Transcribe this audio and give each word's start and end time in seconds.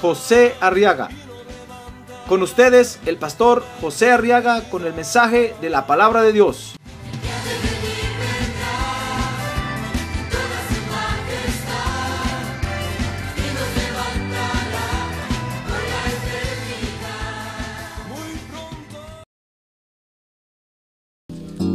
José 0.00 0.54
Arriaga. 0.60 1.08
Con 2.28 2.42
ustedes, 2.42 2.98
el 3.06 3.16
pastor 3.16 3.64
José 3.80 4.10
Arriaga 4.10 4.62
con 4.68 4.84
el 4.84 4.92
mensaje 4.92 5.54
de 5.60 5.70
la 5.70 5.86
palabra 5.86 6.22
de 6.22 6.32
Dios. 6.32 6.74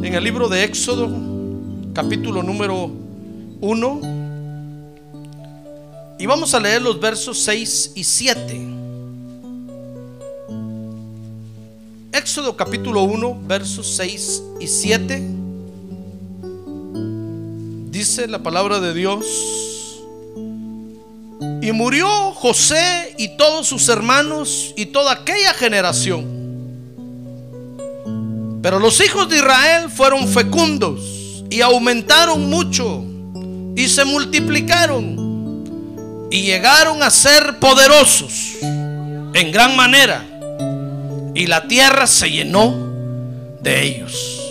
En 0.04 0.16
el 0.16 0.24
libro 0.26 0.50
de 0.50 0.66
Éxodo, 0.66 1.10
capítulo 1.94 2.44
número 2.44 2.92
1, 3.62 4.21
y 6.22 6.28
vamos 6.28 6.54
a 6.54 6.60
leer 6.60 6.84
los 6.84 7.00
versos 7.00 7.40
6 7.40 7.94
y 7.96 8.04
7. 8.04 8.62
Éxodo 12.12 12.56
capítulo 12.56 13.02
1, 13.02 13.40
versos 13.48 13.88
6 13.96 14.44
y 14.60 14.68
7. 14.68 15.28
Dice 17.90 18.28
la 18.28 18.38
palabra 18.38 18.80
de 18.80 18.94
Dios. 18.94 19.26
Y 21.64 21.72
murió 21.72 22.08
José 22.34 23.16
y 23.18 23.36
todos 23.36 23.66
sus 23.66 23.90
hermanos 23.90 24.76
y 24.78 24.86
toda 24.86 25.14
aquella 25.14 25.56
generación. 25.56 26.24
Pero 28.62 28.78
los 28.78 29.04
hijos 29.04 29.28
de 29.28 29.38
Israel 29.38 29.90
fueron 29.90 30.28
fecundos 30.28 31.44
y 31.50 31.62
aumentaron 31.62 32.48
mucho 32.48 33.04
y 33.76 33.88
se 33.88 34.06
multiplicaron 34.06 35.21
y 36.32 36.44
llegaron 36.44 37.04
a 37.04 37.10
ser 37.12 37.60
poderosos 37.60 38.56
en 38.62 39.52
gran 39.52 39.76
manera 39.76 40.26
y 41.36 41.46
la 41.48 41.68
tierra 41.68 42.08
se 42.08 42.32
llenó 42.32 42.74
de 43.62 43.84
ellos. 43.84 44.42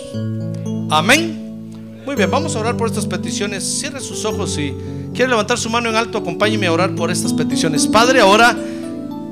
Amén. 0.91 2.03
Muy 2.05 2.15
bien, 2.15 2.31
vamos 2.31 2.55
a 2.55 2.61
orar 2.61 2.77
por 2.77 2.89
estas 2.89 3.07
peticiones. 3.07 3.65
Cierre 3.65 4.01
sus 4.01 4.25
ojos 4.25 4.57
y 4.59 4.75
quiere 5.15 5.31
levantar 5.31 5.59
su 5.59 5.71
mano 5.71 5.89
en 5.89 5.97
alto, 5.97 6.19
acompáñeme 6.19 6.67
a 6.67 6.73
orar 6.73 6.95
por 6.95 7.11
estas 7.11 7.33
peticiones. 7.33 7.87
Padre, 7.87 8.21
ahora 8.21 8.57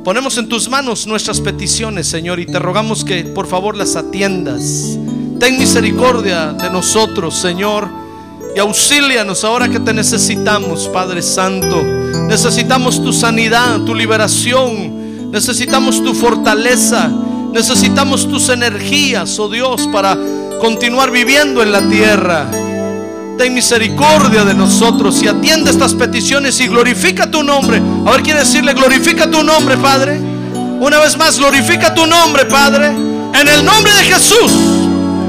Ponemos 0.09 0.39
en 0.39 0.49
tus 0.49 0.71
manos 0.71 1.07
nuestras 1.07 1.39
peticiones, 1.39 2.07
Señor, 2.07 2.41
y 2.41 2.47
te 2.47 2.59
rogamos 2.59 3.05
que 3.05 3.25
por 3.25 3.47
favor 3.47 3.77
las 3.77 3.95
atiendas. 3.95 4.97
Ten 5.39 5.59
misericordia 5.59 6.55
de 6.55 6.71
nosotros, 6.71 7.35
Señor, 7.37 7.89
y 8.59 8.61
auxílianos 8.61 9.45
ahora 9.45 9.69
que 9.69 9.78
te 9.78 9.95
necesitamos, 9.95 10.89
Padre 10.92 11.23
Santo. 11.23 11.81
Necesitamos 12.27 13.00
tu 13.00 13.12
sanidad, 13.12 13.83
tu 13.83 13.95
liberación, 13.95 15.31
necesitamos 15.31 16.03
tu 16.03 16.12
fortaleza, 16.12 17.09
necesitamos 17.53 18.28
tus 18.28 18.48
energías, 18.48 19.39
oh 19.39 19.48
Dios, 19.48 19.89
para 19.92 20.19
continuar 20.61 21.12
viviendo 21.12 21.62
en 21.62 21.70
la 21.70 21.88
tierra 21.88 22.50
ten 23.38 23.55
misericordia 23.55 24.44
de 24.44 24.55
nosotros 24.55 25.22
y 25.22 25.28
atiende 25.28 25.71
estas 25.71 25.94
peticiones 25.94 26.59
y 26.59 26.66
glorifica 26.66 27.31
tu 27.31 27.44
nombre. 27.44 27.81
A 28.04 28.10
ver, 28.10 28.22
quiere 28.22 28.41
decirle, 28.41 28.75
glorifica 28.75 29.31
tu 29.31 29.44
nombre, 29.44 29.77
Padre. 29.77 30.19
Una 30.81 30.99
vez 30.99 31.16
más, 31.16 31.38
glorifica 31.38 31.94
tu 31.94 32.04
nombre, 32.04 32.44
Padre. 32.47 32.88
En 32.88 33.47
el 33.47 33.65
nombre 33.65 33.93
de 33.94 34.03
Jesús. 34.03 34.50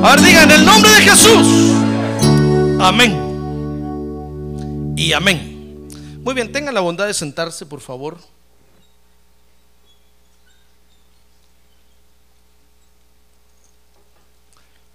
A 0.02 0.16
ver, 0.16 0.22
diga, 0.24 0.42
en 0.42 0.50
el 0.50 0.66
nombre 0.66 0.90
de 0.90 1.02
Jesús. 1.04 1.79
Amén. 2.82 3.14
Y 4.96 5.12
amén. 5.12 5.90
Muy 6.24 6.34
bien, 6.34 6.50
tengan 6.50 6.74
la 6.74 6.80
bondad 6.80 7.08
de 7.08 7.14
sentarse, 7.14 7.66
por 7.66 7.82
favor. 7.82 8.18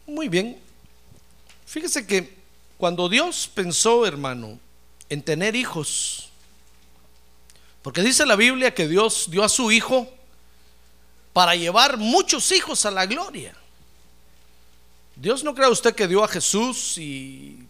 Muy 0.06 0.28
bien. 0.28 0.59
Fíjese 1.67 2.06
que 2.06 2.39
cuando 2.78 3.06
Dios 3.11 3.50
pensó, 3.53 4.06
hermano, 4.06 4.59
en 5.11 5.22
tener 5.22 5.55
hijos, 5.55 6.31
porque 7.83 8.01
dice 8.01 8.25
la 8.25 8.37
Biblia 8.37 8.72
que 8.72 8.89
Dios 8.89 9.27
dio 9.31 9.45
a 9.45 9.49
su 9.51 9.71
hijo 9.71 10.09
para 11.34 11.55
llevar 11.55 11.99
muchos 11.99 12.51
hijos 12.51 12.87
a 12.87 12.91
la 12.91 13.05
gloria. 13.05 13.55
Dios 15.16 15.45
no 15.45 15.55
crea 15.55 15.69
usted 15.69 15.95
que 15.95 16.09
dio 16.09 16.25
a 16.25 16.28
Jesús 16.28 16.97
y 16.97 17.63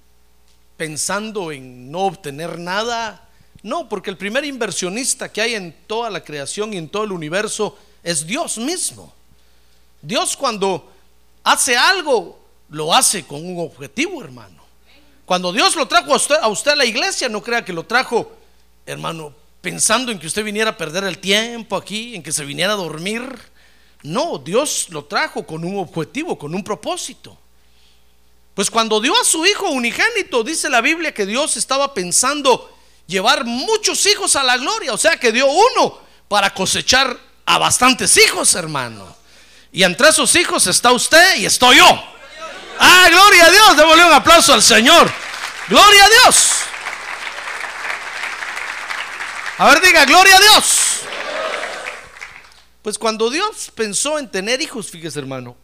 pensando 0.76 1.52
en 1.52 1.90
no 1.90 2.00
obtener 2.00 2.58
nada. 2.58 3.28
No, 3.62 3.88
porque 3.88 4.10
el 4.10 4.16
primer 4.16 4.44
inversionista 4.44 5.32
que 5.32 5.40
hay 5.40 5.54
en 5.54 5.74
toda 5.86 6.10
la 6.10 6.22
creación 6.22 6.72
y 6.74 6.76
en 6.76 6.88
todo 6.88 7.04
el 7.04 7.12
universo 7.12 7.78
es 8.02 8.26
Dios 8.26 8.58
mismo. 8.58 9.12
Dios 10.02 10.36
cuando 10.36 10.90
hace 11.42 11.76
algo, 11.76 12.38
lo 12.68 12.92
hace 12.92 13.24
con 13.24 13.44
un 13.44 13.64
objetivo, 13.64 14.22
hermano. 14.22 14.62
Cuando 15.24 15.52
Dios 15.52 15.74
lo 15.76 15.88
trajo 15.88 16.12
a 16.12 16.16
usted, 16.16 16.36
a 16.40 16.48
usted 16.48 16.72
a 16.72 16.76
la 16.76 16.84
iglesia, 16.84 17.28
no 17.28 17.42
crea 17.42 17.64
que 17.64 17.72
lo 17.72 17.84
trajo, 17.86 18.30
hermano, 18.84 19.34
pensando 19.62 20.12
en 20.12 20.18
que 20.18 20.26
usted 20.26 20.44
viniera 20.44 20.70
a 20.70 20.76
perder 20.76 21.04
el 21.04 21.18
tiempo 21.18 21.76
aquí, 21.76 22.14
en 22.14 22.22
que 22.22 22.32
se 22.32 22.44
viniera 22.44 22.74
a 22.74 22.76
dormir. 22.76 23.22
No, 24.02 24.36
Dios 24.36 24.88
lo 24.90 25.06
trajo 25.06 25.46
con 25.46 25.64
un 25.64 25.78
objetivo, 25.78 26.38
con 26.38 26.54
un 26.54 26.62
propósito. 26.62 27.38
Pues 28.54 28.70
cuando 28.70 29.00
dio 29.00 29.20
a 29.20 29.24
su 29.24 29.44
hijo 29.44 29.68
unigénito, 29.70 30.44
dice 30.44 30.70
la 30.70 30.80
Biblia 30.80 31.12
que 31.12 31.26
Dios 31.26 31.56
estaba 31.56 31.92
pensando 31.92 32.72
llevar 33.06 33.44
muchos 33.44 34.06
hijos 34.06 34.36
a 34.36 34.44
la 34.44 34.56
gloria. 34.56 34.92
O 34.92 34.96
sea 34.96 35.18
que 35.18 35.32
dio 35.32 35.46
uno 35.46 35.98
para 36.28 36.54
cosechar 36.54 37.18
a 37.46 37.58
bastantes 37.58 38.16
hijos, 38.16 38.54
hermano. 38.54 39.16
Y 39.72 39.82
entre 39.82 40.08
esos 40.08 40.34
hijos 40.36 40.68
está 40.68 40.92
usted 40.92 41.36
y 41.36 41.46
estoy 41.46 41.78
yo. 41.78 42.04
Ah, 42.78 43.08
gloria 43.10 43.46
a 43.46 43.50
Dios. 43.50 43.76
Démosle 43.76 44.04
un 44.04 44.12
aplauso 44.12 44.54
al 44.54 44.62
Señor. 44.62 45.10
Gloria 45.68 46.04
a 46.04 46.08
Dios. 46.08 46.50
A 49.58 49.68
ver, 49.68 49.80
diga, 49.80 50.04
gloria 50.04 50.36
a 50.36 50.40
Dios. 50.40 51.00
Pues 52.82 52.98
cuando 52.98 53.30
Dios 53.30 53.72
pensó 53.74 54.18
en 54.18 54.30
tener 54.30 54.60
hijos, 54.60 54.90
fíjese 54.90 55.18
hermano, 55.18 55.56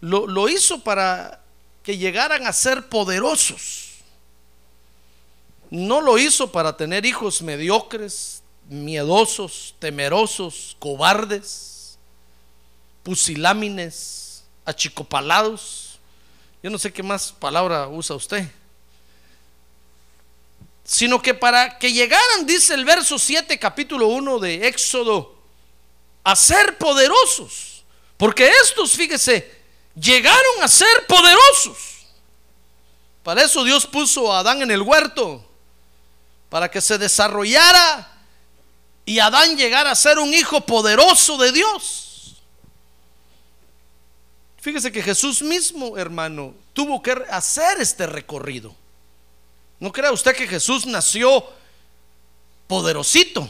lo, 0.00 0.26
lo 0.26 0.48
hizo 0.48 0.82
para 0.82 1.41
que 1.82 1.98
llegaran 1.98 2.46
a 2.46 2.52
ser 2.52 2.88
poderosos. 2.88 3.90
No 5.70 6.00
lo 6.00 6.18
hizo 6.18 6.52
para 6.52 6.76
tener 6.76 7.06
hijos 7.06 7.42
mediocres, 7.42 8.42
miedosos, 8.68 9.74
temerosos, 9.78 10.76
cobardes, 10.78 11.98
pusilámines, 13.02 14.44
achicopalados. 14.64 15.98
Yo 16.62 16.70
no 16.70 16.78
sé 16.78 16.92
qué 16.92 17.02
más 17.02 17.32
palabra 17.32 17.88
usa 17.88 18.14
usted. 18.16 18.48
Sino 20.84 21.22
que 21.22 21.34
para 21.34 21.78
que 21.78 21.92
llegaran, 21.92 22.46
dice 22.46 22.74
el 22.74 22.84
verso 22.84 23.18
7, 23.18 23.58
capítulo 23.58 24.08
1 24.08 24.38
de 24.40 24.68
Éxodo, 24.68 25.34
a 26.22 26.36
ser 26.36 26.76
poderosos. 26.76 27.82
Porque 28.16 28.48
estos, 28.62 28.92
fíjese, 28.92 29.61
llegaron 29.94 30.62
a 30.62 30.68
ser 30.68 31.06
poderosos. 31.06 32.06
Para 33.22 33.42
eso 33.42 33.62
Dios 33.64 33.86
puso 33.86 34.32
a 34.32 34.40
Adán 34.40 34.62
en 34.62 34.70
el 34.70 34.82
huerto, 34.82 35.44
para 36.48 36.70
que 36.70 36.80
se 36.80 36.98
desarrollara 36.98 38.08
y 39.04 39.18
Adán 39.18 39.56
llegara 39.56 39.90
a 39.90 39.94
ser 39.94 40.18
un 40.18 40.32
hijo 40.32 40.60
poderoso 40.60 41.36
de 41.38 41.52
Dios. 41.52 42.36
Fíjese 44.60 44.92
que 44.92 45.02
Jesús 45.02 45.42
mismo, 45.42 45.98
hermano, 45.98 46.54
tuvo 46.72 47.02
que 47.02 47.12
hacer 47.30 47.80
este 47.80 48.06
recorrido. 48.06 48.74
No 49.80 49.90
crea 49.90 50.12
usted 50.12 50.36
que 50.36 50.46
Jesús 50.46 50.86
nació 50.86 51.44
poderosito. 52.68 53.48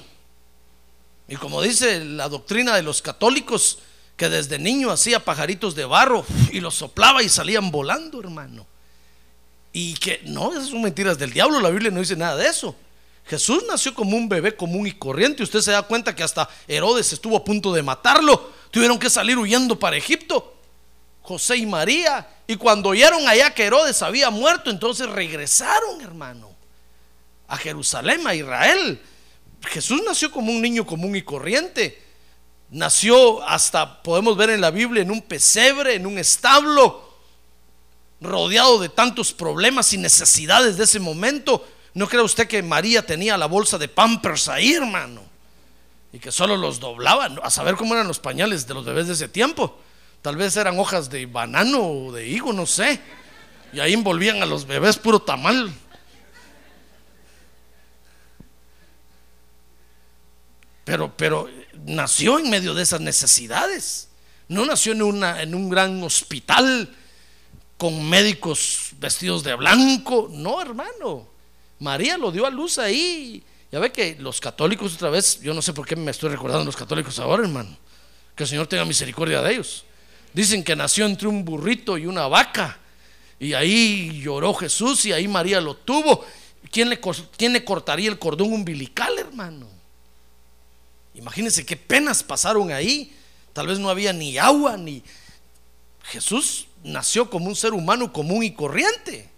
Y 1.29 1.37
como 1.37 1.61
dice 1.61 2.03
la 2.03 2.31
doctrina 2.31 2.75
de 2.77 2.83
los 2.83 3.03
católicos, 3.03 3.79
que 4.17 4.29
desde 4.29 4.59
niño 4.59 4.91
hacía 4.91 5.25
pajaritos 5.25 5.75
de 5.75 5.85
barro 5.85 6.25
y 6.53 6.61
los 6.61 6.75
soplaba 6.75 7.23
y 7.23 7.29
salían 7.29 7.71
volando, 7.71 8.21
hermano. 8.21 8.67
Y 9.73 9.95
que 9.95 10.21
no, 10.25 10.53
esas 10.53 10.69
son 10.69 10.83
mentiras 10.83 11.19
del 11.19 11.33
diablo, 11.33 11.61
la 11.61 11.71
Biblia 11.71 11.91
no 11.91 12.01
dice 12.01 12.17
nada 12.17 12.37
de 12.37 12.47
eso. 12.47 12.77
Jesús 13.27 13.65
nació 13.69 13.95
como 13.95 14.17
un 14.17 14.29
bebé 14.29 14.57
común 14.57 14.87
y 14.87 14.93
corriente. 14.93 15.43
Usted 15.43 15.61
se 15.61 15.71
da 15.71 15.83
cuenta 15.83 16.15
que 16.15 16.23
hasta 16.23 16.49
Herodes 16.67 17.13
estuvo 17.13 17.37
a 17.37 17.45
punto 17.45 17.73
de 17.73 17.83
matarlo. 17.83 18.51
Tuvieron 18.71 18.99
que 18.99 19.09
salir 19.09 19.39
huyendo 19.39 19.79
para 19.79 19.97
Egipto. 19.97 20.57
José 21.23 21.57
y 21.57 21.67
María. 21.67 22.29
Y 22.47 22.57
cuando 22.57 22.91
oyeron 22.91 23.27
allá 23.29 23.55
que 23.55 23.65
Herodes 23.65 24.03
había 24.03 24.31
muerto, 24.31 24.71
entonces 24.71 25.09
regresaron, 25.09 26.01
hermano, 26.01 26.51
a 27.47 27.57
Jerusalén, 27.57 28.27
a 28.27 28.35
Israel. 28.35 29.01
Jesús 29.69 30.03
nació 30.05 30.31
como 30.33 30.51
un 30.51 30.61
niño 30.61 30.85
común 30.85 31.15
y 31.15 31.23
corriente. 31.23 32.03
Nació 32.73 33.47
hasta, 33.47 34.03
podemos 34.03 34.35
ver 34.35 34.49
en 34.49 34.63
la 34.63 34.71
Biblia, 34.71 35.03
en 35.03 35.11
un 35.11 35.21
pesebre, 35.21 35.95
en 35.95 36.07
un 36.07 36.17
establo, 36.17 37.07
rodeado 38.19 38.81
de 38.81 38.89
tantos 38.89 39.35
problemas 39.35 39.93
y 39.93 39.99
necesidades 39.99 40.79
de 40.79 40.85
ese 40.85 40.99
momento. 40.99 41.69
¿No 41.93 42.09
cree 42.09 42.23
usted 42.23 42.49
que 42.49 42.63
María 42.63 43.05
tenía 43.05 43.37
la 43.37 43.45
bolsa 43.45 43.77
de 43.77 43.89
Pampers 43.89 44.49
ahí, 44.49 44.73
hermano? 44.73 45.21
Y 46.15 46.19
que 46.19 46.33
solo 46.33 46.57
los 46.57 46.81
doblaban, 46.81 47.39
a 47.43 47.51
saber 47.51 47.75
cómo 47.75 47.93
eran 47.93 48.09
los 48.09 48.19
pañales 48.19 48.67
de 48.67 48.73
los 48.73 48.87
bebés 48.87 49.07
de 49.07 49.13
ese 49.13 49.29
tiempo. 49.29 49.79
Tal 50.23 50.37
vez 50.37 50.57
eran 50.57 50.79
hojas 50.79 51.11
de 51.11 51.27
banano 51.27 51.87
o 51.87 52.13
de 52.13 52.27
higo, 52.27 52.55
no 52.55 52.65
sé. 52.65 52.99
Y 53.75 53.81
ahí 53.81 53.93
envolvían 53.93 54.43
a 54.43 54.47
los 54.47 54.67
bebés 54.67 54.97
puro 54.97 55.21
tamal. 55.21 55.71
Pero, 60.85 61.13
pero 61.15 61.49
nació 61.87 62.39
en 62.39 62.51
medio 62.51 62.75
de 62.75 62.83
esas 62.83 63.01
necesidades. 63.01 64.09
No 64.49 64.65
nació 64.67 64.93
en, 64.93 65.03
una, 65.03 65.43
en 65.43 65.55
un 65.55 65.69
gran 65.69 66.03
hospital 66.03 66.95
con 67.77 68.09
médicos 68.09 68.91
vestidos 68.99 69.43
de 69.43 69.55
blanco. 69.55 70.29
No, 70.31 70.61
hermano. 70.61 71.29
María 71.79 72.17
lo 72.17 72.31
dio 72.31 72.47
a 72.47 72.51
luz 72.51 72.79
ahí. 72.79 73.43
Ya 73.71 73.79
ve 73.79 73.91
que 73.91 74.17
los 74.19 74.41
católicos 74.41 74.95
otra 74.95 75.11
vez, 75.11 75.41
yo 75.41 75.55
no 75.55 75.63
sé 75.63 75.73
por 75.73 75.87
qué 75.87 75.97
me 75.97 76.11
estoy 76.11 76.31
recordando 76.31 76.65
los 76.65 76.77
católicos 76.77 77.19
ahora, 77.19 77.43
hermano. 77.43 77.77
Que 78.37 78.45
el 78.45 78.49
Señor 78.49 78.67
tenga 78.67 78.85
misericordia 78.85 79.41
de 79.43 79.53
ellos. 79.53 79.85
Dicen 80.33 80.63
que 80.63 80.77
nació 80.77 81.07
entre 81.07 81.29
un 81.29 81.45
burrito 81.45 81.99
y 81.99 82.07
una 82.07 82.27
vaca. 82.29 82.79
Y 83.41 83.55
ahí 83.55 84.21
lloró 84.23 84.55
Jesús 84.55 85.05
y 85.07 85.13
ahí 85.13 85.27
María 85.27 85.61
lo 85.61 85.75
tuvo. 85.75 86.25
¿Quién 86.71 86.89
le, 86.89 87.01
quién 87.37 87.53
le 87.53 87.65
cortaría 87.65 88.09
el 88.09 88.19
cordón 88.19 88.53
umbilical, 88.53 89.19
hermano? 89.19 89.72
Imagínense 91.15 91.67
qué 91.67 91.77
penas 91.77 92.23
pasaron 92.23 92.73
ahí. 92.73 93.15
Tal 93.53 93.67
vez 93.67 93.79
no 93.79 93.91
había 93.91 94.13
ni 94.13 94.39
agua, 94.39 94.77
ni... 94.77 95.03
Jesús 96.05 96.67
nació 96.83 97.31
como 97.31 97.47
un 97.47 97.57
ser 97.57 97.73
humano 97.73 98.13
común 98.13 98.43
y 98.43 98.53
corriente. 98.53 99.31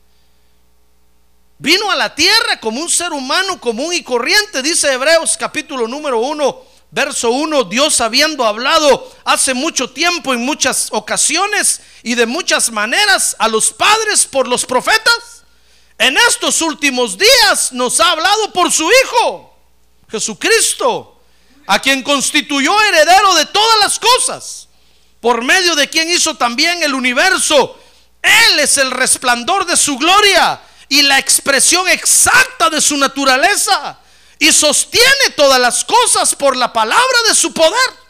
Vino 1.58 1.90
a 1.90 1.96
la 1.96 2.14
tierra 2.14 2.58
como 2.60 2.80
un 2.80 2.90
ser 2.90 3.12
humano 3.12 3.60
común 3.60 3.92
y 3.92 4.02
corriente, 4.02 4.62
dice 4.62 4.92
Hebreos 4.92 5.36
capítulo 5.38 5.86
número 5.86 6.18
1, 6.18 6.62
verso 6.90 7.30
1, 7.30 7.64
Dios 7.64 8.00
habiendo 8.00 8.44
hablado 8.44 9.12
hace 9.24 9.54
mucho 9.54 9.90
tiempo 9.90 10.34
en 10.34 10.44
muchas 10.44 10.88
ocasiones 10.90 11.80
y 12.02 12.16
de 12.16 12.26
muchas 12.26 12.72
maneras 12.72 13.36
a 13.38 13.46
los 13.46 13.72
padres 13.72 14.26
por 14.26 14.48
los 14.48 14.66
profetas, 14.66 15.44
en 15.96 16.16
estos 16.28 16.60
últimos 16.60 17.16
días 17.16 17.72
nos 17.72 18.00
ha 18.00 18.10
hablado 18.10 18.52
por 18.52 18.72
su 18.72 18.90
Hijo, 18.90 19.56
Jesucristo 20.08 21.13
a 21.66 21.78
quien 21.78 22.02
constituyó 22.02 22.78
heredero 22.82 23.34
de 23.34 23.46
todas 23.46 23.78
las 23.81 23.99
cosas, 23.99 24.69
por 25.20 25.43
medio 25.43 25.75
de 25.75 25.88
quien 25.88 26.11
hizo 26.11 26.37
también 26.37 26.82
el 26.82 26.94
universo. 26.94 27.78
Él 28.22 28.61
es 28.61 28.78
el 28.78 28.90
resplandor 28.90 29.66
de 29.66 29.76
su 29.76 29.96
gloria 29.96 30.61
y 30.88 31.02
la 31.02 31.19
expresión 31.19 31.88
exacta 31.88 32.70
de 32.70 32.81
su 32.81 32.96
naturaleza 32.96 33.99
y 34.38 34.52
sostiene 34.52 35.31
todas 35.37 35.61
las 35.61 35.84
cosas 35.84 36.34
por 36.34 36.56
la 36.56 36.72
palabra 36.72 37.19
de 37.28 37.34
su 37.34 37.52
poder. 37.52 38.05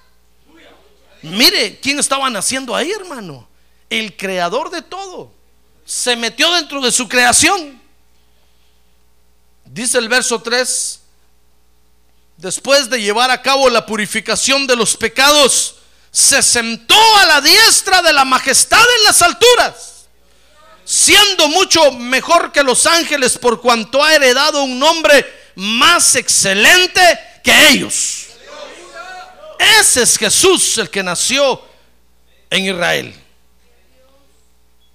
Mire, 1.23 1.79
¿quién 1.81 1.99
estaba 1.99 2.29
naciendo 2.29 2.75
ahí, 2.75 2.91
hermano? 2.91 3.49
El 3.89 4.17
creador 4.17 4.71
de 4.71 4.83
todo. 4.83 5.33
Se 5.85 6.17
metió 6.17 6.53
dentro 6.53 6.81
de 6.81 6.93
su 6.93 7.09
creación. 7.09 7.81
Dice 9.65 9.99
el 9.99 10.09
verso 10.09 10.43
3, 10.43 11.00
después 12.37 12.91
de 12.91 13.01
llevar 13.01 13.31
a 13.31 13.43
cabo 13.43 13.69
la 13.71 13.87
purificación 13.87 14.67
de 14.67 14.77
los 14.77 14.97
pecados, 14.97 15.77
se 16.11 16.43
sentó 16.43 17.17
a 17.17 17.27
la 17.27 17.41
diestra 17.41 18.03
de 18.03 18.13
la 18.13 18.25
majestad 18.25 18.85
en 18.99 19.05
las 19.05 19.23
alturas, 19.23 20.07
siendo 20.85 21.49
mucho 21.49 21.93
mejor 21.93 22.53
que 22.53 22.63
los 22.63 22.87
ángeles 22.87 23.39
por 23.39 23.61
cuanto 23.61 24.03
ha 24.03 24.15
heredado 24.15 24.63
un 24.63 24.79
nombre 24.79 25.27
más 25.57 26.15
excelente 26.15 27.01
que 27.43 27.69
ellos. 27.71 28.27
Ese 29.81 30.03
es 30.03 30.19
Jesús 30.19 30.79
el 30.79 30.91
que 30.91 31.03
nació 31.03 31.61
en 32.51 32.67
Israel. 32.67 33.15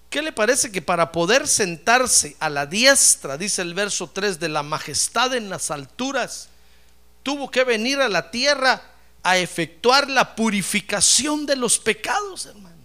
¿Qué 0.09 0.21
le 0.21 0.31
parece 0.31 0.71
que 0.71 0.81
para 0.81 1.11
poder 1.11 1.47
sentarse 1.47 2.35
a 2.39 2.49
la 2.49 2.65
diestra, 2.65 3.37
dice 3.37 3.61
el 3.61 3.73
verso 3.73 4.09
3, 4.11 4.39
de 4.39 4.49
la 4.49 4.63
majestad 4.63 5.35
en 5.35 5.49
las 5.49 5.69
alturas, 5.69 6.49
tuvo 7.23 7.49
que 7.49 7.63
venir 7.63 7.99
a 7.99 8.09
la 8.09 8.31
tierra 8.31 8.81
a 9.23 9.37
efectuar 9.37 10.09
la 10.09 10.35
purificación 10.35 11.45
de 11.45 11.55
los 11.55 11.77
pecados, 11.79 12.45
hermano. 12.45 12.75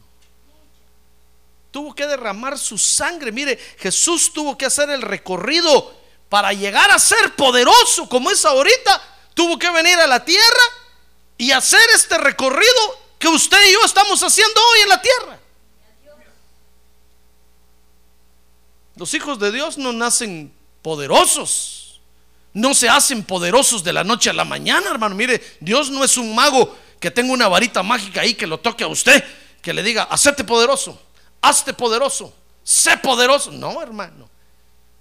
Tuvo 1.71 1.95
que 1.95 2.07
derramar 2.07 2.59
su 2.59 2.79
sangre. 2.79 3.33
Mire, 3.33 3.57
Jesús 3.79 4.33
tuvo 4.33 4.57
que 4.57 4.67
hacer 4.67 4.91
el 4.91 5.03
recorrido 5.03 5.95
para 6.29 6.53
llegar 6.53 6.91
a 6.91 6.99
ser 6.99 7.35
poderoso 7.35 8.09
como 8.09 8.31
es 8.31 8.45
ahorita. 8.45 9.03
Tuvo 9.35 9.59
que 9.59 9.71
venir 9.71 9.99
a 9.99 10.07
la 10.07 10.25
tierra 10.25 10.63
y 11.37 11.51
hacer 11.51 11.81
este 11.95 12.17
recorrido 12.19 13.01
que 13.19 13.29
usted 13.29 13.59
y 13.69 13.73
yo 13.73 13.85
estamos 13.85 14.23
haciendo 14.23 14.61
hoy 14.73 14.81
en 14.83 14.89
la 14.89 15.03
tierra. 15.03 15.41
Los 18.97 19.13
hijos 19.15 19.41
de 19.41 19.51
Dios 19.51 19.77
no 19.77 19.93
nacen 19.93 20.55
poderosos 20.83 21.74
no 22.55 22.73
se 22.73 22.89
hacen 22.89 23.25
poderosos 23.25 23.83
de 23.83 23.93
la 23.93 24.05
noche 24.05 24.31
a 24.31 24.33
la 24.33 24.45
mañana, 24.45 24.91
hermano. 24.91 25.17
Mire, 25.17 25.43
Dios 25.61 25.91
no 25.91 26.05
es 26.05 26.17
un 26.17 26.35
mago 26.35 26.77
que 27.01 27.11
tenga 27.11 27.33
una 27.33 27.49
varita 27.49 27.83
mágica 27.83 28.21
ahí 28.21 28.35
que 28.35 28.47
lo 28.47 28.59
toque 28.59 28.85
a 28.85 28.89
usted, 28.89 29.23
que 29.61 29.75
le 29.75 29.83
diga, 29.83 30.05
hacete 30.05 30.45
poderoso, 30.45 30.99
hazte 31.43 31.75
poderoso, 31.75 32.33
sé 32.63 32.97
poderoso. 32.99 33.51
No, 33.51 33.83
hermano. 33.83 34.31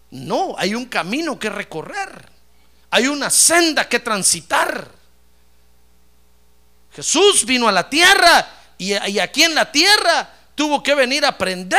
No, 0.10 0.56
hay 0.58 0.74
un 0.74 0.86
camino 0.86 1.38
que 1.38 1.50
recorrer. 1.50 2.30
Hay 2.90 3.08
una 3.08 3.30
senda 3.30 3.88
que 3.88 4.00
transitar. 4.00 4.90
Jesús 6.92 7.45
vino 7.45 7.68
a 7.68 7.72
la 7.72 7.88
tierra 7.88 8.48
y, 8.80 8.94
y 8.94 9.19
aquí 9.19 9.44
en 9.44 9.54
la 9.54 9.72
tierra 9.72 10.28
tuvo 10.56 10.81
que 10.81 10.95
venir 10.95 11.24
a 11.24 11.30
aprender 11.30 11.78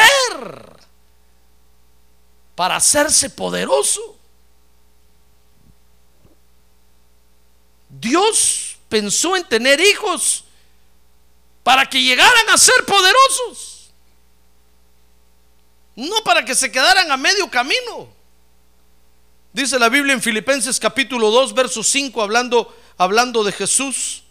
para 2.54 2.76
hacerse 2.76 3.30
poderoso. 3.30 4.13
Dios 8.04 8.76
pensó 8.90 9.34
en 9.34 9.44
tener 9.44 9.80
hijos 9.80 10.44
para 11.62 11.88
que 11.88 12.00
llegaran 12.00 12.50
a 12.50 12.58
ser 12.58 12.84
poderosos, 12.84 13.90
no 15.96 16.22
para 16.22 16.44
que 16.44 16.54
se 16.54 16.70
quedaran 16.70 17.10
a 17.10 17.16
medio 17.16 17.50
camino. 17.50 18.12
Dice 19.54 19.78
la 19.78 19.88
Biblia 19.88 20.12
en 20.12 20.20
Filipenses 20.20 20.78
capítulo 20.78 21.30
2, 21.30 21.54
verso 21.54 21.82
5, 21.82 22.20
hablando, 22.22 22.76
hablando 22.98 23.42
de 23.42 23.52
Jesús. 23.52 24.22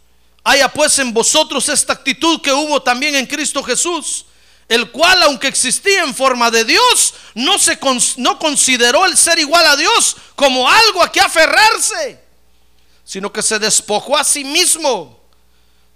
Haya 0.43 0.67
pues 0.71 0.99
en 0.99 1.13
vosotros 1.13 1.67
esta 1.69 1.93
actitud 1.93 2.41
que 2.41 2.51
hubo 2.51 2.81
también 2.83 3.15
en 3.15 3.25
Cristo 3.25 3.63
Jesús, 3.63 4.25
el 4.67 4.91
cual, 4.91 5.23
aunque 5.23 5.47
existía 5.47 6.03
en 6.03 6.13
forma 6.13 6.51
de 6.51 6.65
Dios, 6.65 7.15
no, 7.33 7.57
se, 7.57 7.79
no 8.17 8.37
consideró 8.37 9.05
el 9.05 9.17
ser 9.17 9.39
igual 9.39 9.65
a 9.65 9.75
Dios 9.77 10.17
como 10.35 10.69
algo 10.69 11.01
a 11.01 11.11
que 11.11 11.21
aferrarse 11.21 12.22
sino 13.03 13.31
que 13.31 13.41
se 13.41 13.59
despojó 13.59 14.17
a 14.17 14.23
sí 14.23 14.43
mismo, 14.43 15.19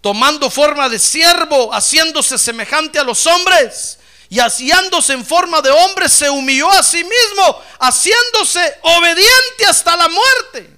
tomando 0.01 0.49
forma 0.49 0.89
de 0.89 0.99
siervo, 0.99 1.73
haciéndose 1.73 2.37
semejante 2.37 2.99
a 2.99 3.03
los 3.03 3.25
hombres, 3.25 3.99
y 4.29 4.39
haciéndose 4.39 5.13
en 5.13 5.25
forma 5.25 5.61
de 5.61 5.71
hombre, 5.71 6.09
se 6.09 6.29
humilló 6.29 6.69
a 6.69 6.83
sí 6.83 7.03
mismo, 7.03 7.61
haciéndose 7.79 8.59
obediente 8.81 9.65
hasta 9.67 9.95
la 9.95 10.09
muerte, 10.09 10.69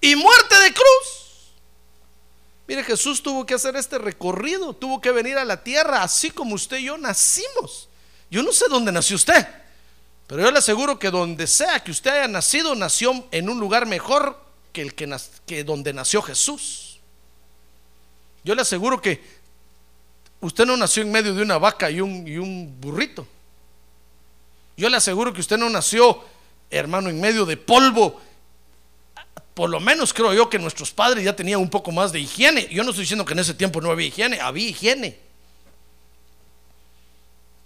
y 0.00 0.14
muerte 0.14 0.54
de 0.60 0.72
cruz. 0.72 1.16
Mire, 2.68 2.82
Jesús 2.84 3.22
tuvo 3.22 3.46
que 3.46 3.54
hacer 3.54 3.76
este 3.76 3.98
recorrido, 3.98 4.72
tuvo 4.72 5.00
que 5.00 5.12
venir 5.12 5.38
a 5.38 5.44
la 5.44 5.62
tierra, 5.62 6.02
así 6.02 6.30
como 6.30 6.54
usted 6.54 6.78
y 6.78 6.84
yo 6.84 6.98
nacimos. 6.98 7.88
Yo 8.30 8.42
no 8.42 8.52
sé 8.52 8.66
dónde 8.68 8.90
nació 8.90 9.16
usted, 9.16 9.46
pero 10.26 10.42
yo 10.42 10.50
le 10.50 10.58
aseguro 10.58 10.98
que 10.98 11.10
donde 11.10 11.46
sea 11.46 11.82
que 11.82 11.92
usted 11.92 12.10
haya 12.10 12.28
nacido, 12.28 12.74
nació 12.74 13.24
en 13.30 13.48
un 13.48 13.60
lugar 13.60 13.86
mejor 13.86 14.45
que, 14.76 14.82
el 14.82 14.94
que, 15.46 15.64
donde 15.64 15.94
nació 15.94 16.20
Jesús. 16.20 16.98
Yo 18.44 18.54
le 18.54 18.60
aseguro 18.60 19.00
que 19.00 19.22
usted 20.40 20.66
no 20.66 20.76
nació 20.76 21.02
en 21.02 21.10
medio 21.10 21.34
de 21.34 21.40
una 21.40 21.56
vaca 21.56 21.90
y 21.90 22.02
un, 22.02 22.28
y 22.28 22.36
un 22.36 22.78
burrito. 22.78 23.26
Yo 24.76 24.90
le 24.90 24.98
aseguro 24.98 25.32
que 25.32 25.40
usted 25.40 25.56
no 25.56 25.70
nació, 25.70 26.22
hermano, 26.70 27.08
en 27.08 27.18
medio 27.18 27.46
de 27.46 27.56
polvo, 27.56 28.20
por 29.54 29.70
lo 29.70 29.80
menos 29.80 30.12
creo 30.12 30.34
yo 30.34 30.50
que 30.50 30.58
nuestros 30.58 30.90
padres 30.90 31.24
ya 31.24 31.34
tenían 31.34 31.60
un 31.60 31.70
poco 31.70 31.90
más 31.90 32.12
de 32.12 32.20
higiene. 32.20 32.68
Yo 32.70 32.84
no 32.84 32.90
estoy 32.90 33.04
diciendo 33.04 33.24
que 33.24 33.32
en 33.32 33.38
ese 33.38 33.54
tiempo 33.54 33.80
no 33.80 33.90
había 33.90 34.08
higiene, 34.08 34.38
había 34.40 34.68
higiene. 34.68 35.18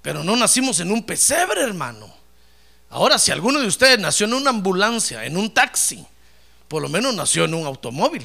Pero 0.00 0.22
no 0.22 0.36
nacimos 0.36 0.78
en 0.78 0.92
un 0.92 1.02
pesebre, 1.02 1.62
hermano. 1.62 2.08
Ahora, 2.90 3.18
si 3.18 3.32
alguno 3.32 3.58
de 3.58 3.66
ustedes 3.66 3.98
nació 3.98 4.26
en 4.26 4.34
una 4.34 4.50
ambulancia, 4.50 5.24
en 5.24 5.36
un 5.36 5.52
taxi, 5.52 6.06
por 6.70 6.80
lo 6.80 6.88
menos 6.88 7.12
nació 7.12 7.46
en 7.46 7.54
un 7.54 7.66
automóvil. 7.66 8.24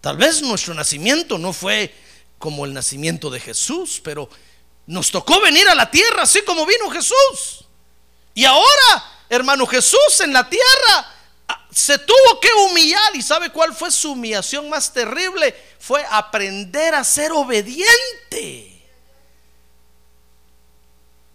Tal 0.00 0.16
vez 0.16 0.40
nuestro 0.40 0.72
nacimiento 0.72 1.36
no 1.36 1.52
fue 1.52 1.94
como 2.38 2.64
el 2.64 2.72
nacimiento 2.72 3.28
de 3.28 3.40
Jesús, 3.40 4.00
pero 4.02 4.30
nos 4.86 5.10
tocó 5.10 5.38
venir 5.42 5.68
a 5.68 5.74
la 5.74 5.90
tierra 5.90 6.22
así 6.22 6.40
como 6.44 6.64
vino 6.64 6.88
Jesús. 6.88 7.66
Y 8.32 8.46
ahora, 8.46 9.20
hermano 9.28 9.66
Jesús 9.66 10.20
en 10.20 10.32
la 10.32 10.48
tierra 10.48 11.14
ah, 11.48 11.66
se 11.70 11.98
tuvo 11.98 12.40
que 12.40 12.48
humillar. 12.70 13.14
¿Y 13.14 13.20
sabe 13.20 13.50
cuál 13.50 13.74
fue 13.74 13.90
su 13.90 14.12
humillación 14.12 14.70
más 14.70 14.94
terrible? 14.94 15.54
Fue 15.78 16.02
aprender 16.10 16.94
a 16.94 17.04
ser 17.04 17.32
obediente. 17.32 18.71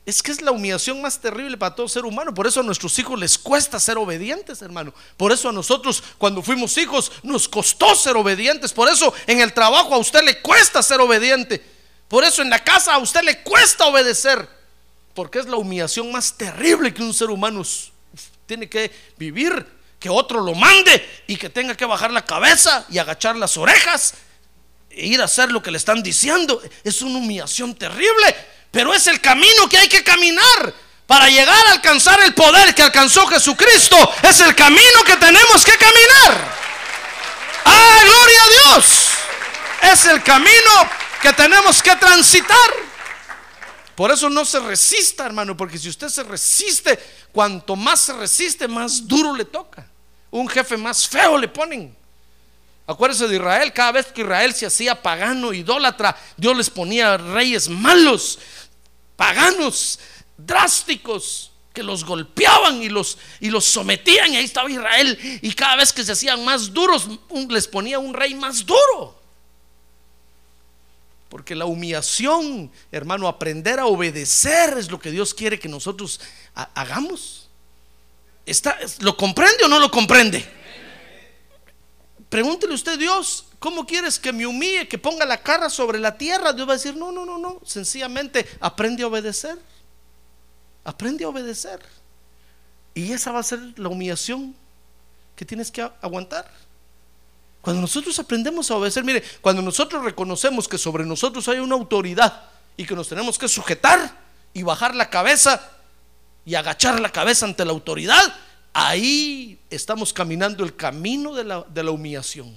Es 0.08 0.24
que 0.24 0.32
es 0.32 0.42
la 0.42 0.52
humillación 0.52 1.02
más 1.02 1.20
terrible 1.20 1.58
para 1.58 1.76
todo 1.76 1.90
ser 1.90 2.06
humano. 2.06 2.34
Por 2.34 2.48
eso 2.48 2.62
a 2.62 2.64
nuestros 2.64 2.98
hijos 2.98 3.20
les 3.20 3.38
cuesta 3.38 3.78
ser 3.78 3.98
obedientes, 3.98 4.62
hermano. 4.62 4.94
Por 5.18 5.34
eso 5.34 5.50
a 5.50 5.52
nosotros 5.52 6.02
cuando 6.18 6.42
fuimos 6.42 6.78
hijos 6.78 7.12
nos 7.24 7.50
costó 7.50 7.94
ser 7.94 8.16
obedientes. 8.16 8.72
Por 8.72 8.88
eso 8.88 9.14
en 9.28 9.42
el 9.42 9.52
trabajo 9.52 9.94
a 9.94 9.98
usted 9.98 10.24
le 10.24 10.42
cuesta 10.42 10.82
ser 10.82 11.02
obediente. 11.02 11.62
Por 12.08 12.24
eso 12.24 12.42
en 12.42 12.50
la 12.50 12.64
casa 12.64 12.94
a 12.94 13.00
usted 13.00 13.22
le 13.22 13.44
cuesta 13.44 13.86
obedecer. 13.86 14.48
Porque 15.14 15.40
es 15.40 15.46
la 15.46 15.58
humillación 15.58 16.10
más 16.10 16.38
terrible 16.38 16.94
que 16.94 17.04
un 17.04 17.14
ser 17.14 17.30
humano 17.30 17.62
tiene 18.46 18.70
que 18.70 18.90
vivir. 19.18 19.68
Que 20.00 20.10
otro 20.10 20.40
lo 20.40 20.56
mande 20.56 21.06
y 21.28 21.36
que 21.36 21.50
tenga 21.50 21.76
que 21.76 21.84
bajar 21.84 22.12
la 22.12 22.24
cabeza 22.24 22.86
y 22.90 22.98
agachar 22.98 23.36
las 23.36 23.58
orejas 23.58 24.14
ir 24.98 25.22
a 25.22 25.26
hacer 25.26 25.52
lo 25.52 25.62
que 25.62 25.72
le 25.72 25.78
están 25.78 26.02
diciendo. 26.04 26.62
Es 26.84 27.02
una 27.02 27.20
humillación 27.20 27.76
terrible. 27.76 28.36
Pero 28.72 28.94
es 28.94 29.08
el 29.08 29.22
camino 29.22 29.68
que 29.70 29.78
hay 29.78 29.88
que 29.88 30.04
caminar 30.04 30.74
para 31.06 31.30
llegar 31.30 31.68
a 31.68 31.72
alcanzar 31.72 32.20
el 32.24 32.34
poder 32.34 32.76
que 32.76 32.84
alcanzó 32.84 33.26
Jesucristo. 33.28 33.98
Es 34.24 34.40
el 34.42 34.54
camino 34.54 35.04
que 35.06 35.16
tenemos 35.16 35.64
que 35.64 35.78
caminar. 35.78 36.56
¡Ah, 37.66 38.00
gloria 38.04 38.44
a 38.44 38.50
Dios! 38.50 39.08
Es 39.94 40.06
el 40.06 40.22
camino 40.22 40.90
que 41.22 41.34
tenemos 41.34 41.82
que 41.82 41.96
transitar. 41.96 42.88
Por 43.96 44.12
eso 44.12 44.30
no 44.30 44.46
se 44.46 44.60
resista, 44.60 45.26
hermano, 45.26 45.58
porque 45.58 45.80
si 45.80 45.90
usted 45.90 46.10
se 46.10 46.24
resiste, 46.24 47.00
cuanto 47.32 47.76
más 47.76 48.02
se 48.02 48.14
resiste, 48.14 48.68
más 48.68 49.08
duro 49.08 49.36
le 49.36 49.46
toca. 49.46 49.88
Un 50.30 50.48
jefe 50.48 50.78
más 50.78 51.08
feo 51.08 51.38
le 51.38 51.48
ponen. 51.48 51.98
Acuérdense 52.88 53.28
de 53.28 53.36
Israel, 53.36 53.74
cada 53.74 53.92
vez 53.92 54.08
que 54.08 54.22
Israel 54.22 54.54
se 54.54 54.66
hacía 54.66 55.02
pagano, 55.02 55.54
idólatra, 55.54 56.18
Dios 56.38 56.56
les 56.56 56.70
ponía 56.70 57.18
reyes 57.18 57.68
malos 57.68 58.40
paganos, 59.18 60.00
drásticos, 60.38 61.52
que 61.74 61.84
los 61.84 62.06
golpeaban 62.06 62.82
y 62.82 62.90
los, 62.90 63.18
y 63.40 63.50
los 63.50 63.66
sometían. 63.66 64.34
Y 64.34 64.38
ahí 64.38 64.46
estaba 64.46 64.72
Israel. 64.72 65.20
Y 65.42 65.52
cada 65.54 65.76
vez 65.76 65.92
que 65.92 66.04
se 66.04 66.14
hacían 66.14 66.44
más 66.46 66.74
duros, 66.74 67.08
les 67.50 67.68
ponía 67.68 68.00
un 68.00 68.14
rey 68.14 68.34
más 68.34 68.66
duro. 68.66 69.20
Porque 71.30 71.54
la 71.56 71.66
humillación, 71.66 72.72
hermano, 72.92 73.28
aprender 73.28 73.80
a 73.80 73.86
obedecer 73.86 74.78
es 74.78 74.90
lo 74.90 75.00
que 75.00 75.12
Dios 75.12 75.34
quiere 75.34 75.60
que 75.60 75.68
nosotros 75.68 76.22
hagamos. 76.74 77.50
¿Está, 78.46 78.78
¿Lo 79.00 79.18
comprende 79.18 79.66
o 79.66 79.68
no 79.68 79.78
lo 79.78 79.92
comprende? 79.92 80.50
Pregúntele 82.30 82.74
usted, 82.74 83.00
Dios, 83.00 83.46
¿cómo 83.60 83.86
quieres 83.86 84.20
que 84.20 84.34
me 84.34 84.46
humille, 84.46 84.88
que 84.88 84.98
ponga 84.98 85.26
la 85.26 85.42
cara 85.42 85.70
sobre 85.70 85.98
la 86.00 86.18
tierra? 86.18 86.52
Dios 86.52 86.68
va 86.68 86.74
a 86.74 86.78
decir, 86.78 86.96
no, 86.96 87.12
no, 87.12 87.26
no, 87.26 87.38
no. 87.38 87.62
Sencillamente 87.66 88.46
aprende 88.60 89.04
a 89.04 89.08
obedecer. 89.08 89.58
Aprende 90.84 91.24
a 91.24 91.30
obedecer. 91.30 91.80
Y 92.94 93.12
esa 93.14 93.32
va 93.32 93.40
a 93.40 93.44
ser 93.44 93.60
la 93.78 93.90
humillación 93.90 94.56
que 95.36 95.46
tienes 95.46 95.72
que 95.72 95.82
aguantar. 96.02 96.52
Cuando 97.62 97.82
nosotros 97.82 98.18
aprendemos 98.20 98.72
a 98.72 98.76
obedecer, 98.76 99.04
mire, 99.04 99.24
cuando 99.42 99.62
nosotros 99.62 100.04
reconocemos 100.04 100.68
que 100.68 100.78
sobre 100.78 101.06
nosotros 101.06 101.48
hay 101.48 101.60
una 101.60 101.76
autoridad 101.76 102.44
y 102.76 102.86
que 102.86 102.96
nos 102.96 103.08
tenemos 103.08 103.38
que 103.38 103.48
sujetar 103.48 104.18
y 104.54 104.64
bajar 104.64 104.96
la 104.96 105.10
cabeza 105.10 105.62
y 106.46 106.56
agachar 106.56 107.00
la 107.00 107.12
cabeza 107.12 107.46
ante 107.46 107.66
la 107.66 107.72
autoridad, 107.72 108.34
ahí 108.78 109.60
estamos 109.72 110.14
caminando 110.14 110.64
el 110.64 110.76
camino 110.76 111.34
de 111.34 111.44
la, 111.44 111.92
humillación. 111.92 112.56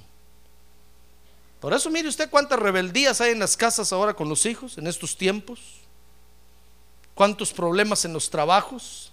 Por 1.60 1.72
eso 1.72 1.88
mire 1.88 2.08
usted 2.08 2.28
cuántas 2.28 2.58
rebeldías 2.58 3.22
hay 3.22 3.32
en 3.32 3.38
las 3.38 3.56
casas 3.56 3.90
ahora 3.90 4.12
con 4.12 4.28
los 4.28 4.44
hijos 4.44 4.76
en 4.76 4.86
estos 4.86 5.16
tiempos. 5.16 5.60
Cuántos 7.14 7.54
problemas 7.54 8.04
en 8.04 8.12
los 8.12 8.28
trabajos. 8.28 9.12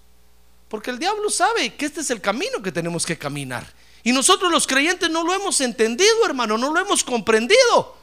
Porque 0.68 0.92
el 0.92 1.00
diablo 1.00 1.30
sabe 1.30 1.74
que 1.76 1.86
este 1.86 2.02
es 2.02 2.10
el 2.12 2.20
camino 2.20 2.62
que 2.62 2.74
tenemos 2.74 3.06
que 3.06 3.18
caminar. 3.18 3.66
Y 4.04 4.12
nosotros 4.12 4.52
los 4.52 4.68
creyentes 4.68 5.10
no 5.10 5.24
lo 5.24 5.34
hemos 5.34 5.62
entendido, 5.62 6.26
hermano, 6.26 6.58
no 6.58 6.74
lo 6.74 6.80
hemos 6.80 7.06
comprendido. 7.06 7.96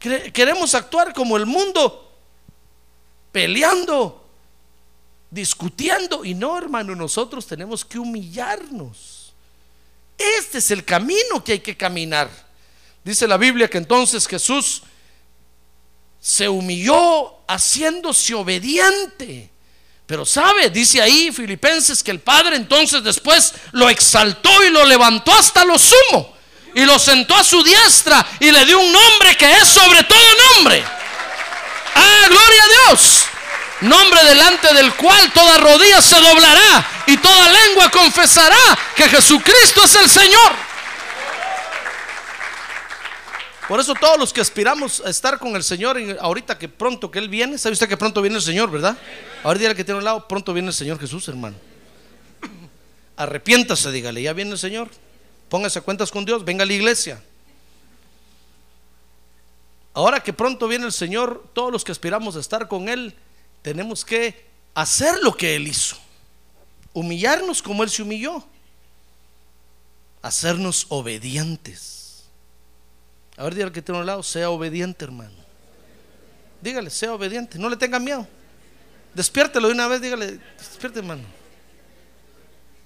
Queremos 0.00 0.74
actuar 0.74 1.14
como 1.14 1.36
el 1.36 1.46
mundo, 1.46 2.12
peleando, 3.30 4.21
discutiendo. 5.32 6.24
Y 6.24 6.34
no, 6.34 6.56
hermano, 6.56 6.94
nosotros 6.94 7.46
tenemos 7.46 7.84
que 7.84 7.98
humillarnos. 7.98 9.32
Este 10.16 10.58
es 10.58 10.70
el 10.70 10.84
camino 10.84 11.42
que 11.42 11.52
hay 11.52 11.60
que 11.60 11.76
caminar. 11.76 12.30
Dice 13.02 13.26
la 13.26 13.36
Biblia 13.36 13.68
que 13.68 13.78
entonces 13.78 14.28
Jesús 14.28 14.82
se 16.20 16.48
humilló 16.48 17.40
haciéndose 17.48 18.34
obediente. 18.34 19.50
Pero 20.06 20.26
sabe, 20.26 20.68
dice 20.68 21.00
ahí 21.00 21.32
Filipenses 21.32 22.02
que 22.02 22.10
el 22.10 22.20
Padre 22.20 22.56
entonces 22.56 23.02
después 23.02 23.54
lo 23.72 23.88
exaltó 23.88 24.62
y 24.64 24.70
lo 24.70 24.84
levantó 24.84 25.32
hasta 25.32 25.64
lo 25.64 25.78
sumo. 25.78 26.36
Y 26.74 26.84
lo 26.84 26.98
sentó 26.98 27.34
a 27.34 27.44
su 27.44 27.62
diestra 27.64 28.24
y 28.38 28.50
le 28.50 28.64
dio 28.64 28.78
un 28.78 28.92
nombre 28.92 29.36
que 29.36 29.50
es 29.50 29.68
sobre 29.68 30.04
todo 30.04 30.18
nombre. 30.54 30.84
Ah, 31.94 32.26
gloria 32.28 32.64
a 32.64 32.88
Dios 32.88 33.31
nombre 33.82 34.24
delante 34.24 34.72
del 34.74 34.94
cual 34.94 35.32
toda 35.32 35.58
rodilla 35.58 36.00
se 36.00 36.16
doblará 36.16 36.86
y 37.06 37.16
toda 37.16 37.48
lengua 37.48 37.90
confesará 37.90 38.78
que 38.96 39.08
Jesucristo 39.08 39.84
es 39.84 39.94
el 39.96 40.08
Señor. 40.08 40.52
Por 43.68 43.80
eso 43.80 43.94
todos 43.94 44.18
los 44.18 44.32
que 44.32 44.40
aspiramos 44.40 45.02
a 45.04 45.08
estar 45.08 45.38
con 45.38 45.56
el 45.56 45.62
Señor, 45.62 45.96
ahorita 46.20 46.58
que 46.58 46.68
pronto 46.68 47.10
que 47.10 47.18
Él 47.18 47.28
viene, 47.28 47.56
¿sabe 47.58 47.72
usted 47.74 47.88
que 47.88 47.96
pronto 47.96 48.20
viene 48.20 48.36
el 48.36 48.42
Señor, 48.42 48.70
verdad? 48.70 48.96
Ahora 49.42 49.58
dígale 49.58 49.76
que 49.76 49.84
tiene 49.84 49.98
un 49.98 50.04
lado, 50.04 50.26
pronto 50.26 50.52
viene 50.52 50.68
el 50.68 50.74
Señor 50.74 50.98
Jesús, 50.98 51.26
hermano. 51.28 51.56
Arrepiéntase, 53.16 53.90
dígale, 53.90 54.20
ya 54.20 54.32
viene 54.32 54.50
el 54.50 54.58
Señor. 54.58 54.88
Póngase 55.48 55.80
cuentas 55.80 56.10
con 56.10 56.24
Dios, 56.24 56.44
venga 56.44 56.64
a 56.64 56.66
la 56.66 56.72
iglesia. 56.72 57.22
Ahora 59.94 60.20
que 60.20 60.32
pronto 60.32 60.66
viene 60.68 60.86
el 60.86 60.92
Señor, 60.92 61.44
todos 61.52 61.70
los 61.70 61.84
que 61.84 61.92
aspiramos 61.92 62.36
a 62.36 62.40
estar 62.40 62.68
con 62.68 62.88
Él, 62.88 63.14
tenemos 63.62 64.04
que 64.04 64.44
hacer 64.74 65.22
lo 65.22 65.34
que 65.36 65.56
Él 65.56 65.68
hizo. 65.68 65.96
Humillarnos 66.92 67.62
como 67.62 67.82
Él 67.82 67.90
se 67.90 68.02
humilló. 68.02 68.44
Hacernos 70.20 70.86
obedientes. 70.88 72.24
A 73.36 73.44
ver, 73.44 73.54
dígale 73.54 73.72
que 73.72 73.82
tiene 73.82 74.00
un 74.00 74.06
lado, 74.06 74.22
sea 74.22 74.50
obediente, 74.50 75.04
hermano. 75.04 75.34
Dígale, 76.60 76.90
sea 76.90 77.14
obediente, 77.14 77.58
no 77.58 77.68
le 77.68 77.76
tenga 77.76 77.98
miedo. 77.98 78.26
Despiértelo 79.14 79.68
de 79.68 79.74
una 79.74 79.88
vez, 79.88 80.00
dígale, 80.00 80.38
despierte, 80.58 81.00
hermano. 81.00 81.24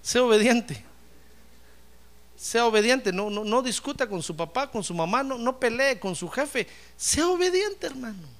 Sea 0.02 0.22
obediente. 0.22 0.82
Sea 2.36 2.66
obediente, 2.66 3.12
no, 3.12 3.28
no, 3.28 3.44
no 3.44 3.62
discuta 3.62 4.08
con 4.08 4.22
su 4.22 4.36
papá, 4.36 4.70
con 4.70 4.82
su 4.84 4.94
mamá, 4.94 5.22
no, 5.22 5.36
no 5.36 5.58
pelee 5.58 5.98
con 5.98 6.14
su 6.14 6.28
jefe. 6.28 6.66
Sea 6.96 7.28
obediente, 7.28 7.86
hermano. 7.86 8.35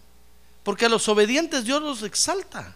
Porque 0.67 0.87
a 0.87 0.89
los 0.89 1.09
obedientes 1.09 1.63
Dios 1.63 1.81
los 1.81 2.03
exalta. 2.03 2.75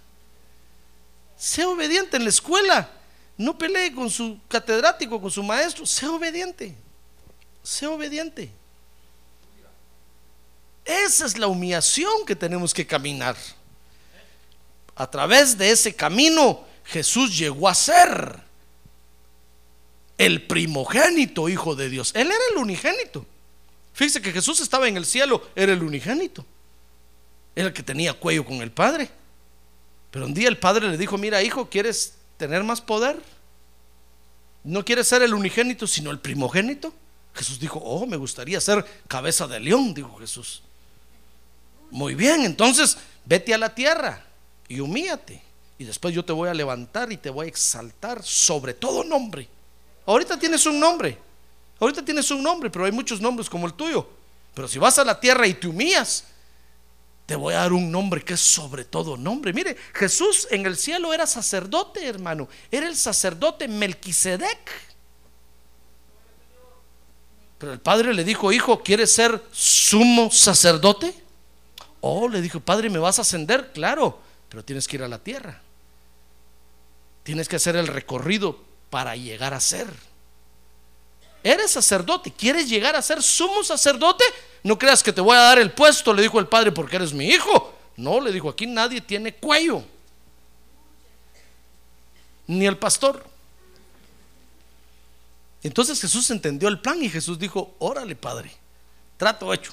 Sea 1.37 1.68
obediente 1.68 2.18
en 2.18 2.23
la 2.23 2.30
escuela. 2.30 2.88
No 3.37 3.59
pelee 3.59 3.92
con 3.92 4.09
su 4.09 4.38
catedrático, 4.47 5.20
con 5.20 5.28
su 5.28 5.42
maestro. 5.42 5.85
Sea 5.85 6.12
obediente. 6.12 6.73
Sea 7.64 7.90
obediente. 7.90 8.49
Esa 10.85 11.26
es 11.26 11.37
la 11.37 11.49
humillación 11.49 12.25
que 12.25 12.37
tenemos 12.37 12.73
que 12.73 12.87
caminar. 12.87 13.37
A 14.94 15.11
través 15.11 15.59
de 15.59 15.73
ese 15.73 15.92
camino 15.92 16.64
Jesús 16.85 17.37
llegó 17.37 17.68
a 17.68 17.75
ser 17.75 18.40
el 20.16 20.47
primogénito 20.47 21.49
hijo 21.49 21.75
de 21.75 21.90
Dios. 21.90 22.12
Él 22.14 22.28
era 22.28 22.44
el 22.52 22.59
unigénito. 22.59 23.26
Fíjese 23.94 24.23
que 24.23 24.30
Jesús 24.30 24.61
estaba 24.61 24.87
en 24.87 24.97
el 24.97 25.04
cielo, 25.04 25.50
era 25.56 25.73
el 25.73 25.82
unigénito. 25.82 26.47
Era 27.54 27.69
el 27.69 27.73
que 27.73 27.83
tenía 27.83 28.14
cuello 28.14 28.45
con 28.45 28.62
el 28.62 28.71
Padre. 28.71 29.11
Pero 30.11 30.26
un 30.26 30.35
día 30.35 30.49
el 30.49 30.59
padre 30.59 30.88
le 30.88 30.99
dijo, 30.99 31.16
mira 31.19 31.42
hijo, 31.42 31.69
¿quieres 31.69 32.14
tener 32.37 32.64
más 32.64 32.80
poder? 32.80 33.21
¿No 34.64 34.85
quieres 34.85 35.07
ser 35.09 35.23
el 35.23 35.35
unigénito, 35.35 35.87
sino 35.87 36.11
el 36.11 36.19
primogénito? 36.19 36.92
Jesús 37.35 37.61
dijo, 37.61 37.78
oh, 37.78 38.07
me 38.07 38.16
gustaría 38.16 38.61
ser 38.61 38.85
cabeza 39.07 39.47
de 39.47 39.61
león, 39.61 39.95
dijo 39.95 40.16
Jesús. 40.19 40.62
Muy 41.90 42.14
bien, 42.14 42.45
entonces 42.45 42.99
vete 43.25 43.54
a 43.54 43.59
la 43.59 43.75
tierra 43.75 44.25
y 44.69 44.80
humíate. 44.80 45.42
Y 45.78 45.85
después 45.85 46.14
yo 46.14 46.25
te 46.25 46.33
voy 46.33 46.49
a 46.49 46.54
levantar 46.54 47.11
y 47.12 47.16
te 47.16 47.30
voy 47.30 47.47
a 47.47 47.49
exaltar 47.49 48.23
sobre 48.23 48.75
todo 48.75 49.04
nombre. 49.04 49.49
Ahorita 50.07 50.38
tienes 50.38 50.66
un 50.66 50.78
nombre. 50.78 51.16
Ahorita 51.78 52.04
tienes 52.04 52.30
un 52.30 52.42
nombre, 52.42 52.69
pero 52.69 52.85
hay 52.85 52.92
muchos 52.92 53.21
nombres 53.21 53.49
como 53.49 53.66
el 53.66 53.73
tuyo. 53.73 54.07
Pero 54.54 54.69
si 54.69 54.78
vas 54.78 54.99
a 54.99 55.04
la 55.04 55.19
tierra 55.19 55.47
y 55.47 55.54
te 55.54 55.69
humillas, 55.69 56.25
te 57.30 57.37
voy 57.37 57.54
a 57.54 57.58
dar 57.58 57.72
un 57.72 57.92
nombre 57.92 58.25
que 58.25 58.34
es 58.34 58.40
sobre 58.40 58.84
todo 58.84 59.16
nombre. 59.16 59.52
Mire, 59.52 59.76
Jesús 59.94 60.49
en 60.50 60.66
el 60.66 60.76
cielo 60.76 61.14
era 61.14 61.28
sacerdote, 61.28 62.04
hermano. 62.04 62.49
Era 62.72 62.88
el 62.88 62.96
sacerdote 62.96 63.68
Melquisedec. 63.68 64.58
Pero 67.56 67.72
el 67.72 67.78
padre 67.78 68.14
le 68.14 68.25
dijo, 68.25 68.50
hijo, 68.50 68.82
¿quieres 68.82 69.12
ser 69.12 69.40
sumo 69.52 70.32
sacerdote? 70.32 71.14
Oh, 72.00 72.28
le 72.28 72.40
dijo, 72.42 72.58
padre, 72.58 72.90
¿me 72.90 72.99
vas 72.99 73.20
a 73.20 73.22
ascender? 73.22 73.70
Claro, 73.72 74.20
pero 74.49 74.64
tienes 74.64 74.88
que 74.88 74.96
ir 74.96 75.04
a 75.04 75.08
la 75.08 75.20
tierra. 75.20 75.62
Tienes 77.22 77.49
que 77.49 77.54
hacer 77.54 77.76
el 77.76 77.87
recorrido 77.87 78.58
para 78.90 79.14
llegar 79.14 79.54
a 79.54 79.60
ser. 79.60 79.87
Eres 81.42 81.70
sacerdote, 81.70 82.32
¿quieres 82.32 82.68
llegar 82.68 82.97
a 82.97 83.02
ser 83.02 83.23
sumo 83.23 83.64
sacerdote? 83.64 84.25
No 84.62 84.78
creas 84.78 85.02
que 85.02 85.12
te 85.12 85.20
voy 85.20 85.37
a 85.37 85.40
dar 85.40 85.59
el 85.59 85.73
puesto, 85.73 86.12
le 86.12 86.23
dijo 86.23 86.38
el 86.38 86.47
padre, 86.47 86.73
porque 86.73 86.97
eres 86.97 87.12
mi 87.12 87.26
hijo. 87.26 87.75
No, 87.97 88.20
le 88.20 88.32
dijo, 88.32 88.49
aquí 88.49 88.66
nadie 88.66 89.00
tiene 89.00 89.35
cuello. 89.35 89.82
Ni 92.47 92.66
el 92.66 92.76
pastor. 92.76 93.25
Entonces 95.62 96.00
Jesús 96.00 96.30
entendió 96.30 96.68
el 96.68 96.80
plan 96.80 97.02
y 97.02 97.09
Jesús 97.09 97.38
dijo, 97.38 97.75
órale 97.78 98.16
padre, 98.16 98.50
trato 99.16 99.52
hecho. 99.52 99.73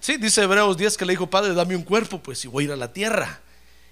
Sí, 0.00 0.16
dice 0.16 0.42
Hebreos 0.42 0.76
10 0.76 0.96
que 0.96 1.04
le 1.04 1.12
dijo, 1.12 1.28
Padre, 1.28 1.52
dame 1.52 1.76
un 1.76 1.82
cuerpo, 1.82 2.22
pues, 2.22 2.44
y 2.44 2.48
voy 2.48 2.64
a 2.64 2.66
ir 2.68 2.72
a 2.72 2.76
la 2.76 2.92
tierra. 2.92 3.40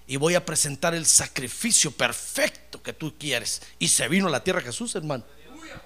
Y 0.07 0.17
voy 0.17 0.33
a 0.33 0.43
presentar 0.43 0.95
el 0.95 1.05
sacrificio 1.05 1.91
perfecto 1.91 2.81
que 2.81 2.93
tú 2.93 3.13
quieres. 3.19 3.61
Y 3.77 3.89
se 3.89 4.07
vino 4.07 4.27
a 4.27 4.31
la 4.31 4.43
tierra 4.43 4.59
Jesús, 4.59 4.95
hermano. 4.95 5.23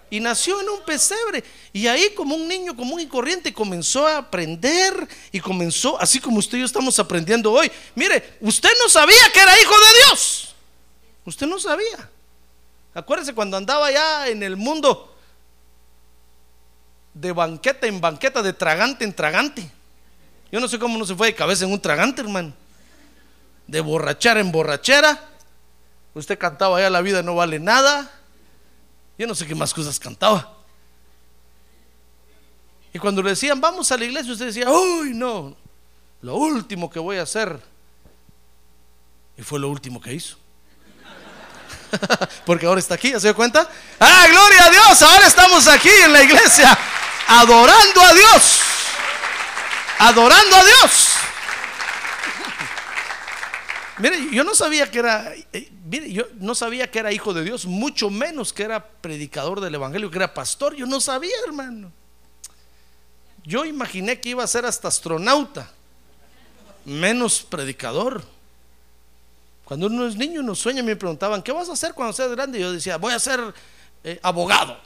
Y 0.09 0.19
nació 0.19 0.61
en 0.61 0.69
un 0.69 0.81
pesebre. 0.85 1.43
Y 1.71 1.87
ahí 1.87 2.11
como 2.15 2.35
un 2.35 2.47
niño 2.47 2.75
común 2.75 2.99
y 2.99 3.07
corriente 3.07 3.53
comenzó 3.53 4.05
a 4.05 4.17
aprender 4.17 5.07
y 5.31 5.39
comenzó, 5.39 5.99
así 5.99 6.19
como 6.19 6.37
usted 6.37 6.57
y 6.57 6.61
yo 6.61 6.65
estamos 6.65 6.97
aprendiendo 6.99 7.51
hoy. 7.51 7.71
Mire, 7.95 8.37
usted 8.41 8.69
no 8.81 8.89
sabía 8.89 9.31
que 9.33 9.39
era 9.39 9.59
hijo 9.59 9.73
de 9.73 10.05
Dios. 10.05 10.55
Usted 11.25 11.47
no 11.47 11.59
sabía. 11.59 12.09
Acuérdese 12.93 13.33
cuando 13.33 13.57
andaba 13.57 13.91
ya 13.91 14.27
en 14.27 14.43
el 14.43 14.55
mundo 14.55 15.13
de 17.13 17.31
banqueta 17.31 17.87
en 17.87 18.01
banqueta, 18.01 18.41
de 18.41 18.53
tragante 18.53 19.03
en 19.03 19.13
tragante. 19.13 19.69
Yo 20.51 20.59
no 20.59 20.67
sé 20.67 20.77
cómo 20.79 20.97
no 20.97 21.05
se 21.05 21.15
fue 21.15 21.27
de 21.27 21.35
cabeza 21.35 21.65
en 21.65 21.71
un 21.71 21.79
tragante, 21.79 22.21
hermano. 22.21 22.53
De 23.67 23.81
borrachera 23.81 24.39
en 24.39 24.51
borrachera. 24.51 25.19
Usted 26.13 26.37
cantaba 26.37 26.79
ya 26.79 26.89
la 26.89 27.01
vida 27.01 27.23
no 27.23 27.35
vale 27.35 27.59
nada. 27.59 28.11
Yo 29.17 29.27
no 29.27 29.35
sé 29.35 29.45
qué 29.45 29.55
más 29.55 29.73
cosas 29.73 29.99
cantaba. 29.99 30.57
Y 32.93 32.99
cuando 32.99 33.21
le 33.21 33.31
decían, 33.31 33.59
vamos 33.59 33.91
a 33.91 33.97
la 33.97 34.05
iglesia, 34.05 34.31
usted 34.31 34.47
decía, 34.47 34.69
uy, 34.69 35.13
no, 35.13 35.55
lo 36.21 36.35
último 36.35 36.89
que 36.89 36.99
voy 36.99 37.17
a 37.17 37.23
hacer. 37.23 37.59
Y 39.37 39.41
fue 39.41 39.59
lo 39.59 39.69
último 39.69 39.99
que 39.99 40.13
hizo. 40.13 40.37
Porque 42.45 42.65
ahora 42.65 42.79
está 42.79 42.95
aquí, 42.95 43.11
¿se 43.11 43.19
dio 43.19 43.35
cuenta? 43.35 43.69
¡Ah, 43.99 44.25
gloria 44.29 44.65
a 44.65 44.69
Dios! 44.69 45.01
Ahora 45.01 45.27
estamos 45.27 45.67
aquí 45.67 45.89
en 45.89 46.13
la 46.13 46.23
iglesia, 46.23 46.77
adorando 47.27 48.01
a 48.01 48.13
Dios 48.13 48.61
adorando 50.03 50.55
a 50.55 50.63
Dios. 50.63 51.07
Mire, 53.99 54.29
yo 54.31 54.43
no 54.43 54.55
sabía 54.55 54.89
que 54.89 54.99
era, 54.99 55.33
eh, 55.51 55.69
yo 55.89 56.23
no 56.39 56.55
sabía 56.55 56.89
que 56.89 56.99
era 56.99 57.11
hijo 57.11 57.33
de 57.33 57.43
Dios, 57.43 57.65
mucho 57.65 58.09
menos 58.09 58.53
que 58.53 58.63
era 58.63 58.85
predicador 58.85 59.59
del 59.59 59.75
evangelio, 59.75 60.09
que 60.09 60.17
era 60.17 60.33
pastor. 60.33 60.75
Yo 60.75 60.85
no 60.85 61.01
sabía, 61.01 61.35
hermano. 61.45 61.91
Yo 63.43 63.65
imaginé 63.65 64.21
que 64.21 64.29
iba 64.29 64.43
a 64.43 64.47
ser 64.47 64.65
hasta 64.65 64.87
astronauta, 64.87 65.69
menos 66.85 67.41
predicador. 67.43 68.23
Cuando 69.65 69.87
uno 69.87 70.07
es 70.07 70.15
niño, 70.15 70.39
uno 70.39 70.55
sueña, 70.55 70.83
me 70.83 70.95
preguntaban, 70.95 71.41
¿qué 71.41 71.51
vas 71.51 71.69
a 71.69 71.73
hacer 71.73 71.93
cuando 71.93 72.13
seas 72.13 72.31
grande? 72.31 72.59
Yo 72.59 72.71
decía, 72.71 72.97
voy 72.97 73.13
a 73.13 73.19
ser 73.19 73.53
eh, 74.03 74.19
abogado. 74.23 74.77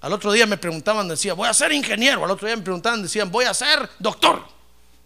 Al 0.00 0.12
otro 0.12 0.32
día 0.32 0.46
me 0.46 0.58
preguntaban, 0.58 1.08
decía, 1.08 1.34
voy 1.34 1.48
a 1.48 1.54
ser 1.54 1.72
ingeniero. 1.72 2.24
Al 2.24 2.30
otro 2.30 2.46
día 2.46 2.56
me 2.56 2.62
preguntaban, 2.62 3.02
decían, 3.02 3.30
voy 3.30 3.46
a 3.46 3.54
ser 3.54 3.88
doctor. 3.98 4.42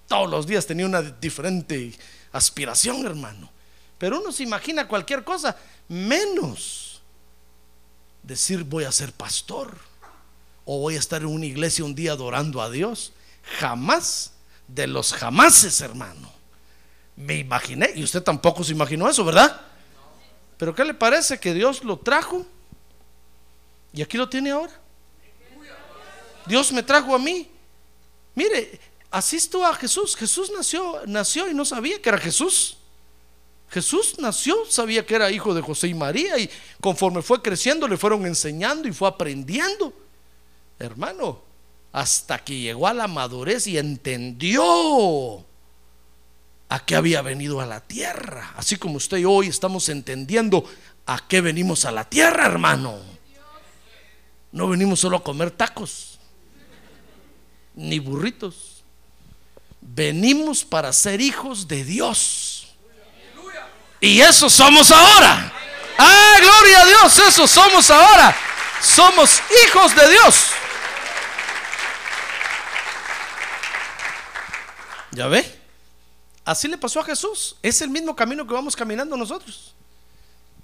Todos 0.09 0.29
los 0.29 0.47
días 0.47 0.67
tenía 0.67 0.87
una 0.87 1.01
diferente 1.01 1.97
aspiración, 2.33 3.07
hermano. 3.07 3.51
Pero 4.03 4.21
uno 4.21 4.33
se 4.33 4.43
imagina 4.43 4.89
cualquier 4.89 5.23
cosa, 5.23 5.57
menos 5.87 7.01
decir 8.21 8.65
voy 8.65 8.83
a 8.83 8.91
ser 8.91 9.13
pastor 9.13 9.79
o 10.65 10.81
voy 10.81 10.97
a 10.97 10.99
estar 10.99 11.23
en 11.23 11.29
una 11.29 11.47
iglesia 11.47 11.85
un 11.85 11.95
día 11.95 12.11
adorando 12.11 12.61
a 12.61 12.69
Dios. 12.69 13.13
Jamás 13.61 14.33
de 14.67 14.89
los 14.89 15.13
jamases, 15.13 15.81
hermano. 15.83 16.33
Me 17.15 17.37
imaginé, 17.37 17.93
y 17.95 18.03
usted 18.03 18.25
tampoco 18.25 18.65
se 18.65 18.73
imaginó 18.73 19.09
eso, 19.09 19.25
¿verdad? 19.25 19.61
Pero 20.59 20.75
¿qué 20.75 20.85
le 20.85 20.95
parece 20.95 21.39
que 21.39 21.55
Dios 21.55 21.85
lo 21.85 21.97
trajo? 21.97 22.45
Y 23.93 24.03
aquí 24.03 24.17
lo 24.17 24.29
tiene 24.29 24.51
ahora. 24.51 24.73
Dios 26.47 26.73
me 26.73 26.83
trajo 26.83 27.15
a 27.15 27.21
mí. 27.21 27.49
Mire, 28.35 28.81
asisto 29.13 29.65
a 29.65 29.73
Jesús. 29.77 30.17
Jesús 30.17 30.51
nació, 30.51 31.03
nació 31.07 31.49
y 31.49 31.55
no 31.55 31.65
sabía 31.65 32.03
que 32.03 32.09
era 32.09 32.19
Jesús. 32.19 32.79
Jesús 33.73 34.17
nació, 34.19 34.55
sabía 34.69 35.07
que 35.07 35.15
era 35.15 35.31
hijo 35.31 35.55
de 35.55 35.63
José 35.63 35.89
y 35.89 35.95
María 35.95 36.39
y 36.39 36.51
conforme 36.79 37.23
fue 37.23 37.41
creciendo 37.41 37.89
le 37.89 37.97
fueron 37.97 38.27
enseñando 38.27 38.87
y 38.87 38.93
fue 38.93 39.09
aprendiendo. 39.09 39.95
Hermano, 40.79 41.41
hasta 41.91 42.39
que 42.45 42.59
llegó 42.59 42.87
a 42.87 42.93
la 42.93 43.09
madurez 43.09 43.67
y 43.67 43.79
entendió 43.79 45.43
a 46.69 46.85
qué 46.85 46.97
había 46.97 47.23
venido 47.23 47.63
a 47.63 47.67
la 47.67 47.81
tierra. 47.81 48.53
Así 48.59 48.77
como 48.77 48.97
usted 48.97 49.17
y 49.17 49.25
hoy 49.25 49.47
estamos 49.47 49.89
entendiendo 49.89 50.65
a 51.07 51.27
qué 51.27 51.41
venimos 51.41 51.87
a 51.87 51.93
la 51.93 52.05
tierra, 52.05 52.45
hermano. 52.45 52.99
No 54.53 54.69
venimos 54.69 55.01
solo 55.01 55.17
a 55.17 55.25
comer 55.25 55.51
tacos 55.51 56.19
ni 57.75 57.99
burritos. 57.99 58.83
Venimos 59.81 60.63
para 60.63 60.93
ser 60.93 61.23
hijos 61.23 61.67
de 61.69 61.85
Dios. 61.85 62.52
Y 64.03 64.21
eso 64.21 64.51
somos 64.51 64.91
ahora. 64.91 65.53
Ah, 65.97 66.37
gloria 66.41 66.81
a 66.81 66.87
Dios, 66.87 67.19
eso 67.21 67.47
somos 67.47 67.89
ahora. 67.89 68.37
Somos 68.83 69.41
hijos 69.65 69.95
de 69.95 70.11
Dios. 70.11 70.47
¿Ya 75.13 75.29
ve? 75.29 75.61
Así 76.45 76.67
le 76.67 76.77
pasó 76.77 76.99
a 76.99 77.05
Jesús. 77.05 77.55
Es 77.63 77.81
el 77.81 77.91
mismo 77.91 78.17
camino 78.17 78.45
que 78.45 78.53
vamos 78.53 78.75
caminando 78.75 79.17
nosotros. 79.17 79.73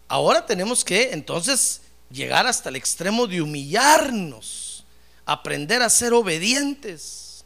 Ahora 0.08 0.44
tenemos 0.44 0.84
que 0.84 1.12
entonces 1.12 1.82
llegar 2.10 2.44
hasta 2.44 2.70
el 2.70 2.76
extremo 2.76 3.28
de 3.28 3.40
humillarnos 3.40 4.84
aprender 5.24 5.80
a 5.80 5.90
ser 5.90 6.12
obedientes. 6.12 7.44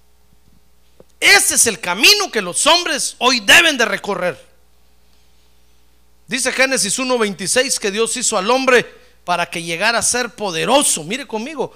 Ese 1.21 1.57
es 1.57 1.67
el 1.67 1.81
camino 1.81 2.31
que 2.33 2.41
los 2.41 2.67
hombres 2.67 3.15
hoy 3.19 3.41
deben 3.41 3.77
de 3.77 3.85
recorrer. 3.85 4.52
Dice 6.33 6.51
Génesis 6.51 6.99
1.26 6.99 7.79
que 7.79 7.91
Dios 7.91 8.17
hizo 8.17 8.39
al 8.39 8.51
hombre 8.51 8.85
para 9.23 9.51
que 9.51 9.63
llegara 9.63 9.99
a 9.99 10.03
ser 10.03 10.31
poderoso. 10.31 11.05
Mire 11.05 11.27
conmigo, 11.27 11.75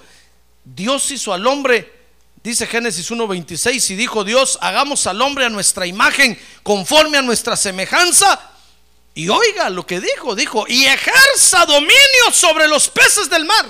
Dios 0.65 1.11
hizo 1.11 1.31
al 1.31 1.45
hombre, 1.45 1.93
dice 2.41 2.65
Génesis 2.65 3.11
1.26, 3.11 3.91
y 3.91 3.95
dijo 3.95 4.23
Dios, 4.23 4.57
hagamos 4.59 5.05
al 5.05 5.21
hombre 5.21 5.45
a 5.45 5.49
nuestra 5.49 5.85
imagen, 5.85 6.39
conforme 6.63 7.19
a 7.19 7.21
nuestra 7.21 7.55
semejanza. 7.55 8.49
Y 9.13 9.29
oiga 9.29 9.69
lo 9.69 9.85
que 9.85 9.99
dijo, 9.99 10.33
dijo, 10.33 10.65
y 10.67 10.85
ejerza 10.85 11.67
dominio 11.67 12.31
sobre 12.31 12.67
los 12.67 12.89
peces 12.89 13.29
del 13.29 13.45
mar 13.45 13.67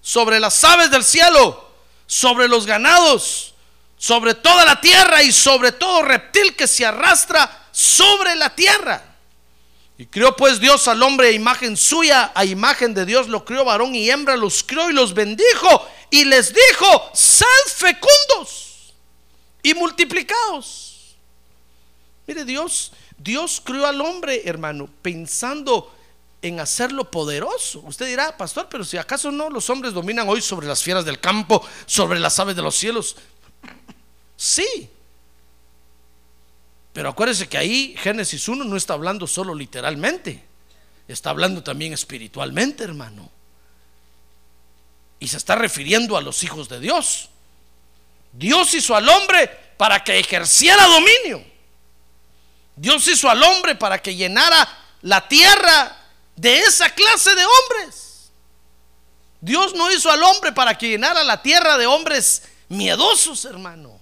sobre 0.00 0.38
las 0.38 0.62
aves 0.62 0.92
del 0.92 1.02
cielo, 1.02 1.72
sobre 2.06 2.46
los 2.46 2.66
ganados, 2.66 3.54
sobre 3.96 4.34
toda 4.34 4.64
la 4.64 4.80
tierra 4.80 5.24
y 5.24 5.32
sobre 5.32 5.72
todo 5.72 6.02
reptil 6.02 6.54
que 6.54 6.68
se 6.68 6.86
arrastra 6.86 7.66
sobre 7.72 8.36
la 8.36 8.54
tierra. 8.54 9.11
Y 9.98 10.06
crió 10.06 10.34
pues 10.34 10.58
Dios 10.58 10.88
al 10.88 11.02
hombre 11.02 11.28
a 11.28 11.32
imagen 11.32 11.76
suya, 11.76 12.32
a 12.34 12.44
imagen 12.44 12.94
de 12.94 13.04
Dios 13.04 13.28
lo 13.28 13.44
crió 13.44 13.64
varón 13.64 13.94
y 13.94 14.10
hembra, 14.10 14.36
los 14.36 14.62
crió 14.62 14.90
y 14.90 14.92
los 14.92 15.14
bendijo 15.14 15.88
y 16.10 16.24
les 16.24 16.52
dijo, 16.52 17.10
sed 17.14 17.46
fecundos 17.74 18.94
y 19.62 19.74
multiplicados. 19.74 21.16
Mire 22.26 22.44
Dios, 22.44 22.92
Dios 23.18 23.62
crió 23.64 23.86
al 23.86 24.00
hombre, 24.00 24.42
hermano, 24.44 24.88
pensando 25.02 25.94
en 26.40 26.58
hacerlo 26.58 27.10
poderoso. 27.10 27.80
Usted 27.86 28.06
dirá, 28.06 28.36
pastor, 28.36 28.68
pero 28.68 28.84
si 28.84 28.96
acaso 28.96 29.30
no 29.30 29.48
los 29.48 29.70
hombres 29.70 29.92
dominan 29.92 30.28
hoy 30.28 30.42
sobre 30.42 30.66
las 30.66 30.82
fieras 30.82 31.04
del 31.04 31.20
campo, 31.20 31.64
sobre 31.86 32.18
las 32.18 32.38
aves 32.40 32.56
de 32.56 32.62
los 32.62 32.74
cielos. 32.74 33.16
Sí. 34.36 34.90
Pero 36.92 37.08
acuérdese 37.08 37.48
que 37.48 37.58
ahí 37.58 37.94
Génesis 37.98 38.48
1 38.48 38.64
no 38.64 38.76
está 38.76 38.94
hablando 38.94 39.26
solo 39.26 39.54
literalmente, 39.54 40.44
está 41.08 41.30
hablando 41.30 41.62
también 41.62 41.92
espiritualmente, 41.92 42.84
hermano. 42.84 43.30
Y 45.18 45.28
se 45.28 45.36
está 45.36 45.54
refiriendo 45.54 46.16
a 46.16 46.20
los 46.20 46.42
hijos 46.42 46.68
de 46.68 46.80
Dios. 46.80 47.28
Dios 48.32 48.74
hizo 48.74 48.96
al 48.96 49.08
hombre 49.08 49.48
para 49.76 50.02
que 50.02 50.18
ejerciera 50.18 50.84
dominio. 50.86 51.44
Dios 52.76 53.06
hizo 53.08 53.30
al 53.30 53.42
hombre 53.42 53.74
para 53.74 54.00
que 54.00 54.14
llenara 54.14 54.68
la 55.02 55.28
tierra 55.28 55.96
de 56.36 56.58
esa 56.60 56.90
clase 56.90 57.34
de 57.34 57.44
hombres. 57.44 58.30
Dios 59.40 59.74
no 59.74 59.90
hizo 59.92 60.10
al 60.10 60.22
hombre 60.22 60.52
para 60.52 60.78
que 60.78 60.88
llenara 60.88 61.22
la 61.24 61.42
tierra 61.42 61.76
de 61.76 61.86
hombres 61.86 62.44
miedosos, 62.68 63.44
hermano. 63.44 64.00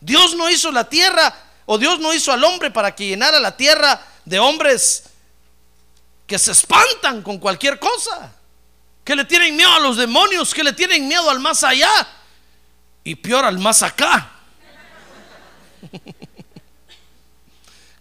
Dios 0.00 0.34
no 0.34 0.50
hizo 0.50 0.72
la 0.72 0.88
tierra, 0.88 1.34
o 1.66 1.78
Dios 1.78 2.00
no 2.00 2.12
hizo 2.12 2.32
al 2.32 2.42
hombre 2.44 2.70
para 2.70 2.94
que 2.94 3.06
llenara 3.06 3.38
la 3.40 3.56
tierra 3.56 4.00
de 4.24 4.38
hombres 4.38 5.04
que 6.26 6.38
se 6.38 6.52
espantan 6.52 7.22
con 7.22 7.38
cualquier 7.38 7.78
cosa, 7.78 8.32
que 9.04 9.16
le 9.16 9.24
tienen 9.24 9.56
miedo 9.56 9.72
a 9.72 9.80
los 9.80 9.96
demonios, 9.96 10.54
que 10.54 10.64
le 10.64 10.72
tienen 10.72 11.06
miedo 11.06 11.28
al 11.28 11.40
más 11.40 11.62
allá 11.64 11.90
y 13.04 13.14
peor 13.14 13.44
al 13.44 13.58
más 13.58 13.82
acá. 13.82 14.30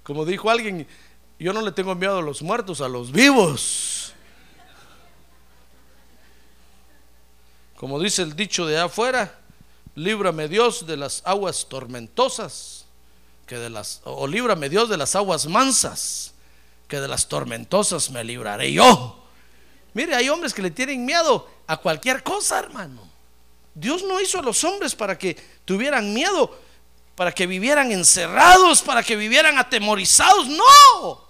Como 0.04 0.26
dijo 0.26 0.50
alguien, 0.50 0.88
yo 1.40 1.54
no 1.54 1.62
le 1.62 1.72
tengo 1.72 1.96
miedo 1.96 2.20
a 2.20 2.22
los 2.22 2.42
muertos, 2.42 2.82
a 2.82 2.88
los 2.88 3.12
vivos. 3.12 4.14
Como 7.76 8.00
dice 8.00 8.22
el 8.22 8.36
dicho 8.36 8.66
de 8.68 8.80
afuera, 8.80 9.40
líbrame 9.96 10.48
Dios 10.48 10.86
de 10.86 10.98
las 10.98 11.24
aguas 11.26 11.68
tormentosas, 11.68 12.81
que 13.52 13.58
de 13.58 13.70
las 13.70 14.00
o 14.06 14.28
líbrame 14.28 14.70
Dios 14.70 14.88
de 14.88 14.96
las 14.96 15.14
aguas 15.14 15.46
mansas, 15.46 16.32
que 16.88 17.02
de 17.02 17.08
las 17.10 17.28
tormentosas 17.28 18.10
me 18.10 18.24
libraré 18.24 18.72
yo. 18.72 19.26
Mire, 19.94 20.16
hay 20.16 20.30
hombres 20.30 20.54
que 20.54 20.62
le 20.62 20.72
tienen 20.72 21.04
miedo 21.04 21.50
a 21.68 21.76
cualquier 21.76 22.24
cosa, 22.24 22.60
hermano. 22.60 23.06
Dios 23.76 24.04
no 24.04 24.22
hizo 24.22 24.40
a 24.40 24.42
los 24.42 24.64
hombres 24.64 24.96
para 24.96 25.18
que 25.18 25.36
tuvieran 25.66 26.14
miedo 26.14 26.58
para 27.14 27.34
que 27.34 27.46
vivieran 27.46 27.92
encerrados, 27.92 28.82
para 28.82 29.04
que 29.04 29.18
vivieran 29.18 29.60
atemorizados. 29.60 30.48
No. 30.48 31.28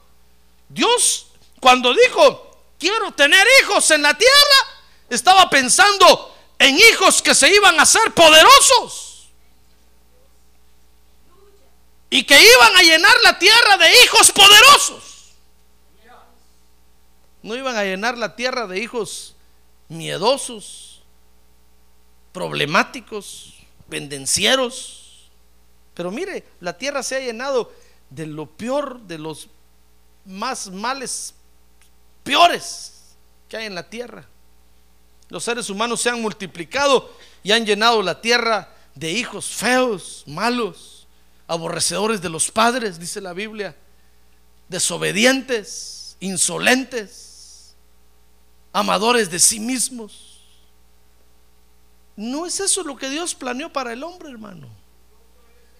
Dios, 0.70 1.26
cuando 1.60 1.92
dijo, 1.92 2.56
quiero 2.78 3.12
tener 3.14 3.48
hijos 3.64 3.90
en 3.90 4.04
la 4.04 4.16
tierra, 4.16 4.58
estaba 5.10 5.50
pensando 5.50 6.38
en 6.60 6.78
hijos 6.78 7.20
que 7.24 7.34
se 7.34 7.52
iban 7.52 7.80
a 7.80 7.86
ser 7.88 8.14
poderosos. 8.14 9.11
Y 12.12 12.24
que 12.24 12.40
iban 12.40 12.76
a 12.76 12.84
llenar 12.84 13.16
la 13.24 13.40
tierra 13.40 13.78
de 13.78 14.04
hijos 14.04 14.32
poderosos. 14.32 15.32
No 17.42 17.56
iban 17.56 17.76
a 17.76 17.84
llenar 17.84 18.20
la 18.20 18.36
tierra 18.36 18.68
de 18.68 18.78
hijos 18.80 19.34
miedosos, 19.88 21.02
problemáticos, 22.32 23.56
pendencieros 23.90 25.02
pero 25.94 26.12
mire, 26.12 26.44
la 26.60 26.78
tierra 26.78 27.04
se 27.04 27.16
ha 27.16 27.20
llenado 27.20 27.72
de 28.10 28.26
lo 28.26 28.46
peor, 28.46 29.02
de 29.02 29.18
los 29.18 29.48
más 30.26 30.72
males 30.72 31.34
peores 32.24 32.94
que 33.50 33.58
hay 33.58 33.66
en 33.66 33.76
la 33.76 33.90
tierra. 33.90 34.26
Los 35.30 35.44
seres 35.44 35.70
humanos 35.70 36.02
se 36.02 36.10
han 36.10 36.22
multiplicado 36.22 37.14
y 37.44 37.52
han 37.52 37.66
llenado 37.66 38.02
la 38.02 38.20
tierra 38.22 38.74
de 38.96 39.12
hijos 39.12 39.46
feos, 39.46 40.24
malos, 40.28 40.91
aborrecedores 41.52 42.22
de 42.22 42.30
los 42.30 42.50
padres, 42.50 42.98
dice 42.98 43.20
la 43.20 43.34
Biblia, 43.34 43.76
desobedientes, 44.70 46.16
insolentes, 46.22 47.76
amadores 48.72 49.30
de 49.30 49.38
sí 49.38 49.60
mismos. 49.60 50.40
No 52.16 52.46
es 52.46 52.62
eso 52.62 52.84
lo 52.84 52.96
que 52.96 53.10
Dios 53.10 53.36
planeó 53.36 53.72
para 53.72 53.92
el 53.92 54.02
hombre, 54.02 54.30
hermano. 54.30 54.70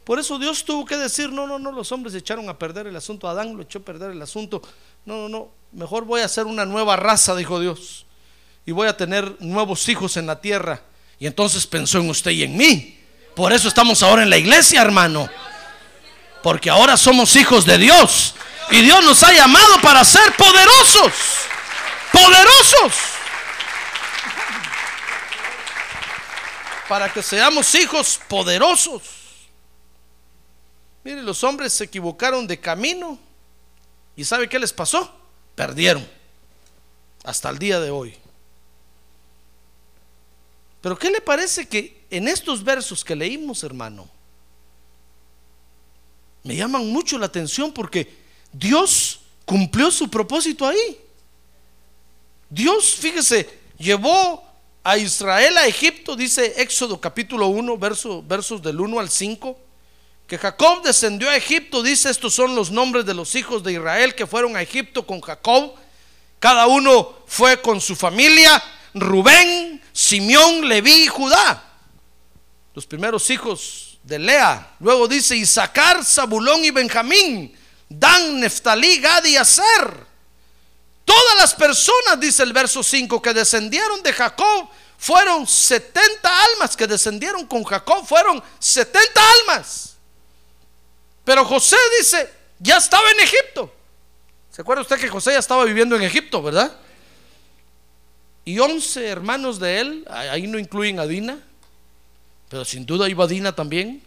Por 0.04 0.20
eso 0.20 0.38
Dios 0.38 0.66
tuvo 0.66 0.84
que 0.86 0.98
decir, 0.98 1.32
no, 1.32 1.48
no, 1.48 1.58
no, 1.58 1.72
los 1.72 1.90
hombres 1.94 2.14
echaron 2.16 2.50
a 2.50 2.60
perder 2.60 2.88
el 2.88 2.96
asunto, 2.98 3.30
Adán 3.30 3.56
lo 3.56 3.64
echó 3.64 3.80
a 3.80 3.84
perder 3.84 4.12
el 4.12 4.22
asunto. 4.22 4.62
No, 5.06 5.16
no, 5.16 5.30
no, 5.30 5.52
mejor 5.72 6.04
voy 6.04 6.20
a 6.20 6.26
hacer 6.26 6.48
una 6.48 6.66
nueva 6.66 6.98
raza, 6.98 7.34
dijo 7.34 7.62
Dios. 7.62 8.06
Y 8.66 8.74
voy 8.74 8.90
a 8.90 8.98
tener 8.98 9.38
nuevos 9.40 9.88
hijos 9.88 10.18
en 10.18 10.28
la 10.28 10.42
tierra. 10.42 10.82
Y 11.18 11.28
entonces 11.28 11.66
pensó 11.66 12.00
en 12.00 12.10
usted 12.10 12.32
y 12.32 12.44
en 12.44 12.58
mí. 12.58 12.98
Por 13.36 13.54
eso 13.54 13.70
estamos 13.70 14.04
ahora 14.04 14.24
en 14.24 14.30
la 14.30 14.38
iglesia, 14.38 14.82
hermano. 14.82 15.30
Porque 16.42 16.70
ahora 16.70 16.98
somos 16.98 17.36
hijos 17.36 17.66
de 17.66 17.78
Dios. 17.78 18.36
Y 18.72 18.82
Dios 18.82 19.04
nos 19.04 19.22
ha 19.24 19.34
llamado 19.34 19.82
para 19.82 20.04
ser 20.04 20.36
poderosos. 20.36 21.14
Poderosos. 22.12 22.94
Para 26.88 27.12
que 27.12 27.22
seamos 27.22 27.74
hijos 27.76 28.20
poderosos. 28.28 29.02
Mire, 31.04 31.24
los 31.24 31.44
hombres 31.44 31.74
se 31.74 31.86
equivocaron 31.86 32.46
de 32.48 32.60
camino 32.60 33.18
y 34.16 34.24
¿sabe 34.24 34.48
qué 34.48 34.60
les 34.60 34.72
pasó? 34.72 35.12
Perdieron 35.56 36.08
hasta 37.24 37.50
el 37.50 37.58
día 37.58 37.80
de 37.80 37.90
hoy. 37.90 38.18
Pero 40.82 40.98
¿qué 40.98 41.10
le 41.10 41.22
parece 41.22 41.68
que 41.68 42.06
en 42.10 42.28
estos 42.28 42.64
versos 42.64 43.04
que 43.04 43.16
leímos, 43.16 43.64
hermano, 43.64 44.10
me 46.44 46.56
llaman 46.56 46.92
mucho 46.92 47.18
la 47.18 47.28
atención 47.28 47.72
porque 47.72 48.14
Dios 48.52 49.20
cumplió 49.46 49.92
su 49.92 50.10
propósito 50.10 50.68
ahí. 50.68 51.00
Dios, 52.50 52.96
fíjese, 52.96 53.50
llevó 53.78 54.44
a 54.84 54.98
Israel 54.98 55.58
a 55.58 55.68
Egipto, 55.68 56.16
dice 56.16 56.54
Éxodo 56.58 57.00
capítulo 57.00 57.48
1, 57.48 57.78
versos 57.78 58.62
del 58.62 58.80
1 58.80 59.00
al 59.00 59.10
5 59.10 59.58
que 60.32 60.38
Jacob 60.38 60.82
descendió 60.82 61.30
a 61.30 61.36
Egipto, 61.36 61.84
dice, 61.84 62.10
estos 62.10 62.34
son 62.34 62.56
los 62.56 62.72
nombres 62.72 63.06
de 63.06 63.14
los 63.14 63.36
hijos 63.36 63.64
de 63.64 63.74
Israel 63.74 64.16
que 64.16 64.26
fueron 64.26 64.56
a 64.56 64.62
Egipto 64.62 65.06
con 65.06 65.20
Jacob. 65.20 65.74
Cada 66.40 66.68
uno 66.68 67.18
fue 67.28 67.62
con 67.62 67.82
su 67.82 67.98
familia, 67.98 68.64
Rubén, 68.94 69.82
Simeón, 69.92 70.70
Leví 70.70 71.04
y 71.04 71.08
Judá. 71.08 71.62
Los 72.74 72.88
primeros 72.88 73.30
hijos 73.30 73.91
de 74.04 74.20
Lea. 74.20 74.76
Luego 74.80 75.08
dice 75.08 75.36
Isaacar, 75.36 76.04
Zabulón 76.04 76.64
y 76.64 76.72
Benjamín, 76.72 77.56
Dan, 77.88 78.40
Neftalí, 78.40 79.00
Gad 79.00 79.26
y 79.26 79.38
Aser. 79.38 80.12
Todas 81.06 81.36
las 81.38 81.54
personas, 81.54 82.20
dice 82.20 82.44
el 82.44 82.54
verso 82.54 82.84
5, 82.84 83.22
que 83.22 83.34
descendieron 83.34 84.02
de 84.02 84.14
Jacob 84.14 84.70
fueron 84.98 85.48
70 85.48 86.44
almas, 86.44 86.78
que 86.78 86.88
descendieron 86.88 87.46
con 87.48 87.64
Jacob 87.64 88.06
fueron 88.06 88.42
70 88.60 89.22
almas. 89.40 89.96
Pero 91.24 91.44
José 91.46 91.78
dice, 92.00 92.32
ya 92.60 92.78
estaba 92.78 93.10
en 93.12 93.20
Egipto. 93.20 93.74
¿Se 94.52 94.62
acuerda 94.62 94.82
usted 94.82 95.00
que 95.00 95.10
José 95.10 95.32
ya 95.32 95.40
estaba 95.40 95.64
viviendo 95.66 95.96
en 95.96 96.04
Egipto, 96.04 96.42
verdad? 96.42 96.78
Y 98.44 98.60
once 98.60 99.08
hermanos 99.08 99.60
de 99.60 99.80
él, 99.80 100.08
ahí 100.10 100.48
no 100.48 100.60
incluyen 100.60 101.00
a 101.00 101.06
Dina, 101.06 101.40
pero 102.52 102.64
sin 102.64 102.86
duda 102.86 103.10
iba 103.10 103.26
Dina 103.26 103.56
también. 103.56 104.04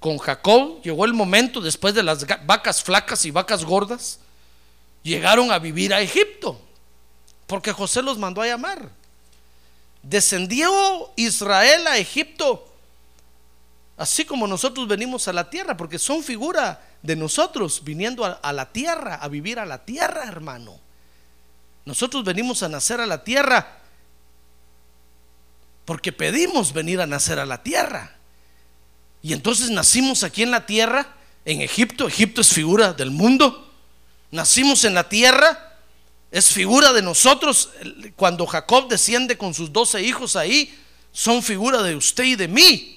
Con 0.00 0.18
Jacob 0.18 0.82
llegó 0.82 1.04
el 1.04 1.14
momento, 1.14 1.60
después 1.60 1.94
de 1.94 2.02
las 2.02 2.26
vacas 2.44 2.82
flacas 2.82 3.24
y 3.24 3.30
vacas 3.30 3.64
gordas, 3.64 4.18
llegaron 5.04 5.52
a 5.52 5.60
vivir 5.60 5.94
a 5.94 6.00
Egipto, 6.00 6.60
porque 7.46 7.72
José 7.72 8.02
los 8.02 8.18
mandó 8.18 8.42
a 8.42 8.46
llamar. 8.46 8.90
Descendió 10.02 11.12
Israel 11.16 11.86
a 11.86 11.98
Egipto 11.98 12.72
Así 13.96 14.26
como 14.26 14.46
nosotros 14.46 14.86
venimos 14.86 15.26
a 15.26 15.32
la 15.32 15.48
tierra, 15.48 15.76
porque 15.76 15.98
son 15.98 16.22
figura 16.22 16.82
de 17.02 17.16
nosotros 17.16 17.82
viniendo 17.82 18.24
a, 18.24 18.52
la 18.52 18.70
tierra, 18.70 19.16
a 19.16 19.28
vivir 19.28 19.58
a 19.58 19.64
la 19.64 19.84
tierra, 19.84 20.24
hermano. 20.24 20.78
Nosotros 21.86 22.22
venimos 22.24 22.62
a 22.62 22.68
nacer 22.68 23.00
a 23.00 23.06
la 23.06 23.24
tierra 23.24 23.78
porque 25.86 26.12
pedimos 26.12 26.72
venir 26.74 27.00
a 27.00 27.06
nacer 27.06 27.38
a 27.38 27.46
la 27.46 27.62
tierra. 27.62 28.16
Y 29.22 29.32
entonces 29.32 29.70
nacimos 29.70 30.24
aquí 30.24 30.42
en 30.42 30.50
la 30.50 30.66
tierra, 30.66 31.16
en 31.44 31.62
Egipto. 31.62 32.08
Egipto 32.08 32.42
es 32.42 32.48
figura 32.48 32.92
del 32.92 33.12
mundo. 33.12 33.72
Nacimos 34.32 34.84
en 34.84 34.94
la 34.94 35.08
tierra, 35.08 35.78
es 36.30 36.52
figura 36.52 36.92
de 36.92 37.02
nosotros. 37.02 37.70
Cuando 38.16 38.46
Jacob 38.46 38.88
desciende 38.88 39.38
con 39.38 39.54
sus 39.54 39.72
doce 39.72 40.02
hijos 40.02 40.34
ahí, 40.34 40.76
son 41.12 41.42
figura 41.42 41.82
de 41.82 41.94
usted 41.96 42.24
y 42.24 42.34
de 42.34 42.48
mí 42.48 42.92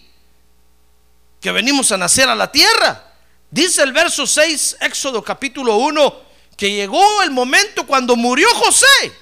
que 1.40 1.52
venimos 1.52 1.92
a 1.92 1.98
nacer 1.98 2.28
a 2.28 2.36
la 2.36 2.52
tierra. 2.52 3.14
Dice 3.52 3.84
el 3.84 3.94
verso 3.94 4.28
6, 4.28 4.78
Éxodo 4.82 5.24
capítulo 5.24 5.78
1, 5.78 6.16
que 6.58 6.72
llegó 6.72 7.22
el 7.22 7.32
momento 7.32 7.86
cuando 7.86 8.16
murió 8.16 8.48
José 8.56 9.14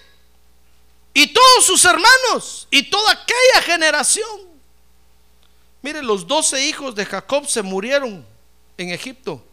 y 1.18 1.26
todos 1.26 1.66
sus 1.66 1.84
hermanos 1.84 2.68
y 2.70 2.92
toda 2.92 3.12
aquella 3.12 3.64
generación. 3.66 4.40
Mire, 5.82 6.04
los 6.04 6.28
doce 6.28 6.64
hijos 6.68 6.94
de 6.94 7.08
Jacob 7.08 7.48
se 7.48 7.64
murieron 7.64 8.24
en 8.78 8.90
Egipto. 8.92 9.44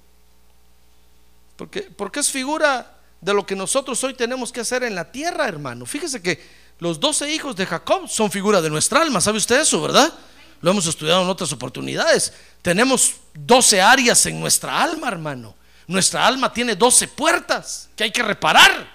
Porque, 1.56 1.80
porque 1.80 2.20
es 2.20 2.30
figura 2.30 2.98
de 3.18 3.32
lo 3.32 3.46
que 3.46 3.56
nosotros 3.56 4.04
hoy 4.04 4.12
tenemos 4.12 4.52
que 4.52 4.60
hacer 4.60 4.84
en 4.84 4.94
la 4.94 5.10
tierra, 5.10 5.48
hermano. 5.48 5.86
Fíjese 5.86 6.20
que 6.20 6.46
los 6.80 7.00
doce 7.00 7.32
hijos 7.32 7.56
de 7.56 7.64
Jacob 7.64 8.10
son 8.10 8.30
figura 8.30 8.60
de 8.60 8.68
nuestra 8.68 9.00
alma. 9.00 9.22
¿Sabe 9.22 9.38
usted 9.38 9.62
eso, 9.62 9.80
verdad? 9.80 10.12
Lo 10.60 10.70
hemos 10.70 10.84
estudiado 10.84 11.22
en 11.22 11.30
otras 11.30 11.50
oportunidades. 11.50 12.34
Tenemos 12.60 13.14
doce 13.32 13.80
áreas 13.80 14.26
en 14.26 14.38
nuestra 14.38 14.82
alma, 14.82 15.08
hermano. 15.08 15.54
Nuestra 15.86 16.26
alma 16.26 16.52
tiene 16.52 16.76
doce 16.76 17.08
puertas 17.08 17.88
que 17.96 18.04
hay 18.04 18.10
que 18.10 18.22
reparar. 18.22 18.92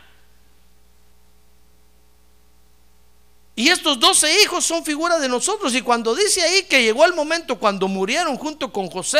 Y 3.59 3.67
estos 3.67 3.99
doce 3.99 4.41
hijos 4.41 4.63
son 4.63 4.85
figura 4.85 5.19
de 5.19 5.27
nosotros. 5.27 5.75
Y 5.75 5.81
cuando 5.81 6.15
dice 6.15 6.41
ahí 6.41 6.63
que 6.63 6.81
llegó 6.81 7.03
el 7.03 7.13
momento 7.13 7.59
cuando 7.59 7.89
murieron 7.89 8.37
junto 8.37 8.71
con 8.71 8.89
José, 8.89 9.19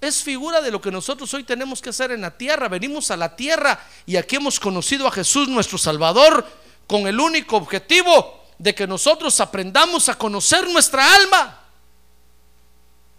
es 0.00 0.22
figura 0.22 0.62
de 0.62 0.70
lo 0.70 0.80
que 0.80 0.90
nosotros 0.90 1.34
hoy 1.34 1.44
tenemos 1.44 1.82
que 1.82 1.90
hacer 1.90 2.12
en 2.12 2.22
la 2.22 2.30
tierra. 2.30 2.68
Venimos 2.68 3.10
a 3.10 3.16
la 3.18 3.36
tierra 3.36 3.78
y 4.06 4.16
aquí 4.16 4.36
hemos 4.36 4.58
conocido 4.58 5.06
a 5.06 5.10
Jesús 5.10 5.48
nuestro 5.48 5.76
Salvador 5.76 6.46
con 6.86 7.06
el 7.06 7.20
único 7.20 7.58
objetivo 7.58 8.42
de 8.56 8.74
que 8.74 8.86
nosotros 8.86 9.38
aprendamos 9.38 10.08
a 10.08 10.16
conocer 10.16 10.66
nuestra 10.70 11.14
alma. 11.14 11.60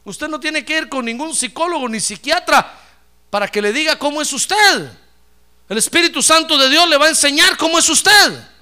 Usted 0.03 0.29
no 0.29 0.39
tiene 0.39 0.65
que 0.65 0.79
ir 0.79 0.89
con 0.89 1.05
ningún 1.05 1.35
psicólogo 1.35 1.87
ni 1.87 1.99
psiquiatra 1.99 2.73
para 3.29 3.47
que 3.49 3.61
le 3.61 3.71
diga 3.71 3.99
cómo 3.99 4.19
es 4.19 4.33
usted. 4.33 4.89
El 5.69 5.77
Espíritu 5.77 6.23
Santo 6.23 6.57
de 6.57 6.69
Dios 6.69 6.89
le 6.89 6.97
va 6.97 7.05
a 7.05 7.09
enseñar 7.09 7.55
cómo 7.55 7.77
es 7.77 7.87
usted. 7.87 8.56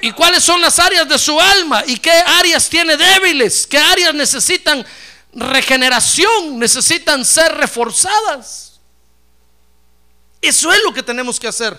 Y 0.00 0.12
cuáles 0.12 0.44
son 0.44 0.60
las 0.60 0.78
áreas 0.78 1.08
de 1.08 1.18
su 1.18 1.38
alma 1.40 1.82
y 1.86 1.98
qué 1.98 2.10
áreas 2.10 2.68
tiene 2.68 2.96
débiles, 2.96 3.66
qué 3.66 3.78
áreas 3.78 4.14
necesitan 4.14 4.86
regeneración, 5.32 6.58
necesitan 6.58 7.24
ser 7.24 7.54
reforzadas. 7.54 8.80
Eso 10.40 10.72
es 10.72 10.80
lo 10.84 10.92
que 10.92 11.02
tenemos 11.02 11.40
que 11.40 11.48
hacer. 11.48 11.78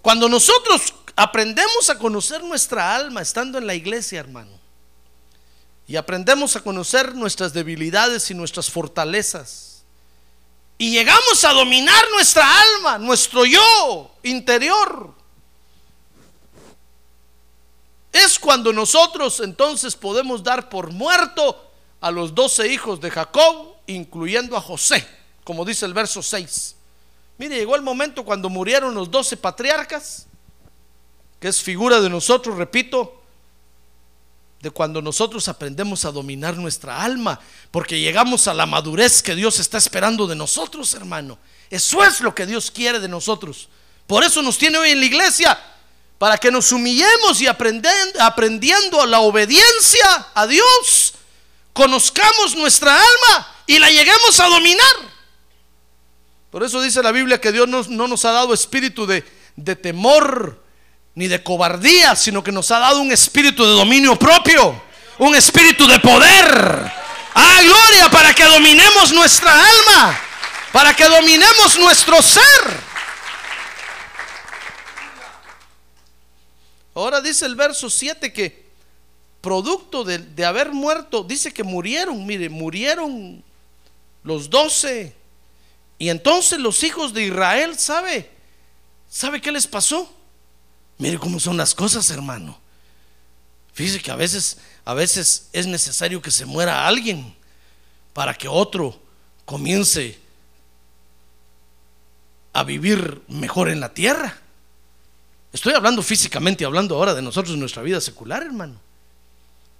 Cuando 0.00 0.28
nosotros 0.28 0.94
aprendemos 1.16 1.90
a 1.90 1.98
conocer 1.98 2.42
nuestra 2.44 2.94
alma 2.94 3.20
estando 3.20 3.58
en 3.58 3.66
la 3.66 3.74
iglesia, 3.74 4.20
hermano, 4.20 4.52
y 5.88 5.96
aprendemos 5.96 6.54
a 6.54 6.60
conocer 6.60 7.14
nuestras 7.14 7.52
debilidades 7.52 8.30
y 8.30 8.34
nuestras 8.34 8.70
fortalezas, 8.70 9.82
y 10.76 10.92
llegamos 10.92 11.42
a 11.44 11.52
dominar 11.52 12.08
nuestra 12.12 12.46
alma, 12.60 12.98
nuestro 12.98 13.44
yo 13.44 14.14
interior, 14.22 15.17
es 18.18 18.38
cuando 18.38 18.72
nosotros 18.72 19.40
entonces 19.40 19.96
podemos 19.96 20.42
dar 20.42 20.68
por 20.68 20.92
muerto 20.92 21.70
a 22.00 22.10
los 22.10 22.34
doce 22.34 22.72
hijos 22.72 23.00
de 23.00 23.10
Jacob, 23.10 23.74
incluyendo 23.86 24.56
a 24.56 24.60
José, 24.60 25.06
como 25.44 25.64
dice 25.64 25.86
el 25.86 25.94
verso 25.94 26.22
6. 26.22 26.76
Mire, 27.38 27.56
llegó 27.56 27.76
el 27.76 27.82
momento 27.82 28.24
cuando 28.24 28.48
murieron 28.48 28.94
los 28.94 29.10
doce 29.10 29.36
patriarcas, 29.36 30.26
que 31.40 31.48
es 31.48 31.62
figura 31.62 32.00
de 32.00 32.10
nosotros, 32.10 32.56
repito, 32.56 33.22
de 34.60 34.70
cuando 34.70 35.00
nosotros 35.00 35.46
aprendemos 35.46 36.04
a 36.04 36.10
dominar 36.10 36.56
nuestra 36.56 37.02
alma, 37.02 37.38
porque 37.70 38.00
llegamos 38.00 38.48
a 38.48 38.54
la 38.54 38.66
madurez 38.66 39.22
que 39.22 39.36
Dios 39.36 39.60
está 39.60 39.78
esperando 39.78 40.26
de 40.26 40.34
nosotros, 40.34 40.92
hermano. 40.94 41.38
Eso 41.70 42.02
es 42.02 42.20
lo 42.20 42.34
que 42.34 42.46
Dios 42.46 42.70
quiere 42.70 42.98
de 42.98 43.08
nosotros. 43.08 43.68
Por 44.06 44.24
eso 44.24 44.42
nos 44.42 44.58
tiene 44.58 44.78
hoy 44.78 44.90
en 44.90 45.00
la 45.00 45.06
iglesia, 45.06 45.58
para 46.18 46.36
que 46.36 46.50
nos 46.50 46.72
humillemos 46.72 47.40
y 47.40 47.46
aprendiendo, 47.46 49.06
la 49.06 49.20
obediencia 49.20 50.26
a 50.34 50.46
Dios, 50.48 51.14
conozcamos 51.72 52.56
nuestra 52.56 52.92
alma 52.92 53.54
y 53.66 53.78
la 53.78 53.88
lleguemos 53.88 54.40
a 54.40 54.48
dominar. 54.48 54.96
Por 56.50 56.64
eso 56.64 56.82
dice 56.82 57.02
la 57.02 57.12
Biblia 57.12 57.40
que 57.40 57.52
Dios 57.52 57.68
no, 57.68 58.08
nos 58.08 58.24
ha 58.24 58.32
dado 58.32 58.52
espíritu 58.52 59.06
de, 59.06 59.24
de 59.54 59.76
temor 59.76 60.60
ni 61.14 61.28
de 61.28 61.42
cobardía, 61.42 62.16
sino 62.16 62.42
que 62.42 62.50
nos 62.50 62.70
ha 62.72 62.80
dado 62.80 63.00
un 63.00 63.12
espíritu 63.12 63.64
de 63.64 63.72
dominio 63.72 64.16
propio, 64.16 64.82
un 65.18 65.36
espíritu 65.36 65.86
de 65.86 66.00
poder. 66.00 66.92
Ah, 67.34 67.60
gloria, 67.62 68.10
para 68.10 68.34
que 68.34 68.44
dominemos 68.44 69.12
nuestra 69.12 69.52
alma, 69.52 70.18
para 70.72 70.94
que 70.94 71.04
dominemos 71.04 71.78
nuestro 71.78 72.20
ser. 72.22 72.87
Ahora 76.98 77.20
dice 77.20 77.46
el 77.46 77.54
verso 77.54 77.88
7 77.88 78.32
que 78.32 78.66
producto 79.40 80.02
de, 80.02 80.44
haber 80.44 80.72
muerto, 80.72 81.22
dice 81.22 81.52
que 81.52 81.62
murieron, 81.62 82.26
mire, 82.26 82.48
murieron 82.48 83.44
los 84.24 84.50
doce. 84.50 85.14
Y 85.96 86.08
entonces 86.08 86.58
los 86.58 86.82
hijos 86.82 87.14
de 87.14 87.26
Israel, 87.26 87.78
¿sabe? 87.78 88.28
¿Sabe 89.08 89.40
qué 89.40 89.52
les 89.52 89.66
pasó? 89.66 90.12
Mire 90.98 91.18
cómo 91.18 91.38
son 91.38 91.56
las 91.56 91.72
cosas, 91.72 92.10
hermano. 92.10 92.58
Fíjese 93.72 94.00
que 94.00 94.10
a 94.10 94.16
veces, 94.16 94.58
a 94.84 94.92
veces 94.92 95.50
es 95.52 95.68
necesario 95.68 96.20
que 96.20 96.32
se 96.32 96.46
muera 96.46 96.88
alguien 96.88 97.32
para 98.12 98.34
que 98.34 98.48
otro 98.48 99.00
comience 99.44 100.18
a 102.52 102.64
vivir 102.64 103.22
mejor 103.28 103.68
en 103.68 103.78
la 103.78 103.94
tierra. 103.94 104.42
Estoy 105.52 105.72
hablando 105.74 106.02
físicamente, 106.02 106.64
hablando 106.64 106.94
ahora 106.94 107.14
de 107.14 107.22
nosotros 107.22 107.54
en 107.54 107.60
nuestra 107.60 107.82
vida 107.82 108.00
secular, 108.00 108.42
hermano. 108.42 108.78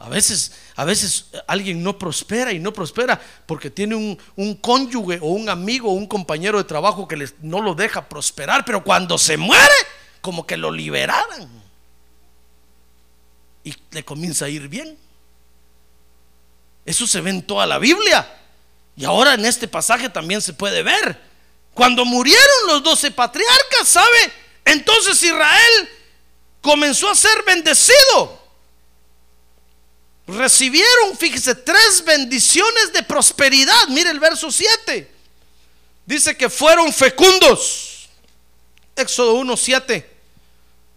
A 0.00 0.09
veces, 0.09 0.52
a 0.76 0.85
veces 0.85 1.26
alguien 1.48 1.83
no 1.83 1.98
prospera 1.98 2.52
y 2.52 2.61
no 2.61 2.72
prospera 2.72 3.20
porque 3.46 3.68
tiene 3.68 3.96
un, 3.96 4.54
cónyuge 4.54 5.18
o 5.20 5.26
un 5.26 5.48
amigo 5.48 5.90
o 5.90 5.94
un 5.94 6.07
compañero 6.07 6.59
de 6.59 6.64
trabajo 6.64 7.09
que 7.09 7.28
no 7.40 7.61
lo 7.61 7.74
deja 7.74 8.09
prosperar, 8.09 8.64
pero 8.64 8.85
cuando 8.85 9.18
se 9.18 9.37
muere, 9.37 9.74
como 10.20 10.46
que 10.46 10.57
lo 10.57 10.70
liberaran 10.70 11.48
y 13.64 13.74
le 13.90 14.04
comienza 14.04 14.44
a 14.44 14.48
ir 14.48 14.68
bien. 14.68 14.96
Eso 16.87 17.07
se 17.07 17.20
ve 17.20 17.31
en 17.31 17.42
toda 17.42 17.66
la 17.66 17.78
Biblia 17.78 18.26
y 18.96 19.04
ahora 19.04 19.35
en 19.35 19.44
este 19.44 19.66
pasaje 19.66 20.09
también 20.09 20.40
se 20.40 20.52
puede 20.52 20.85
ver. 20.85 21.20
Cuando 21.74 22.04
murieron 22.04 22.66
los 22.68 22.85
doce 22.85 23.11
patriarcas, 23.11 23.88
¿sabe? 23.88 24.33
Entonces 24.68 25.22
Israel 25.22 25.88
comenzó 26.61 27.11
a 27.11 27.14
ser 27.14 27.42
bendecido 27.44 28.38
recibieron, 30.28 31.16
fíjese, 31.16 31.54
tres 31.54 32.04
bendiciones 32.04 32.92
de 32.92 33.02
prosperidad. 33.02 33.88
Mire 33.88 34.11
el 34.11 34.20
verso 34.20 34.52
7. 34.52 35.11
Dice 36.04 36.37
que 36.37 36.50
fueron 36.50 36.92
fecundos. 36.92 38.09
Éxodo 38.94 39.35
1, 39.35 39.57
7. 39.57 40.18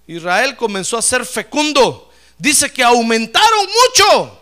Israel 0.08 0.56
comenzó 0.58 0.98
a 0.98 1.02
ser 1.02 1.26
fecundo. 1.26 2.12
Dice 2.38 2.72
que 2.72 2.84
aumentaron 2.84 3.68
mucho 3.68 4.40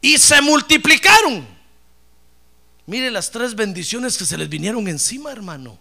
y 0.00 0.16
se 0.18 0.40
multiplicaron. 0.40 1.46
Mire 2.86 3.10
las 3.10 3.30
tres 3.30 3.54
bendiciones 3.54 4.16
que 4.16 4.26
se 4.26 4.36
les 4.36 4.48
vinieron 4.48 4.86
encima, 4.86 5.32
hermano. 5.32 5.78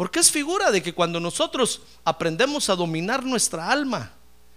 Porque 0.00 0.18
es 0.18 0.30
figura 0.30 0.70
de 0.70 0.82
que 0.82 0.94
cuando 0.94 1.20
nosotros 1.20 1.82
aprendemos 2.06 2.70
a 2.70 2.74
dominar 2.74 3.22
nuestra 3.22 3.70
alma 3.70 4.10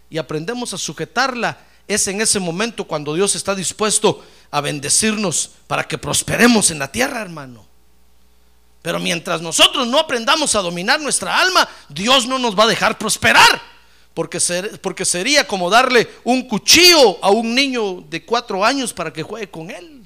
y 0.10 0.18
aprendemos 0.18 0.74
a 0.74 0.78
sujetarla, 0.78 1.58
es 1.86 2.08
en 2.08 2.22
ese 2.22 2.40
momento 2.40 2.86
cuando 2.86 3.14
Dios 3.14 3.36
está 3.36 3.54
dispuesto 3.54 4.24
a 4.52 4.62
bendecirnos 4.62 5.50
para 5.68 5.86
que 5.86 5.98
prosperemos 5.98 6.72
en 6.72 6.80
la 6.80 6.90
tierra, 6.90 7.22
hermano. 7.22 7.68
Pero 8.82 9.02
mientras 9.02 9.42
nosotros 9.42 9.86
no 9.86 10.00
aprendamos 10.00 10.56
a 10.56 10.62
dominar 10.62 11.02
nuestra 11.02 11.38
alma, 11.38 11.68
Dios 11.90 12.26
no 12.26 12.40
nos 12.40 12.58
va 12.58 12.64
a 12.64 12.68
dejar 12.68 12.98
prosperar. 12.98 13.62
Porque, 14.14 14.40
porque 14.82 15.04
sería 15.04 15.46
como 15.46 15.70
darle 15.70 16.10
un 16.24 16.48
cuchillo 16.48 17.22
a 17.22 17.32
un 17.32 17.54
niño 17.54 18.00
de 18.10 18.24
cuatro 18.24 18.64
años 18.64 18.94
para 18.94 19.12
que 19.12 19.24
juegue 19.24 19.52
con 19.52 19.70
él. 19.72 20.03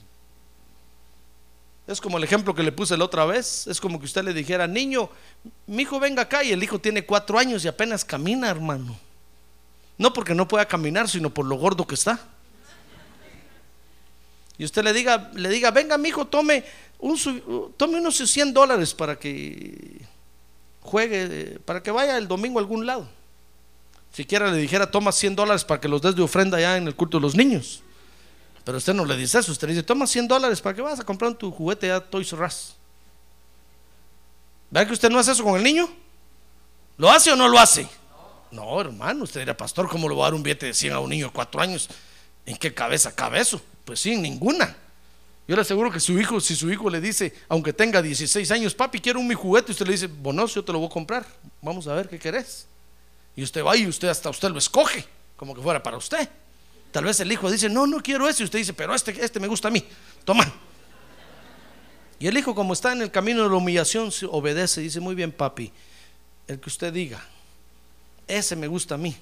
Es 1.87 2.01
como 2.01 2.17
el 2.17 2.23
ejemplo 2.25 2.53
que 2.53 2.63
le 2.63 2.73
puse 2.73 2.97
la 2.97 3.05
otra 3.05 3.25
vez. 3.25 3.65
Es 3.65 3.79
como 3.79 3.97
que 3.97 4.05
usted 4.05 4.23
le 4.23 4.33
dijera, 4.33 4.67
niño, 4.67 5.09
mi 5.67 5.83
hijo 5.83 5.99
venga 5.99 6.23
acá 6.23 6.43
y 6.43 6.51
el 6.51 6.61
hijo 6.61 6.79
tiene 6.79 7.05
cuatro 7.05 7.39
años 7.39 7.63
y 7.63 7.69
apenas 7.69 8.03
camina, 8.03 8.49
hermano. 8.49 8.99
No 9.97 10.11
porque 10.11 10.35
no 10.35 10.47
pueda 10.47 10.67
caminar, 10.67 11.07
sino 11.07 11.29
por 11.29 11.45
lo 11.45 11.55
gordo 11.55 11.87
que 11.87 11.95
está. 11.95 12.19
Y 14.57 14.65
usted 14.65 14.83
le 14.83 14.91
diga, 14.91 15.31
le 15.33 15.49
diga, 15.49 15.71
venga, 15.71 15.97
mi 15.97 16.09
hijo, 16.09 16.25
tome, 16.25 16.65
un, 16.99 17.73
tome 17.77 17.99
unos 17.99 18.17
100 18.17 18.53
dólares 18.53 18.93
para 18.93 19.17
que 19.17 20.01
juegue, 20.81 21.59
para 21.63 21.81
que 21.81 21.91
vaya 21.91 22.17
el 22.17 22.27
domingo 22.27 22.59
a 22.59 22.61
algún 22.61 22.85
lado. 22.85 23.07
Siquiera 24.11 24.51
le 24.51 24.57
dijera, 24.57 24.89
toma 24.91 25.11
100 25.11 25.35
dólares 25.35 25.63
para 25.63 25.79
que 25.79 25.87
los 25.87 26.01
des 26.01 26.15
de 26.15 26.23
ofrenda 26.23 26.57
allá 26.57 26.75
en 26.75 26.87
el 26.87 26.95
culto 26.95 27.17
de 27.17 27.21
los 27.21 27.35
niños. 27.35 27.83
Pero 28.67 28.79
usted 28.79 28.93
no 28.93 29.05
le 29.05 29.15
dice 29.15 29.39
eso, 29.39 29.53
usted 29.53 29.65
le 29.65 29.75
dice, 29.75 29.83
toma 29.83 30.05
100 30.05 30.27
dólares 30.27 30.59
para 30.59 30.75
que 30.75 30.81
vas 30.81 30.99
a 30.99 31.03
comprar 31.05 31.33
tu 31.35 31.49
juguete 31.49 31.89
a 31.89 32.01
Toys 32.01 32.33
R 32.33 32.43
Us. 32.43 32.75
¿Verdad 34.69 34.87
que 34.87 34.93
usted 34.93 35.09
no 35.09 35.19
hace 35.19 35.31
eso 35.31 35.41
con 35.41 35.55
el 35.55 35.63
niño? 35.63 35.89
¿Lo 36.97 37.09
hace 37.09 37.31
o 37.31 37.37
no 37.37 37.47
lo 37.47 37.57
hace? 37.57 37.87
No, 38.51 38.81
hermano, 38.81 39.23
usted 39.23 39.39
dirá, 39.39 39.55
pastor, 39.55 39.87
¿cómo 39.87 40.09
le 40.09 40.15
va 40.15 40.23
a 40.23 40.25
dar 40.25 40.33
un 40.33 40.43
billete 40.43 40.65
de 40.65 40.73
100 40.73 40.91
a 40.91 40.99
un 40.99 41.09
niño 41.09 41.27
de 41.27 41.31
4 41.31 41.61
años? 41.61 41.87
¿En 42.45 42.57
qué 42.57 42.73
cabeza 42.73 43.15
cabe 43.15 43.39
eso? 43.39 43.61
Pues 43.85 44.01
sí, 44.01 44.17
ninguna. 44.17 44.75
Yo 45.47 45.55
le 45.55 45.61
aseguro 45.61 45.89
que 45.89 46.01
su 46.01 46.19
hijo, 46.19 46.41
si 46.41 46.53
su 46.53 46.69
hijo 46.69 46.89
le 46.89 46.99
dice, 46.99 47.33
aunque 47.47 47.71
tenga 47.71 48.01
16 48.01 48.51
años, 48.51 48.75
papi, 48.75 48.99
quiero 48.99 49.21
un 49.21 49.29
mi 49.29 49.33
juguete, 49.33 49.71
usted 49.71 49.85
le 49.85 49.93
dice, 49.93 50.07
bueno, 50.07 50.45
yo 50.45 50.61
te 50.61 50.73
lo 50.73 50.79
voy 50.79 50.89
a 50.89 50.91
comprar, 50.91 51.25
vamos 51.61 51.87
a 51.87 51.93
ver 51.93 52.09
qué 52.09 52.19
querés. 52.19 52.67
Y 53.33 53.43
usted 53.43 53.63
va 53.63 53.77
y 53.77 53.87
usted 53.87 54.09
hasta 54.09 54.29
usted 54.29 54.49
lo 54.49 54.57
escoge, 54.57 55.07
como 55.37 55.55
que 55.55 55.61
fuera 55.61 55.81
para 55.81 55.95
usted. 55.95 56.27
Tal 56.97 57.05
vez 57.05 57.19
el 57.19 57.31
hijo 57.31 57.51
dice, 57.51 57.69
no, 57.69 57.85
no 57.85 58.01
quiero 58.01 58.27
ese, 58.27 58.41
y 58.41 58.45
usted 58.45 58.57
dice, 58.57 58.73
pero 58.73 58.95
este, 58.95 59.23
este 59.23 59.39
me 59.39 59.45
gusta 59.47 59.67
a 59.67 59.71
mí, 59.71 59.85
toma. 60.25 60.51
Y 62.17 62.25
el 62.25 62.35
hijo, 62.35 62.55
como 62.55 62.73
está 62.73 62.91
en 62.91 63.03
el 63.03 63.11
camino 63.11 63.43
de 63.43 63.49
la 63.49 63.55
humillación, 63.55 64.11
se 64.11 64.25
obedece, 64.25 64.81
dice, 64.81 64.99
muy 64.99 65.13
bien, 65.13 65.31
papi, 65.31 65.71
el 66.47 66.59
que 66.59 66.67
usted 66.67 66.91
diga, 66.91 67.23
ese 68.27 68.55
me 68.55 68.65
gusta 68.65 68.95
a 68.95 68.97
mí. 68.97 69.15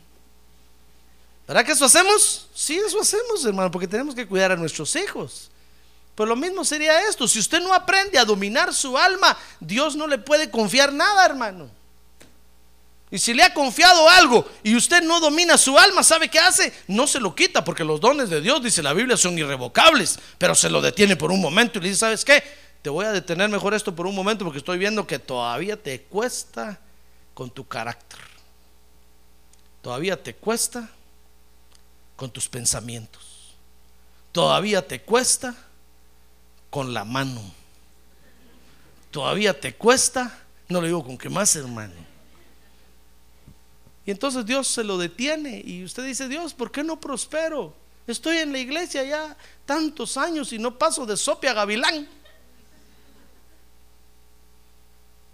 ¿Verdad 1.45 1.65
que 1.65 1.73
eso 1.73 1.83
hacemos? 1.83 2.47
Sí, 2.55 2.77
eso 2.77 3.01
hacemos, 3.01 3.43
hermano, 3.43 3.69
porque 3.69 3.89
tenemos 3.89 4.15
que 4.15 4.25
cuidar 4.25 4.53
a 4.53 4.55
nuestros 4.55 4.95
hijos. 4.95 5.51
Pero 6.15 6.27
lo 6.27 6.37
mismo 6.37 6.63
sería 6.63 7.09
esto, 7.09 7.27
si 7.27 7.39
usted 7.39 7.59
no 7.59 7.73
aprende 7.73 8.17
a 8.17 8.23
dominar 8.23 8.73
su 8.73 8.97
alma, 8.97 9.37
Dios 9.59 9.97
no 9.97 10.07
le 10.07 10.17
puede 10.17 10.49
confiar 10.49 10.93
nada, 10.93 11.25
hermano. 11.25 11.69
Y 13.15 13.17
si 13.17 13.33
le 13.33 13.43
ha 13.43 13.53
confiado 13.53 14.09
algo 14.09 14.45
y 14.61 14.75
usted 14.75 15.01
no 15.01 15.21
domina 15.21 15.57
su 15.57 15.79
alma, 15.79 16.03
¿sabe 16.03 16.27
qué 16.27 16.37
hace? 16.37 16.73
No 16.85 17.07
se 17.07 17.21
lo 17.21 17.33
quita 17.33 17.63
porque 17.63 17.85
los 17.85 18.01
dones 18.01 18.29
de 18.29 18.41
Dios, 18.41 18.61
dice 18.61 18.83
la 18.83 18.91
Biblia, 18.91 19.15
son 19.15 19.39
irrevocables, 19.39 20.19
pero 20.37 20.53
se 20.53 20.69
lo 20.69 20.81
detiene 20.81 21.15
por 21.15 21.31
un 21.31 21.39
momento 21.39 21.79
y 21.79 21.83
le 21.83 21.87
dice, 21.87 22.01
¿sabes 22.01 22.25
qué? 22.25 22.43
Te 22.81 22.89
voy 22.89 23.05
a 23.05 23.13
detener 23.13 23.47
mejor 23.47 23.73
esto 23.73 23.95
por 23.95 24.05
un 24.05 24.13
momento 24.13 24.43
porque 24.43 24.57
estoy 24.57 24.77
viendo 24.77 25.07
que 25.07 25.17
todavía 25.17 25.81
te 25.81 26.01
cuesta 26.01 26.77
con 27.33 27.49
tu 27.49 27.65
carácter. 27.65 28.19
Todavía 29.81 30.21
te 30.21 30.35
cuesta 30.35 30.89
con 32.17 32.29
tus 32.31 32.49
pensamientos. 32.49 33.55
Todavía 34.33 34.85
te 34.85 35.03
cuesta 35.03 35.55
con 36.69 36.93
la 36.93 37.05
mano. 37.05 37.41
Todavía 39.09 39.57
te 39.57 39.73
cuesta, 39.73 40.37
no 40.67 40.81
le 40.81 40.87
digo 40.87 41.01
con 41.01 41.17
qué 41.17 41.29
más, 41.29 41.55
hermano. 41.55 42.14
Y 44.05 44.11
entonces 44.11 44.45
Dios 44.45 44.67
se 44.67 44.83
lo 44.83 44.97
detiene 44.97 45.61
y 45.65 45.83
usted 45.83 46.05
dice, 46.05 46.27
Dios, 46.27 46.53
¿por 46.53 46.71
qué 46.71 46.83
no 46.83 46.99
prospero? 46.99 47.73
Estoy 48.05 48.37
en 48.37 48.51
la 48.51 48.59
iglesia 48.59 49.03
ya 49.03 49.35
tantos 49.65 50.15
años 50.15 50.53
y 50.53 50.59
no 50.59 50.77
paso 50.77 51.05
de 51.05 51.17
sopia 51.17 51.51
a 51.51 51.53
gavilán. 51.55 52.07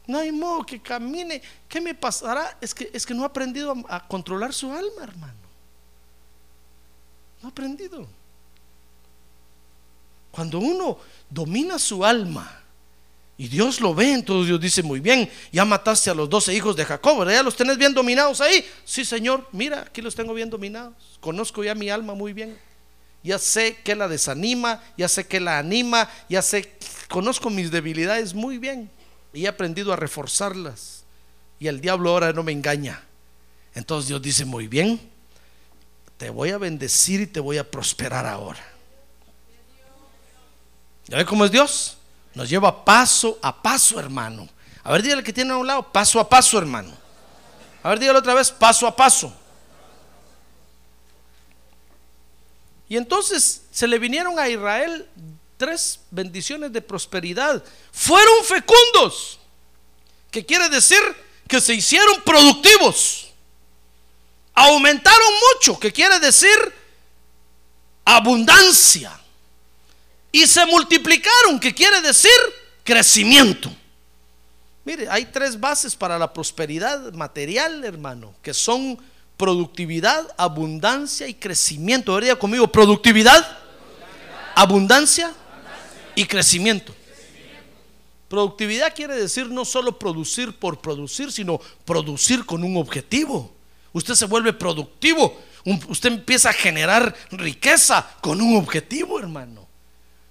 No 0.07 0.19
hay 0.19 0.31
modo 0.31 0.65
que 0.65 0.81
camine. 0.81 1.41
¿Qué 1.67 1.81
me 1.81 1.93
pasará? 1.93 2.57
Es 2.61 2.73
que, 2.73 2.89
es 2.93 3.05
que 3.05 3.13
no 3.13 3.23
ha 3.23 3.27
aprendido 3.27 3.73
a, 3.89 3.95
a 3.97 4.07
controlar 4.07 4.53
su 4.53 4.71
alma, 4.71 5.03
hermano. 5.03 5.33
No 7.41 7.49
ha 7.49 7.51
aprendido. 7.51 8.07
Cuando 10.31 10.59
uno 10.59 10.97
domina 11.29 11.77
su 11.77 12.05
alma 12.05 12.60
y 13.37 13.47
Dios 13.47 13.81
lo 13.81 13.95
ve, 13.95 14.13
entonces 14.13 14.47
Dios 14.47 14.61
dice, 14.61 14.83
muy 14.83 14.99
bien, 14.99 15.29
ya 15.51 15.65
mataste 15.65 16.11
a 16.11 16.13
los 16.13 16.29
doce 16.29 16.53
hijos 16.53 16.75
de 16.75 16.85
Jacob. 16.85 17.27
¿Ya 17.27 17.41
los 17.41 17.55
tenés 17.55 17.77
bien 17.77 17.93
dominados 17.93 18.39
ahí? 18.39 18.63
Sí, 18.85 19.03
Señor, 19.03 19.47
mira, 19.51 19.81
aquí 19.81 20.01
los 20.01 20.13
tengo 20.13 20.33
bien 20.33 20.49
dominados. 20.49 20.93
Conozco 21.19 21.63
ya 21.63 21.73
mi 21.73 21.89
alma 21.89 22.13
muy 22.13 22.33
bien. 22.33 22.57
Ya 23.23 23.39
sé 23.39 23.77
que 23.83 23.95
la 23.95 24.07
desanima, 24.07 24.83
ya 24.97 25.07
sé 25.07 25.25
que 25.25 25.39
la 25.39 25.57
anima, 25.57 26.09
ya 26.29 26.41
sé, 26.41 26.71
conozco 27.07 27.49
mis 27.49 27.71
debilidades 27.71 28.33
muy 28.33 28.57
bien. 28.57 28.91
Y 29.33 29.45
he 29.45 29.47
aprendido 29.47 29.91
a 29.93 29.95
reforzarlas. 29.95 31.03
Y 31.59 31.67
el 31.67 31.81
diablo 31.81 32.11
ahora 32.11 32.33
no 32.33 32.43
me 32.43 32.51
engaña. 32.51 33.03
Entonces 33.73 34.09
Dios 34.09 34.21
dice, 34.21 34.45
muy 34.45 34.67
bien, 34.67 34.99
te 36.17 36.29
voy 36.29 36.49
a 36.51 36.59
bendecir 36.59 37.21
y 37.21 37.27
te 37.27 37.39
voy 37.39 37.57
a 37.57 37.69
prosperar 37.69 38.27
ahora. 38.27 38.63
¿Ya 41.07 41.17
ve 41.17 41.25
cómo 41.25 41.45
es 41.45 41.51
Dios? 41.51 41.97
Nos 42.33 42.49
lleva 42.49 42.85
paso 42.85 43.37
a 43.41 43.61
paso, 43.61 43.99
hermano. 43.99 44.47
A 44.83 44.91
ver, 44.91 45.03
dígale 45.03 45.23
que 45.23 45.33
tiene 45.33 45.51
a 45.53 45.57
un 45.57 45.67
lado, 45.67 45.91
paso 45.91 46.19
a 46.19 46.27
paso, 46.27 46.57
hermano. 46.57 46.91
A 47.83 47.89
ver, 47.89 47.99
dígale 47.99 48.19
otra 48.19 48.33
vez, 48.33 48.51
paso 48.51 48.87
a 48.87 48.95
paso. 48.95 49.33
Y 52.87 52.97
entonces 52.97 53.63
se 53.71 53.87
le 53.87 53.99
vinieron 53.99 54.37
a 54.37 54.49
Israel 54.49 55.07
tres 55.57 55.99
bendiciones 56.09 56.73
de 56.73 56.81
prosperidad. 56.81 57.63
Fueron 57.91 58.43
fecundos, 58.43 59.39
que 60.29 60.45
quiere 60.45 60.67
decir 60.69 60.99
que 61.47 61.61
se 61.61 61.73
hicieron 61.73 62.21
productivos. 62.23 63.31
Aumentaron 64.53 65.29
mucho, 65.53 65.79
que 65.79 65.91
quiere 65.91 66.19
decir 66.19 66.49
abundancia 68.03 69.20
y 70.31 70.47
se 70.47 70.65
multiplicaron, 70.65 71.59
que 71.59 71.73
quiere 71.73 72.01
decir 72.01 72.31
crecimiento. 72.83 73.71
Mire, 74.83 75.07
hay 75.09 75.25
tres 75.25 75.59
bases 75.59 75.95
para 75.95 76.17
la 76.17 76.33
prosperidad 76.33 77.13
material, 77.13 77.83
hermano, 77.83 78.33
que 78.41 78.53
son 78.53 78.97
productividad, 79.37 80.27
abundancia 80.37 81.27
y 81.27 81.33
crecimiento. 81.33 82.15
Vería 82.15 82.37
conmigo, 82.37 82.67
productividad, 82.67 83.57
abundancia 84.55 85.33
y 86.15 86.25
crecimiento. 86.25 86.93
Productividad 88.27 88.95
quiere 88.95 89.15
decir 89.15 89.49
no 89.49 89.65
solo 89.65 89.99
producir 89.99 90.57
por 90.57 90.79
producir, 90.79 91.31
sino 91.31 91.59
producir 91.85 92.45
con 92.45 92.63
un 92.63 92.77
objetivo. 92.77 93.51
Usted 93.93 94.15
se 94.15 94.25
vuelve 94.25 94.53
productivo, 94.53 95.37
usted 95.89 96.13
empieza 96.13 96.49
a 96.49 96.53
generar 96.53 97.13
riqueza 97.31 98.07
con 98.21 98.39
un 98.39 98.55
objetivo, 98.55 99.19
hermano. 99.19 99.60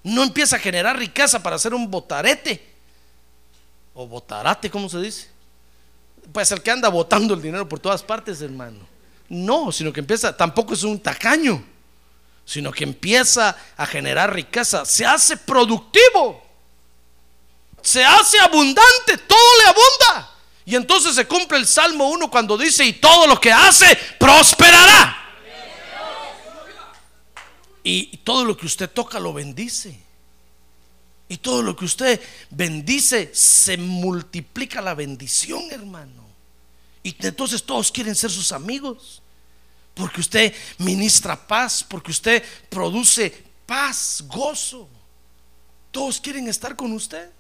No 0.03 0.23
empieza 0.23 0.57
a 0.57 0.59
generar 0.59 0.99
riqueza 0.99 1.43
para 1.43 1.57
hacer 1.57 1.75
un 1.75 1.91
botarete. 1.91 2.67
O 3.95 4.07
botarate, 4.07 4.71
¿cómo 4.71 4.89
se 4.89 4.99
dice? 5.01 5.29
Pues 6.33 6.51
el 6.53 6.63
que 6.63 6.71
anda 6.71 6.89
botando 6.89 7.35
el 7.35 7.43
dinero 7.43 7.69
por 7.69 7.81
todas 7.81 8.03
partes, 8.03 8.41
hermano. 8.41 8.79
No, 9.29 9.71
sino 9.73 9.93
que 9.93 10.01
empieza, 10.01 10.37
tampoco 10.37 10.75
es 10.75 10.83
un 10.83 10.99
tacaño, 10.99 11.63
sino 12.45 12.73
que 12.73 12.85
empieza 12.85 13.57
a 13.77 13.87
generar 13.87 14.35
riqueza. 14.35 14.85
Se 14.85 15.05
hace 15.05 15.37
productivo. 15.37 16.43
Se 17.83 18.05
hace 18.05 18.39
abundante, 18.41 19.19
todo 19.27 19.59
le 19.59 19.65
abunda. 19.65 20.31
Y 20.65 20.77
entonces 20.77 21.15
se 21.15 21.27
cumple 21.27 21.59
el 21.59 21.67
Salmo 21.67 22.09
1 22.11 22.31
cuando 22.31 22.57
dice, 22.57 22.85
y 22.85 22.95
todo 22.95 23.27
lo 23.27 23.41
que 23.41 23.53
hace 23.53 23.99
prosperará. 24.19 25.17
Y 27.83 28.19
todo 28.19 28.45
lo 28.45 28.57
que 28.57 28.67
usted 28.67 28.91
toca 28.91 29.19
lo 29.19 29.33
bendice. 29.33 29.99
Y 31.29 31.37
todo 31.39 31.63
lo 31.63 31.77
que 31.77 31.85
usted 31.85 32.21
bendice 32.51 33.31
se 33.33 33.77
multiplica 33.77 34.81
la 34.81 34.95
bendición, 34.95 35.63
hermano. 35.71 36.25
Y 37.03 37.15
entonces 37.25 37.63
todos 37.63 37.91
quieren 37.91 38.15
ser 38.15 38.31
sus 38.31 38.53
amigos. 38.53 39.23
Porque 39.95 40.21
usted 40.21 40.55
ministra 40.79 41.37
paz, 41.47 41.85
porque 41.85 42.11
usted 42.11 42.45
produce 42.69 43.45
paz, 43.65 44.25
gozo. 44.27 44.89
Todos 45.91 46.21
quieren 46.21 46.49
estar 46.49 46.75
con 46.75 46.93
usted. 46.93 47.31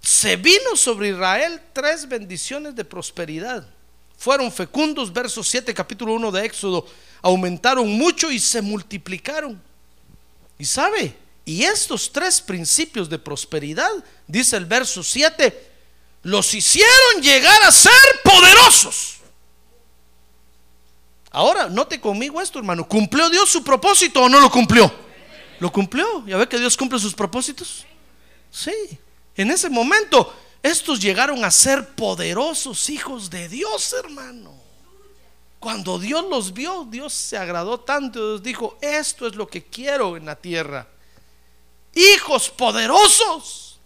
Se 0.00 0.36
vino 0.36 0.76
sobre 0.76 1.08
Israel 1.08 1.60
tres 1.72 2.06
bendiciones 2.06 2.76
de 2.76 2.84
prosperidad 2.84 3.73
fueron 4.16 4.50
fecundos, 4.50 5.12
verso 5.12 5.42
7, 5.42 5.72
capítulo 5.74 6.14
1 6.14 6.32
de 6.32 6.46
Éxodo, 6.46 6.86
aumentaron 7.22 7.90
mucho 7.92 8.30
y 8.30 8.38
se 8.38 8.62
multiplicaron. 8.62 9.60
Y 10.58 10.64
sabe, 10.64 11.16
y 11.44 11.64
estos 11.64 12.10
tres 12.10 12.40
principios 12.40 13.08
de 13.08 13.18
prosperidad, 13.18 13.90
dice 14.26 14.56
el 14.56 14.66
verso 14.66 15.02
7, 15.02 15.72
los 16.22 16.54
hicieron 16.54 17.22
llegar 17.22 17.62
a 17.64 17.70
ser 17.70 17.92
poderosos. 18.22 19.18
Ahora, 21.30 21.68
note 21.68 22.00
conmigo 22.00 22.40
esto, 22.40 22.60
hermano. 22.60 22.88
¿Cumplió 22.88 23.28
Dios 23.28 23.50
su 23.50 23.64
propósito 23.64 24.22
o 24.22 24.28
no 24.28 24.40
lo 24.40 24.50
cumplió? 24.50 24.90
Lo 25.58 25.70
cumplió. 25.72 26.24
¿Ya 26.26 26.36
ve 26.36 26.48
que 26.48 26.58
Dios 26.58 26.76
cumple 26.76 26.98
sus 26.98 27.12
propósitos? 27.12 27.84
Sí. 28.50 28.72
En 29.36 29.50
ese 29.50 29.68
momento 29.68 30.32
estos 30.64 30.98
llegaron 30.98 31.44
a 31.44 31.50
ser 31.50 31.90
poderosos 31.90 32.88
hijos 32.88 33.28
de 33.28 33.50
Dios, 33.50 33.92
hermano. 33.92 34.58
Cuando 35.60 35.98
Dios 35.98 36.24
los 36.30 36.54
vio, 36.54 36.86
Dios 36.90 37.12
se 37.12 37.36
agradó 37.36 37.80
tanto, 37.80 38.18
Dios 38.30 38.42
dijo, 38.42 38.78
esto 38.80 39.26
es 39.26 39.34
lo 39.34 39.46
que 39.46 39.64
quiero 39.64 40.16
en 40.16 40.24
la 40.24 40.36
tierra. 40.36 40.86
Hijos 41.94 42.48
poderosos. 42.48 43.78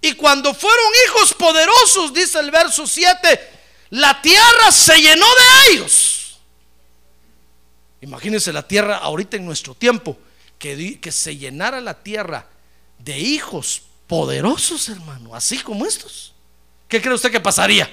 Y 0.00 0.12
cuando 0.12 0.54
fueron 0.54 0.86
hijos 1.08 1.34
poderosos, 1.34 2.14
dice 2.14 2.38
el 2.38 2.52
verso 2.52 2.86
7, 2.86 3.50
la 3.90 4.22
tierra 4.22 4.70
se 4.70 4.96
llenó 4.96 5.26
de 5.26 5.72
ellos. 5.72 6.38
Imagínense 8.02 8.52
la 8.52 8.68
tierra 8.68 8.98
ahorita 8.98 9.36
en 9.36 9.46
nuestro 9.46 9.74
tiempo, 9.74 10.16
que, 10.60 11.00
que 11.00 11.10
se 11.10 11.36
llenara 11.36 11.80
la 11.80 12.04
tierra 12.04 12.46
de 13.00 13.18
hijos 13.18 13.82
poderosos, 14.06 14.88
hermano, 14.88 15.34
así 15.34 15.58
como 15.58 15.86
estos. 15.86 16.34
¿Qué 16.88 17.00
cree 17.00 17.14
usted 17.14 17.30
que 17.30 17.40
pasaría? 17.40 17.88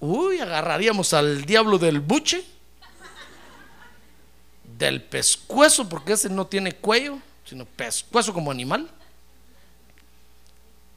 Uy, 0.00 0.40
agarraríamos 0.40 1.14
al 1.14 1.44
diablo 1.44 1.78
del 1.78 2.00
buche, 2.00 2.44
del 4.76 5.02
pescuezo, 5.02 5.88
porque 5.88 6.14
ese 6.14 6.28
no 6.28 6.46
tiene 6.46 6.72
cuello, 6.72 7.18
sino 7.44 7.64
pescuezo 7.64 8.34
como 8.34 8.50
animal, 8.50 8.90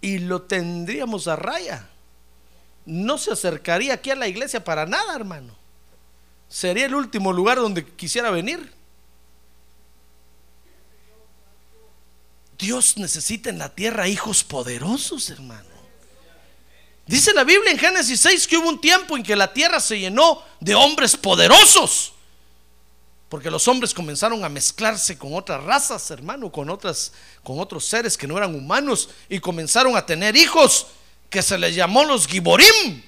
y 0.01 0.19
lo 0.19 0.41
tendríamos 0.41 1.27
a 1.27 1.35
raya. 1.35 1.87
No 2.85 3.17
se 3.17 3.31
acercaría 3.31 3.93
aquí 3.93 4.09
a 4.09 4.15
la 4.15 4.27
iglesia 4.27 4.63
para 4.63 4.85
nada, 4.85 5.15
hermano. 5.15 5.53
Sería 6.49 6.85
el 6.85 6.95
último 6.95 7.33
lugar 7.33 7.57
donde 7.57 7.85
quisiera 7.85 8.31
venir. 8.31 8.76
Dios 12.57 12.97
necesita 12.97 13.49
en 13.49 13.59
la 13.59 13.69
tierra 13.69 14.07
hijos 14.07 14.43
poderosos, 14.43 15.29
hermano. 15.29 15.77
Dice 17.05 17.33
la 17.33 17.43
Biblia 17.43 17.71
en 17.71 17.77
Génesis 17.77 18.19
6 18.19 18.47
que 18.47 18.57
hubo 18.57 18.67
un 18.67 18.81
tiempo 18.81 19.15
en 19.15 19.23
que 19.23 19.35
la 19.35 19.53
tierra 19.53 19.79
se 19.79 19.99
llenó 19.99 20.43
de 20.59 20.75
hombres 20.75 21.15
poderosos. 21.15 22.13
Porque 23.29 23.51
los 23.51 23.67
hombres 23.67 23.93
comenzaron 23.93 24.43
a 24.43 24.49
mezclarse 24.49 25.17
con 25.17 25.33
otras 25.33 25.63
razas, 25.63 26.09
hermano, 26.11 26.51
con 26.51 26.69
otras 26.69 27.11
con 27.43 27.59
otros 27.59 27.85
seres 27.85 28.17
que 28.17 28.27
no 28.27 28.37
eran 28.37 28.55
humanos 28.55 29.09
y 29.29 29.39
comenzaron 29.39 29.95
a 29.95 30.05
tener 30.05 30.35
hijos 30.35 30.87
que 31.29 31.41
se 31.41 31.57
les 31.57 31.75
llamó 31.75 32.03
los 32.03 32.27
giborim. 32.27 33.03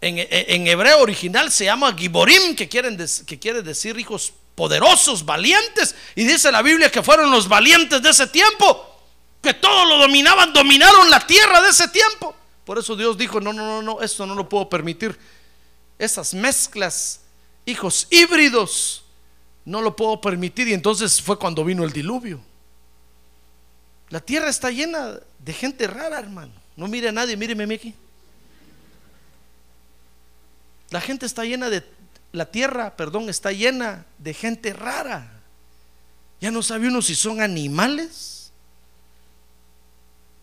En, 0.00 0.66
hebreo 0.66 1.00
original 1.00 1.52
se 1.52 1.66
llama 1.66 1.94
giborim, 1.96 2.56
que, 2.56 2.68
quieren 2.68 2.96
que 3.26 3.38
quiere 3.38 3.62
decir 3.62 3.98
hijos 3.98 4.32
poderosos, 4.54 5.24
valientes. 5.24 5.94
Y 6.14 6.24
dice 6.24 6.50
la 6.52 6.62
Biblia 6.62 6.90
que 6.90 7.02
fueron 7.02 7.30
los 7.30 7.48
valientes 7.48 8.02
de 8.02 8.10
ese 8.10 8.26
tiempo, 8.26 8.86
que 9.42 9.54
todo 9.54 9.84
lo 9.86 9.98
dominaban, 9.98 10.52
dominaron 10.52 11.10
la 11.10 11.26
tierra 11.26 11.60
de 11.60 11.70
ese 11.70 11.88
tiempo. 11.88 12.34
Por 12.64 12.78
eso 12.78 12.96
Dios 12.96 13.18
dijo, 13.18 13.40
no, 13.40 13.52
no, 13.52 13.66
no, 13.66 13.82
no, 13.82 14.02
esto 14.02 14.26
no 14.26 14.34
lo 14.34 14.48
puedo 14.48 14.68
permitir. 14.68 15.18
Esas 15.98 16.34
mezclas, 16.34 17.20
hijos 17.66 18.06
híbridos, 18.10 19.04
no 19.64 19.82
lo 19.82 19.94
puedo 19.94 20.20
permitir. 20.20 20.68
Y 20.68 20.72
entonces 20.72 21.20
fue 21.20 21.38
cuando 21.38 21.64
vino 21.64 21.84
el 21.84 21.92
diluvio. 21.92 22.40
La 24.10 24.20
tierra 24.20 24.48
está 24.48 24.70
llena 24.70 25.18
de 25.38 25.52
gente 25.52 25.86
rara, 25.86 26.18
hermano. 26.18 26.52
No 26.76 26.88
mire 26.88 27.08
a 27.08 27.12
nadie, 27.12 27.36
míreme 27.36 27.64
a 27.64 27.76
aquí. 27.76 27.94
La 30.90 31.00
gente 31.00 31.26
está 31.26 31.44
llena 31.44 31.70
de, 31.70 31.84
la 32.34 32.50
tierra, 32.50 32.96
perdón, 32.96 33.28
está 33.28 33.52
llena 33.52 34.06
de 34.18 34.34
gente 34.34 34.72
rara. 34.72 35.40
Ya 36.40 36.50
no 36.50 36.64
sabe 36.64 36.88
uno 36.88 37.00
si 37.00 37.14
son 37.14 37.40
animales, 37.40 38.50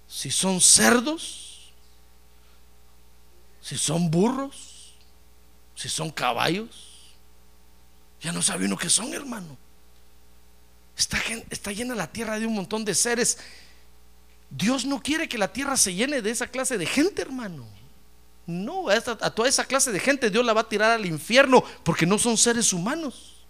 si 0.07 0.31
son 0.31 0.61
cerdos, 0.61 1.73
si 3.61 3.77
son 3.77 4.09
burros, 4.09 4.93
si 5.75 5.89
son 5.89 6.11
caballos. 6.11 7.11
Ya 8.21 8.31
no 8.31 8.41
sabe 8.41 8.65
uno 8.65 8.77
qué 8.77 8.89
son, 8.89 9.13
hermano. 9.13 9.57
Está, 10.97 11.19
está 11.49 11.73
llena 11.73 11.93
la 11.93 12.07
tierra 12.07 12.39
de 12.39 12.47
un 12.47 12.55
montón 12.55 12.85
de 12.85 12.95
seres. 12.95 13.37
Dios 14.49 14.85
no 14.85 15.03
quiere 15.03 15.27
que 15.27 15.37
la 15.37 15.51
tierra 15.51 15.75
se 15.75 15.93
llene 15.93 16.21
de 16.21 16.31
esa 16.31 16.47
clase 16.47 16.77
de 16.77 16.85
gente, 16.85 17.21
hermano. 17.21 17.80
No, 18.47 18.89
a, 18.89 19.29
toda 19.29 19.47
esa 19.47 19.65
clase 19.65 19.91
de 19.91 19.99
gente 19.99 20.29
Dios 20.29 20.45
la 20.45 20.53
va 20.53 20.61
a 20.61 20.69
tirar 20.69 20.91
al 20.91 21.05
infierno 21.05 21.63
porque 21.83 22.05
no 22.05 22.17
son 22.17 22.37
seres 22.37 22.73
humanos. 22.73 23.45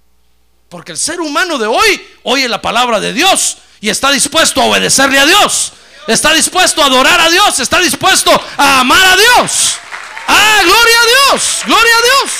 Porque 0.70 0.92
el 0.92 0.98
ser 0.98 1.20
humano 1.20 1.58
de 1.58 1.68
hoy 1.68 2.08
oye 2.24 2.48
la 2.48 2.62
palabra 2.62 3.00
de 3.00 3.14
Dios 3.14 3.58
y 3.80 3.89
está 3.89 4.12
dispuesto 4.12 4.62
a 4.62 4.66
obedecerle 4.66 5.20
a 5.20 5.26
Dios. 5.26 5.74
Está 6.08 6.34
dispuesto 6.34 6.82
a 6.82 6.86
adorar 6.86 7.20
a 7.20 7.30
Dios. 7.30 7.60
Está 7.60 7.80
dispuesto 7.80 8.32
a 8.58 8.80
amar 8.80 9.06
a 9.06 9.16
Dios. 9.16 9.78
Ah, 10.28 10.60
gloria 10.64 11.00
a 11.00 11.32
Dios. 11.32 11.62
Gloria 11.66 11.94
a 11.96 12.02
Dios. 12.02 12.32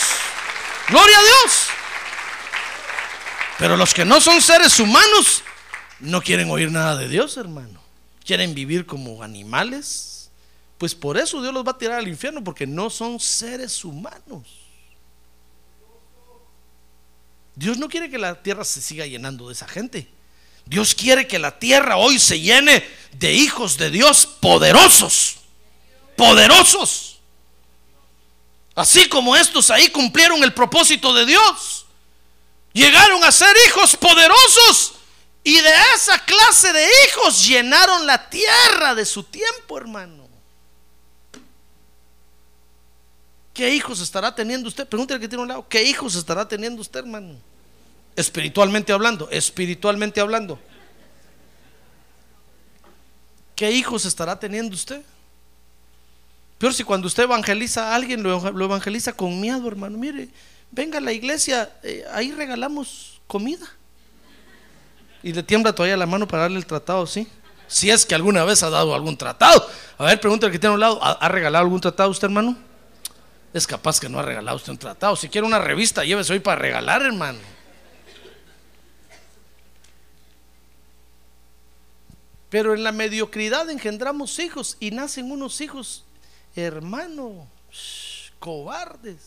Gloria 0.90 1.18
a 1.18 1.22
Dios. 1.22 1.68
Pero 3.58 3.78
los 3.78 3.94
que 3.94 4.06
no 4.06 4.20
son 4.20 4.42
seres 4.42 4.80
humanos 4.80 5.44
no 6.00 6.22
quieren 6.22 6.50
oír 6.50 6.72
nada 6.72 6.96
de 6.96 7.08
Dios, 7.08 7.38
hermano. 7.38 7.82
Quieren 8.26 8.56
vivir 8.56 8.86
como 8.86 9.24
animales. 9.24 10.11
Pues 10.82 10.96
por 10.96 11.16
eso 11.16 11.40
Dios 11.44 11.54
los 11.54 11.64
va 11.64 11.74
a 11.74 11.78
tirar 11.78 12.00
al 12.00 12.08
infierno, 12.08 12.44
porque 12.44 12.66
no 12.66 12.90
son 12.90 13.20
seres 13.20 13.86
humanos. 13.86 14.48
Dios 17.54 17.78
no 17.78 17.88
quiere 17.88 18.10
que 18.10 18.18
la 18.18 18.42
tierra 18.42 18.66
se 18.66 18.82
siga 18.82 19.06
llenando 19.06 19.48
de 19.48 19.54
esa 19.54 19.68
gente. 19.68 20.10
Dios 20.66 20.96
quiere 20.96 21.28
que 21.28 21.38
la 21.38 21.60
tierra 21.60 21.98
hoy 21.98 22.18
se 22.18 22.40
llene 22.40 22.84
de 23.12 23.32
hijos 23.32 23.78
de 23.78 23.92
Dios 23.92 24.26
poderosos. 24.26 25.36
Poderosos. 26.16 27.20
Así 28.74 29.08
como 29.08 29.36
estos 29.36 29.70
ahí 29.70 29.88
cumplieron 29.90 30.44
el 30.44 30.52
propósito 30.52 31.14
de 31.14 31.28
Dios. 31.28 31.86
Llegaron 32.74 33.24
a 33.24 33.32
ser 33.32 33.56
hijos 33.68 33.96
poderosos. 33.96 34.94
Y 35.44 35.60
de 35.60 35.74
esa 35.96 36.18
clase 36.26 36.74
de 36.74 36.90
hijos 37.06 37.46
llenaron 37.46 38.08
la 38.08 38.32
tierra 38.32 38.96
de 38.96 39.06
su 39.06 39.22
tiempo, 39.22 39.78
hermano. 39.78 40.21
¿Qué 43.54 43.74
hijos 43.74 44.00
estará 44.00 44.34
teniendo 44.34 44.68
usted? 44.68 44.88
Pregúntale 44.88 45.20
que 45.20 45.28
tiene 45.28 45.42
un 45.42 45.48
lado. 45.50 45.68
¿Qué 45.68 45.84
hijos 45.84 46.16
estará 46.16 46.48
teniendo 46.48 46.82
usted, 46.82 47.02
hermano? 47.02 47.36
Espiritualmente 48.16 48.94
hablando, 48.94 49.30
espiritualmente 49.30 50.22
hablando. 50.22 50.60
¿Qué 53.56 53.72
hijos 53.72 54.06
estará 54.06 54.40
teniendo 54.40 54.74
usted? 54.76 55.02
Peor 56.58 56.74
si 56.74 56.84
cuando 56.84 57.08
usted 57.08 57.24
evangeliza 57.24 57.92
a 57.92 57.96
alguien, 57.96 58.24
lo, 58.24 58.52
lo 58.52 58.66
evangeliza 58.66 59.14
con 59.14 59.40
miedo, 59.40 59.68
hermano. 59.68 59.98
Mire, 59.98 60.30
venga 60.72 61.00
a 61.00 61.02
la 61.02 61.12
iglesia, 61.12 61.72
eh, 61.84 62.06
ahí 62.12 62.32
regalamos 62.32 63.22
comida. 63.28 63.68
Y 65.24 65.34
le 65.34 65.44
tiembla 65.44 65.74
todavía 65.74 65.98
la 65.98 66.06
mano 66.06 66.28
para 66.28 66.44
darle 66.44 66.58
el 66.58 66.66
tratado, 66.66 67.06
¿sí? 67.06 67.28
Si 67.68 67.90
es 67.90 68.06
que 68.06 68.16
alguna 68.16 68.44
vez 68.44 68.64
ha 68.64 68.70
dado 68.70 68.96
algún 68.96 69.18
tratado. 69.18 69.66
A 69.98 70.06
ver, 70.06 70.20
pregúntale 70.20 70.52
que 70.52 70.60
tiene 70.60 70.72
a 70.72 70.76
un 70.76 70.80
lado, 70.80 71.04
¿ha, 71.04 71.12
ha 71.12 71.30
regalado 71.30 71.64
algún 71.64 71.82
tratado 71.82 72.10
usted, 72.10 72.26
hermano? 72.26 72.58
Es 73.54 73.68
capaz 73.68 74.00
que 74.00 74.08
no 74.08 74.20
ha 74.20 74.24
regalado 74.24 74.58
usted 74.58 74.72
un 74.72 74.78
tratado. 74.78 75.16
Si 75.16 75.28
quiere 75.28 75.46
una 75.46 75.60
revista, 75.60 76.06
llévese 76.06 76.34
hoy 76.34 76.40
para 76.40 76.62
regalar, 76.62 77.02
hermano. 77.02 77.40
Pero 82.50 82.74
en 82.74 82.84
la 82.84 82.92
mediocridad 82.92 83.70
engendramos 83.70 84.40
hijos 84.40 84.78
y 84.80 84.92
nacen 84.92 85.32
unos 85.32 85.62
hijos, 85.62 86.04
hermano, 86.56 87.48
cobardes. 88.40 89.22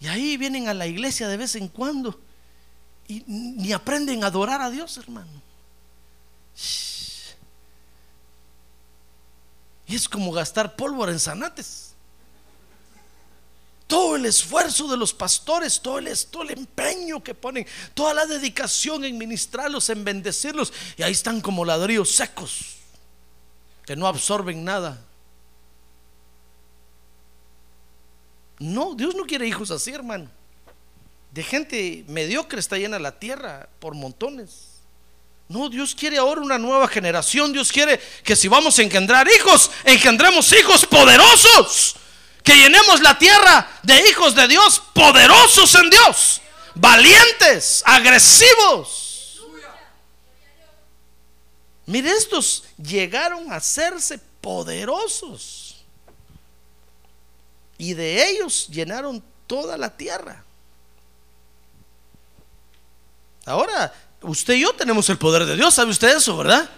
Y 0.00 0.06
ahí 0.06 0.36
vienen 0.36 0.68
a 0.68 0.74
la 0.74 0.86
iglesia 0.86 1.26
de 1.28 1.36
vez 1.36 1.56
en 1.56 1.68
cuando 1.68 2.20
y 3.08 3.24
ni 3.26 3.72
aprenden 3.72 4.22
a 4.22 4.28
adorar 4.28 4.60
a 4.60 4.70
Dios, 4.70 4.96
hermano. 4.98 5.42
Y 9.86 9.94
es 9.94 10.08
como 10.08 10.30
gastar 10.32 10.76
pólvora 10.76 11.10
en 11.10 11.18
zanates 11.18 11.87
todo 13.88 14.16
el 14.16 14.26
esfuerzo 14.26 14.86
de 14.86 14.98
los 14.98 15.14
pastores, 15.14 15.80
todo 15.80 15.98
el, 15.98 16.26
todo 16.26 16.42
el 16.42 16.50
empeño 16.50 17.24
que 17.24 17.34
ponen, 17.34 17.66
toda 17.94 18.12
la 18.12 18.26
dedicación 18.26 19.02
en 19.06 19.16
ministrarlos, 19.16 19.88
en 19.88 20.04
bendecirlos, 20.04 20.72
y 20.98 21.02
ahí 21.02 21.12
están 21.12 21.40
como 21.40 21.64
ladrillos 21.64 22.10
secos, 22.10 22.76
que 23.86 23.96
no 23.96 24.06
absorben 24.06 24.62
nada. 24.62 25.02
No, 28.58 28.94
Dios 28.94 29.14
no 29.14 29.24
quiere 29.24 29.48
hijos 29.48 29.70
así, 29.70 29.90
hermano. 29.90 30.28
De 31.32 31.42
gente 31.42 32.04
mediocre 32.08 32.60
está 32.60 32.76
llena 32.76 32.98
la 32.98 33.18
tierra 33.18 33.70
por 33.78 33.94
montones. 33.94 34.82
No, 35.48 35.70
Dios 35.70 35.94
quiere 35.94 36.18
ahora 36.18 36.42
una 36.42 36.58
nueva 36.58 36.88
generación. 36.88 37.54
Dios 37.54 37.72
quiere 37.72 37.98
que 38.22 38.36
si 38.36 38.48
vamos 38.48 38.78
a 38.78 38.82
engendrar 38.82 39.26
hijos, 39.28 39.70
engendremos 39.84 40.52
hijos 40.52 40.84
poderosos 40.84 41.96
que 42.42 42.56
llenemos 42.56 43.00
la 43.00 43.18
tierra 43.18 43.68
de 43.82 44.08
hijos 44.08 44.34
de 44.34 44.48
Dios 44.48 44.82
poderosos 44.92 45.74
en 45.74 45.90
Dios, 45.90 46.40
valientes, 46.74 47.82
agresivos. 47.84 49.42
Mire, 51.86 52.10
estos 52.10 52.64
llegaron 52.76 53.50
a 53.50 53.56
hacerse 53.56 54.18
poderosos 54.40 55.76
y 57.78 57.94
de 57.94 58.28
ellos 58.28 58.68
llenaron 58.68 59.22
toda 59.46 59.78
la 59.78 59.96
tierra. 59.96 60.44
Ahora, 63.46 63.92
usted 64.20 64.54
y 64.54 64.60
yo 64.60 64.74
tenemos 64.74 65.08
el 65.08 65.16
poder 65.16 65.46
de 65.46 65.56
Dios, 65.56 65.72
¿sabe 65.72 65.90
usted 65.90 66.14
eso, 66.14 66.36
verdad? 66.36 66.68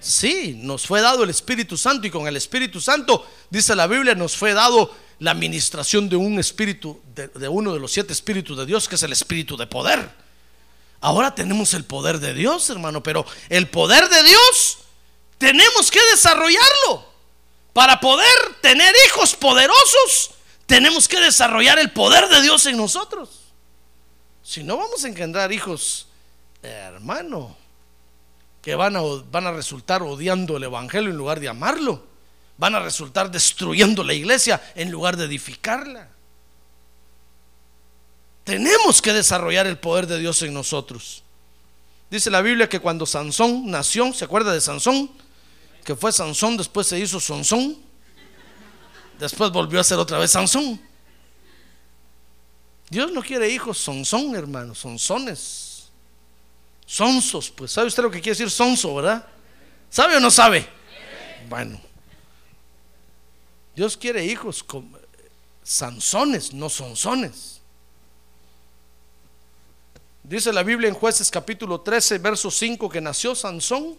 Sí, 0.00 0.60
nos 0.62 0.86
fue 0.86 1.00
dado 1.00 1.24
el 1.24 1.30
Espíritu 1.30 1.76
Santo 1.76 2.06
y 2.06 2.10
con 2.10 2.28
el 2.28 2.36
Espíritu 2.36 2.80
Santo, 2.80 3.26
dice 3.48 3.74
la 3.74 3.86
Biblia, 3.86 4.14
nos 4.14 4.36
fue 4.36 4.52
dado 4.52 4.94
la 5.18 5.32
administración 5.32 6.08
de 6.08 6.16
un 6.16 6.38
espíritu, 6.38 7.00
de, 7.14 7.48
uno 7.48 7.74
de 7.74 7.80
los 7.80 7.92
siete 7.92 8.12
espíritus 8.12 8.56
de 8.56 8.66
Dios, 8.66 8.88
que 8.88 8.94
es 8.94 9.02
el 9.02 9.12
espíritu 9.12 9.56
de 9.56 9.66
poder. 9.66 10.10
Ahora 11.00 11.34
tenemos 11.34 11.74
el 11.74 11.84
poder 11.84 12.18
de 12.20 12.34
Dios, 12.34 12.70
hermano, 12.70 13.02
pero 13.02 13.24
el 13.48 13.68
poder 13.68 14.08
de 14.08 14.22
Dios 14.22 14.78
tenemos 15.38 15.90
que 15.90 16.00
desarrollarlo. 16.10 17.08
Para 17.72 18.00
poder 18.00 18.26
tener 18.60 18.92
hijos 19.06 19.36
poderosos, 19.36 20.32
tenemos 20.66 21.06
que 21.06 21.20
desarrollar 21.20 21.78
el 21.78 21.92
poder 21.92 22.28
de 22.28 22.42
Dios 22.42 22.66
en 22.66 22.76
nosotros. 22.76 23.30
Si 24.42 24.64
no, 24.64 24.76
vamos 24.78 25.04
a 25.04 25.08
engendrar 25.08 25.52
hijos, 25.52 26.08
hermano, 26.62 27.56
que 28.62 28.74
van 28.74 28.96
a, 28.96 29.00
van 29.30 29.46
a 29.46 29.52
resultar 29.52 30.02
odiando 30.02 30.56
el 30.56 30.64
Evangelio 30.64 31.10
en 31.10 31.16
lugar 31.16 31.38
de 31.38 31.48
amarlo. 31.48 32.07
Van 32.58 32.74
a 32.74 32.80
resultar 32.80 33.30
destruyendo 33.30 34.02
la 34.02 34.12
iglesia 34.12 34.60
en 34.74 34.90
lugar 34.90 35.16
de 35.16 35.24
edificarla. 35.26 36.08
Tenemos 38.42 39.00
que 39.00 39.12
desarrollar 39.12 39.66
el 39.66 39.78
poder 39.78 40.08
de 40.08 40.18
Dios 40.18 40.42
en 40.42 40.52
nosotros. 40.52 41.22
Dice 42.10 42.30
la 42.30 42.42
Biblia 42.42 42.68
que 42.68 42.80
cuando 42.80 43.06
Sansón 43.06 43.70
nació, 43.70 44.12
¿se 44.12 44.24
acuerda 44.24 44.52
de 44.52 44.60
Sansón? 44.60 45.10
Que 45.84 45.94
fue 45.94 46.10
Sansón, 46.10 46.56
después 46.56 46.86
se 46.86 46.98
hizo 46.98 47.20
Sansón, 47.20 47.76
después 49.18 49.52
volvió 49.52 49.78
a 49.78 49.84
ser 49.84 49.98
otra 49.98 50.18
vez 50.18 50.32
Sansón. 50.32 50.80
Dios 52.90 53.12
no 53.12 53.22
quiere 53.22 53.48
hijos 53.50 53.78
Sansón, 53.78 54.34
hermano, 54.34 54.74
sonsones. 54.74 55.90
Sonsos, 56.86 57.50
pues 57.50 57.70
sabe 57.70 57.86
usted 57.86 58.02
lo 58.02 58.10
que 58.10 58.20
quiere 58.20 58.36
decir 58.36 58.50
sonso, 58.50 58.94
¿verdad? 58.94 59.24
¿Sabe 59.90 60.16
o 60.16 60.20
no 60.20 60.30
sabe? 60.30 60.66
Bueno. 61.48 61.87
Dios 63.78 63.96
quiere 63.96 64.24
hijos 64.24 64.64
con 64.64 64.90
sansones, 65.62 66.52
no 66.52 66.68
sonsones. 66.68 67.60
Dice 70.24 70.52
la 70.52 70.64
Biblia 70.64 70.88
en 70.88 70.96
jueces 70.96 71.30
capítulo 71.30 71.80
13, 71.82 72.18
verso 72.18 72.50
5 72.50 72.88
que 72.88 73.00
nació 73.00 73.36
Sansón. 73.36 73.94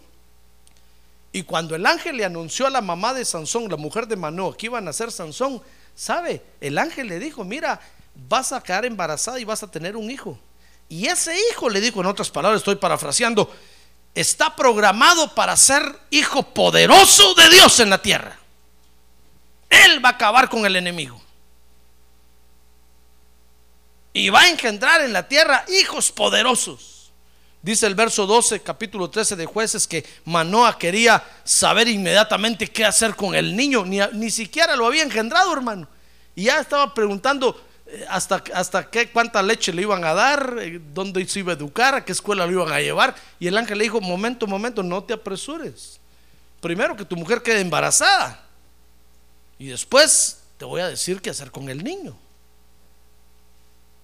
Y 1.31 1.43
cuando 1.43 1.77
el 1.77 1.85
ángel 1.85 2.17
le 2.17 2.25
anunció 2.25 2.67
a 2.67 2.69
la 2.69 2.81
mamá 2.81 3.13
de 3.13 3.23
Sansón, 3.23 3.69
la 3.69 3.77
mujer 3.77 4.05
de 4.05 4.17
Manoah, 4.17 4.57
que 4.57 4.65
iba 4.65 4.79
a 4.79 4.81
nacer 4.81 5.13
Sansón, 5.13 5.61
¿sabe? 5.95 6.43
El 6.59 6.77
ángel 6.77 7.07
le 7.07 7.17
dijo, 7.17 7.45
mira, 7.45 7.79
vas 8.27 8.51
a 8.51 8.61
quedar 8.61 8.83
embarazada 8.83 9.39
y 9.39 9.45
vas 9.45 9.63
a 9.63 9.71
tener 9.71 9.95
un 9.95 10.11
hijo. 10.11 10.37
Y 10.89 11.05
ese 11.05 11.33
hijo, 11.51 11.69
le 11.69 11.79
dijo 11.79 12.01
en 12.01 12.07
otras 12.07 12.29
palabras, 12.29 12.59
estoy 12.59 12.75
parafraseando, 12.75 13.49
está 14.13 14.57
programado 14.57 15.33
para 15.33 15.55
ser 15.55 15.83
hijo 16.09 16.43
poderoso 16.53 17.33
de 17.35 17.49
Dios 17.49 17.79
en 17.79 17.91
la 17.91 18.01
tierra. 18.01 18.39
Él 19.69 20.03
va 20.03 20.09
a 20.09 20.13
acabar 20.13 20.49
con 20.49 20.65
el 20.65 20.75
enemigo 20.75 21.21
y 24.13 24.29
va 24.29 24.41
a 24.41 24.49
engendrar 24.49 25.01
en 25.01 25.13
la 25.13 25.27
tierra 25.27 25.63
hijos 25.67 26.11
poderosos. 26.11 27.11
Dice 27.61 27.87
el 27.87 27.95
verso 27.95 28.25
12, 28.25 28.61
capítulo 28.61 29.09
13 29.09 29.35
de 29.35 29.45
jueces, 29.45 29.85
que 29.85 30.05
Manoa 30.25 30.77
quería 30.77 31.21
saber 31.43 31.87
inmediatamente 31.89 32.67
qué 32.67 32.85
hacer 32.85 33.15
con 33.15 33.35
el 33.35 33.55
niño, 33.55 33.85
ni, 33.85 33.99
ni 34.13 34.31
siquiera 34.31 34.75
lo 34.75 34.85
había 34.85 35.03
engendrado, 35.03 35.51
hermano. 35.51 35.87
Y 36.35 36.43
ya 36.43 36.59
estaba 36.59 36.93
preguntando 36.93 37.61
eh, 37.85 38.05
hasta, 38.09 38.41
hasta 38.53 38.89
qué, 38.89 39.09
cuánta 39.09 39.43
leche 39.43 39.73
le 39.73 39.81
iban 39.81 40.05
a 40.05 40.13
dar, 40.13 40.55
eh, 40.59 40.79
dónde 40.93 41.27
se 41.27 41.39
iba 41.39 41.51
a 41.51 41.55
educar, 41.55 41.95
a 41.95 42.05
qué 42.05 42.13
escuela 42.13 42.45
lo 42.45 42.51
iban 42.53 42.71
a 42.71 42.79
llevar. 42.79 43.13
Y 43.39 43.47
el 43.47 43.57
ángel 43.57 43.77
le 43.77 43.83
dijo, 43.83 43.99
momento, 43.99 44.47
momento, 44.47 44.81
no 44.81 45.03
te 45.03 45.13
apresures. 45.13 45.99
Primero 46.61 46.95
que 46.95 47.03
tu 47.03 47.17
mujer 47.17 47.41
quede 47.41 47.59
embarazada. 47.59 48.48
Y 49.59 49.67
después 49.67 50.39
te 50.57 50.65
voy 50.65 50.81
a 50.81 50.87
decir 50.87 51.21
qué 51.21 51.29
hacer 51.29 51.51
con 51.51 51.69
el 51.69 51.83
niño. 51.83 52.17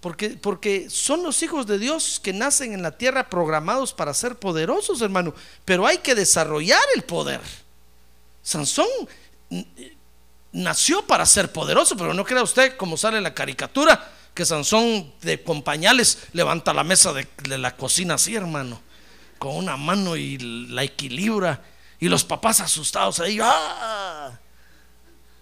Porque, 0.02 0.32
porque 0.32 0.90
son 0.90 1.24
los 1.24 1.42
hijos 1.42 1.66
de 1.66 1.80
Dios 1.80 2.20
que 2.22 2.34
nacen 2.34 2.74
en 2.74 2.84
la 2.84 2.92
tierra 2.92 3.30
programados 3.30 3.92
para 3.94 4.14
ser 4.14 4.36
poderosos, 4.36 5.02
hermano. 5.02 5.34
Pero 5.64 5.88
hay 5.88 5.98
que 5.98 6.14
desarrollar 6.14 6.84
el 6.96 7.04
poder. 7.04 7.42
Sansón 8.44 8.86
nació 10.52 11.08
para 11.08 11.26
ser 11.26 11.52
poderoso, 11.52 11.98
pero 11.98 12.14
no 12.14 12.24
crea 12.24 12.44
usted, 12.44 12.78
como 12.78 12.98
sale 12.98 13.20
la 13.20 13.34
caricatura, 13.34 14.12
que 14.34 14.46
Sansón 14.46 15.12
de 15.22 15.42
con 15.42 15.64
pañales 15.64 16.20
levanta 16.34 16.74
la 16.74 16.84
mesa 16.84 17.12
de, 17.14 17.28
de 17.44 17.58
la 17.58 17.76
cocina 17.76 18.14
así, 18.16 18.36
hermano, 18.36 18.80
con 19.40 19.56
una 19.56 19.78
mano 19.78 20.16
y 20.18 20.38
la 20.70 20.84
equilibra. 20.84 21.64
Y 22.00 22.10
los 22.10 22.24
papás 22.24 22.60
asustados 22.60 23.20
ahí, 23.22 23.40
¡ah! 23.42 24.38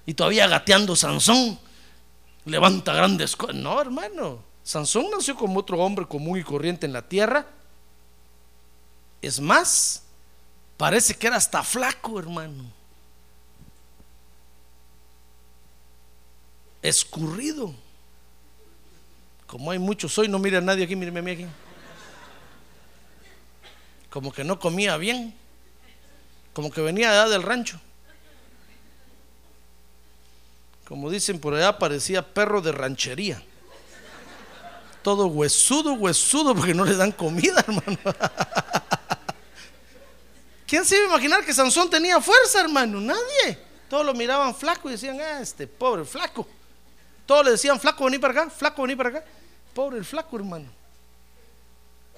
Y 0.06 0.14
todavía 0.14 0.48
gateando 0.48 0.96
Sansón, 0.96 1.60
levanta 2.46 2.94
grandes 2.94 3.36
cosas. 3.36 3.56
No, 3.56 3.80
hermano. 3.80 4.44
Sansón 4.64 5.10
nació 5.12 5.36
como 5.36 5.60
otro 5.60 5.78
hombre 5.80 6.06
común 6.08 6.40
y 6.40 6.44
corriente 6.44 6.86
en 6.86 6.94
la 6.94 7.02
tierra. 7.02 7.46
Es 9.22 9.40
más, 9.40 10.04
parece 10.78 11.16
que 11.16 11.28
era 11.28 11.38
hasta 11.38 11.64
flaco, 11.64 12.20
hermano. 12.20 12.66
Escurrido. 16.82 17.74
Como 19.48 19.72
hay 19.72 19.80
muchos 19.80 20.18
hoy, 20.18 20.28
no 20.28 20.40
mira 20.40 20.58
a 20.58 20.62
nadie 20.62 20.84
aquí, 20.84 20.96
míreme 20.96 21.20
a 21.20 21.24
mí 21.24 21.32
aquí. 21.32 21.48
Como 24.10 24.32
que 24.34 24.44
no 24.44 24.60
comía 24.60 24.98
bien. 24.98 25.34
Como 26.54 26.70
que 26.70 26.82
venía 26.82 27.10
allá 27.12 27.30
del 27.30 27.44
rancho. 27.44 27.80
Como 30.88 31.10
dicen 31.10 31.40
por 31.40 31.54
allá, 31.54 31.78
parecía 31.80 32.34
perro 32.34 32.62
de 32.62 32.72
ranchería 32.72 33.42
todo 35.04 35.28
huesudo, 35.28 35.94
huesudo, 35.94 36.56
porque 36.56 36.74
no 36.74 36.86
le 36.86 36.96
dan 36.96 37.12
comida, 37.12 37.60
hermano. 37.68 38.00
¿Quién 40.66 40.86
se 40.86 40.96
iba 40.96 41.06
a 41.06 41.10
imaginar 41.10 41.46
que 41.46 41.54
Sansón 41.54 41.90
tenía 41.90 42.20
fuerza, 42.20 42.62
hermano? 42.62 43.00
Nadie. 43.00 43.60
Todos 43.90 44.06
lo 44.06 44.14
miraban 44.16 44.56
flaco 44.56 44.90
y 44.90 44.94
decían, 44.94 45.20
ah, 45.22 45.42
este 45.42 45.68
pobre 45.68 46.06
flaco. 46.06 46.48
Todos 47.28 47.46
le 47.46 47.52
decían, 47.52 47.80
flaco, 47.80 48.06
vení 48.06 48.18
para 48.18 48.42
acá, 48.42 48.50
flaco, 48.50 48.82
vení 48.82 48.96
para 48.96 49.10
acá. 49.10 49.26
Pobre 49.76 49.98
el 49.98 50.06
flaco, 50.06 50.36
hermano. 50.38 50.72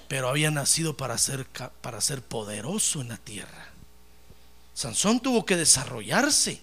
Pero 0.08 0.30
había 0.30 0.52
nacido 0.52 0.96
para 0.96 1.18
ser, 1.18 1.46
para 1.82 2.00
ser 2.00 2.22
poderoso 2.22 3.02
en 3.02 3.10
la 3.10 3.18
tierra. 3.18 3.72
Sansón 4.74 5.20
tuvo 5.20 5.46
que 5.46 5.58
desarrollarse. 5.58 6.62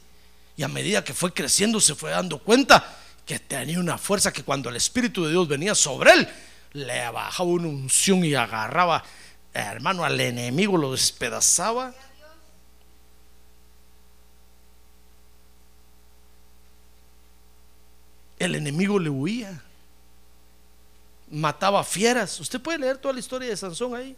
Y 0.56 0.62
a 0.62 0.68
medida 0.68 1.02
que 1.02 1.14
fue 1.14 1.32
creciendo 1.32 1.80
se 1.80 1.94
fue 1.94 2.10
dando 2.10 2.38
cuenta 2.38 2.98
que 3.24 3.38
tenía 3.38 3.78
una 3.78 3.98
fuerza 3.98 4.32
que 4.32 4.42
cuando 4.42 4.68
el 4.68 4.76
Espíritu 4.76 5.24
de 5.24 5.30
Dios 5.30 5.48
venía 5.48 5.74
sobre 5.74 6.12
él, 6.12 6.28
le 6.72 7.08
bajaba 7.10 7.48
una 7.48 7.68
unción 7.68 8.24
y 8.24 8.34
agarraba, 8.34 9.02
hermano, 9.52 10.04
al 10.04 10.20
enemigo, 10.20 10.76
lo 10.76 10.92
despedazaba. 10.92 11.94
El 18.38 18.56
enemigo 18.56 18.98
le 18.98 19.08
huía, 19.08 19.62
mataba 21.30 21.84
fieras. 21.84 22.40
Usted 22.40 22.60
puede 22.60 22.78
leer 22.78 22.98
toda 22.98 23.14
la 23.14 23.20
historia 23.20 23.48
de 23.48 23.56
Sansón 23.56 23.94
ahí. 23.94 24.16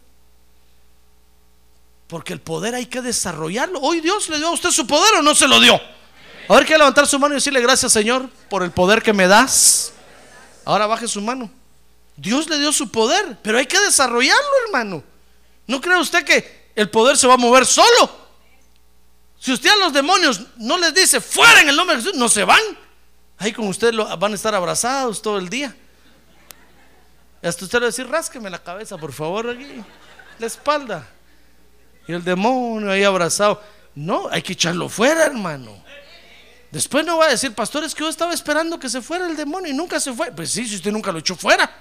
Porque 2.07 2.33
el 2.33 2.41
poder 2.41 2.73
hay 2.75 2.87
que 2.87 3.01
desarrollarlo. 3.01 3.79
Hoy 3.79 4.01
Dios 4.01 4.29
le 4.29 4.37
dio 4.37 4.47
a 4.47 4.51
usted 4.51 4.71
su 4.71 4.87
poder 4.87 5.15
o 5.15 5.21
no 5.21 5.35
se 5.35 5.47
lo 5.47 5.59
dio. 5.59 5.79
Ahora 6.47 6.65
que 6.65 6.77
levantar 6.77 7.07
su 7.07 7.17
mano 7.19 7.33
y 7.33 7.37
decirle 7.37 7.61
gracias 7.61 7.91
Señor 7.91 8.29
por 8.49 8.63
el 8.63 8.71
poder 8.71 9.01
que 9.01 9.13
me 9.13 9.27
das. 9.27 9.93
Ahora 10.63 10.87
baje 10.87 11.07
su 11.07 11.21
mano. 11.21 11.49
Dios 12.17 12.49
le 12.49 12.57
dio 12.59 12.71
su 12.71 12.89
poder, 12.89 13.37
pero 13.41 13.57
hay 13.57 13.65
que 13.65 13.79
desarrollarlo, 13.79 14.49
hermano. 14.65 15.03
¿No 15.67 15.81
cree 15.81 15.97
usted 15.97 16.23
que 16.23 16.71
el 16.75 16.89
poder 16.89 17.17
se 17.17 17.27
va 17.27 17.33
a 17.33 17.37
mover 17.37 17.65
solo? 17.65 18.25
Si 19.39 19.51
usted 19.51 19.69
a 19.69 19.75
los 19.75 19.93
demonios 19.93 20.41
no 20.57 20.77
les 20.77 20.93
dice 20.93 21.19
fuera 21.19 21.61
en 21.61 21.69
el 21.69 21.75
nombre 21.75 21.95
de 21.95 22.01
Jesús, 22.01 22.17
no 22.17 22.29
se 22.29 22.43
van. 22.43 22.61
Ahí 23.37 23.51
con 23.51 23.67
usted 23.67 23.93
van 24.17 24.31
a 24.31 24.35
estar 24.35 24.55
abrazados 24.55 25.21
todo 25.21 25.37
el 25.37 25.49
día. 25.49 25.75
Hasta 27.43 27.65
usted 27.65 27.77
le 27.77 27.81
va 27.81 27.87
a 27.87 27.91
decir, 27.91 28.07
rásqueme 28.07 28.49
la 28.49 28.63
cabeza, 28.63 28.97
por 28.97 29.13
favor, 29.13 29.49
aquí, 29.49 29.83
la 30.39 30.47
espalda. 30.47 31.07
Y 32.07 32.13
el 32.13 32.23
demonio 32.23 32.91
ahí 32.91 33.03
abrazado. 33.03 33.61
No, 33.93 34.27
hay 34.31 34.41
que 34.41 34.53
echarlo 34.53 34.89
fuera, 34.89 35.25
hermano. 35.25 35.84
Después 36.75 37.05
no 37.05 37.17
va 37.17 37.27
a 37.27 37.29
decir, 37.29 37.53
pastor, 37.53 37.85
es 37.85 37.95
que 37.95 38.03
yo 38.03 38.09
estaba 38.09 38.33
esperando 38.33 38.77
que 38.77 38.89
se 38.89 39.01
fuera 39.01 39.25
el 39.27 39.37
demonio 39.37 39.71
y 39.71 39.73
nunca 39.73 39.97
se 39.97 40.11
fue. 40.11 40.33
Pues 40.33 40.51
sí, 40.51 40.67
si 40.67 40.75
usted 40.75 40.91
nunca 40.91 41.09
lo 41.09 41.19
echó 41.19 41.33
fuera. 41.33 41.73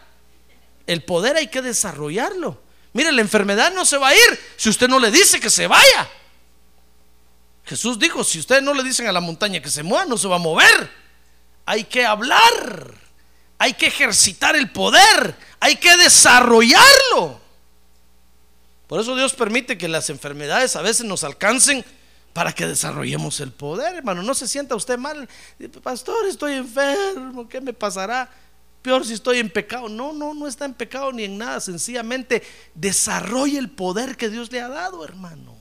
El 0.86 1.02
poder 1.02 1.36
hay 1.36 1.48
que 1.48 1.60
desarrollarlo. 1.60 2.62
Mire, 2.92 3.10
la 3.10 3.20
enfermedad 3.20 3.74
no 3.74 3.84
se 3.84 3.96
va 3.98 4.10
a 4.10 4.14
ir 4.14 4.40
si 4.56 4.68
usted 4.68 4.86
no 4.86 5.00
le 5.00 5.10
dice 5.10 5.40
que 5.40 5.50
se 5.50 5.66
vaya. 5.66 6.08
Jesús 7.64 7.98
dijo, 7.98 8.22
si 8.22 8.38
ustedes 8.38 8.62
no 8.62 8.72
le 8.72 8.84
dicen 8.84 9.08
a 9.08 9.12
la 9.12 9.18
montaña 9.18 9.60
que 9.60 9.68
se 9.68 9.82
mueva, 9.82 10.04
no 10.04 10.16
se 10.16 10.28
va 10.28 10.36
a 10.36 10.38
mover. 10.38 10.88
Hay 11.66 11.82
que 11.82 12.06
hablar, 12.06 12.94
hay 13.58 13.74
que 13.74 13.88
ejercitar 13.88 14.54
el 14.54 14.70
poder, 14.70 15.34
hay 15.58 15.74
que 15.74 15.96
desarrollarlo. 15.96 17.40
Por 18.86 19.00
eso 19.00 19.16
Dios 19.16 19.32
permite 19.32 19.76
que 19.76 19.88
las 19.88 20.08
enfermedades 20.08 20.76
a 20.76 20.82
veces 20.82 21.04
nos 21.04 21.24
alcancen 21.24 21.84
para 22.34 22.52
que 22.52 22.66
desarrollemos 22.66 23.40
el 23.40 23.52
poder, 23.52 23.94
hermano. 23.94 24.22
No 24.22 24.34
se 24.34 24.48
sienta 24.48 24.74
usted 24.74 24.98
mal, 24.98 25.26
pastor, 25.82 26.26
estoy 26.26 26.54
enfermo, 26.54 27.48
¿qué 27.48 27.60
me 27.60 27.72
pasará? 27.72 28.28
Peor 28.82 29.06
si 29.06 29.14
estoy 29.14 29.38
en 29.38 29.48
pecado. 29.48 29.88
No, 29.88 30.12
no, 30.12 30.34
no 30.34 30.46
está 30.46 30.66
en 30.66 30.74
pecado 30.74 31.10
ni 31.10 31.24
en 31.24 31.38
nada. 31.38 31.58
Sencillamente 31.60 32.42
desarrolle 32.74 33.56
el 33.56 33.70
poder 33.70 34.16
que 34.16 34.28
Dios 34.28 34.52
le 34.52 34.60
ha 34.60 34.68
dado, 34.68 35.02
hermano. 35.04 35.56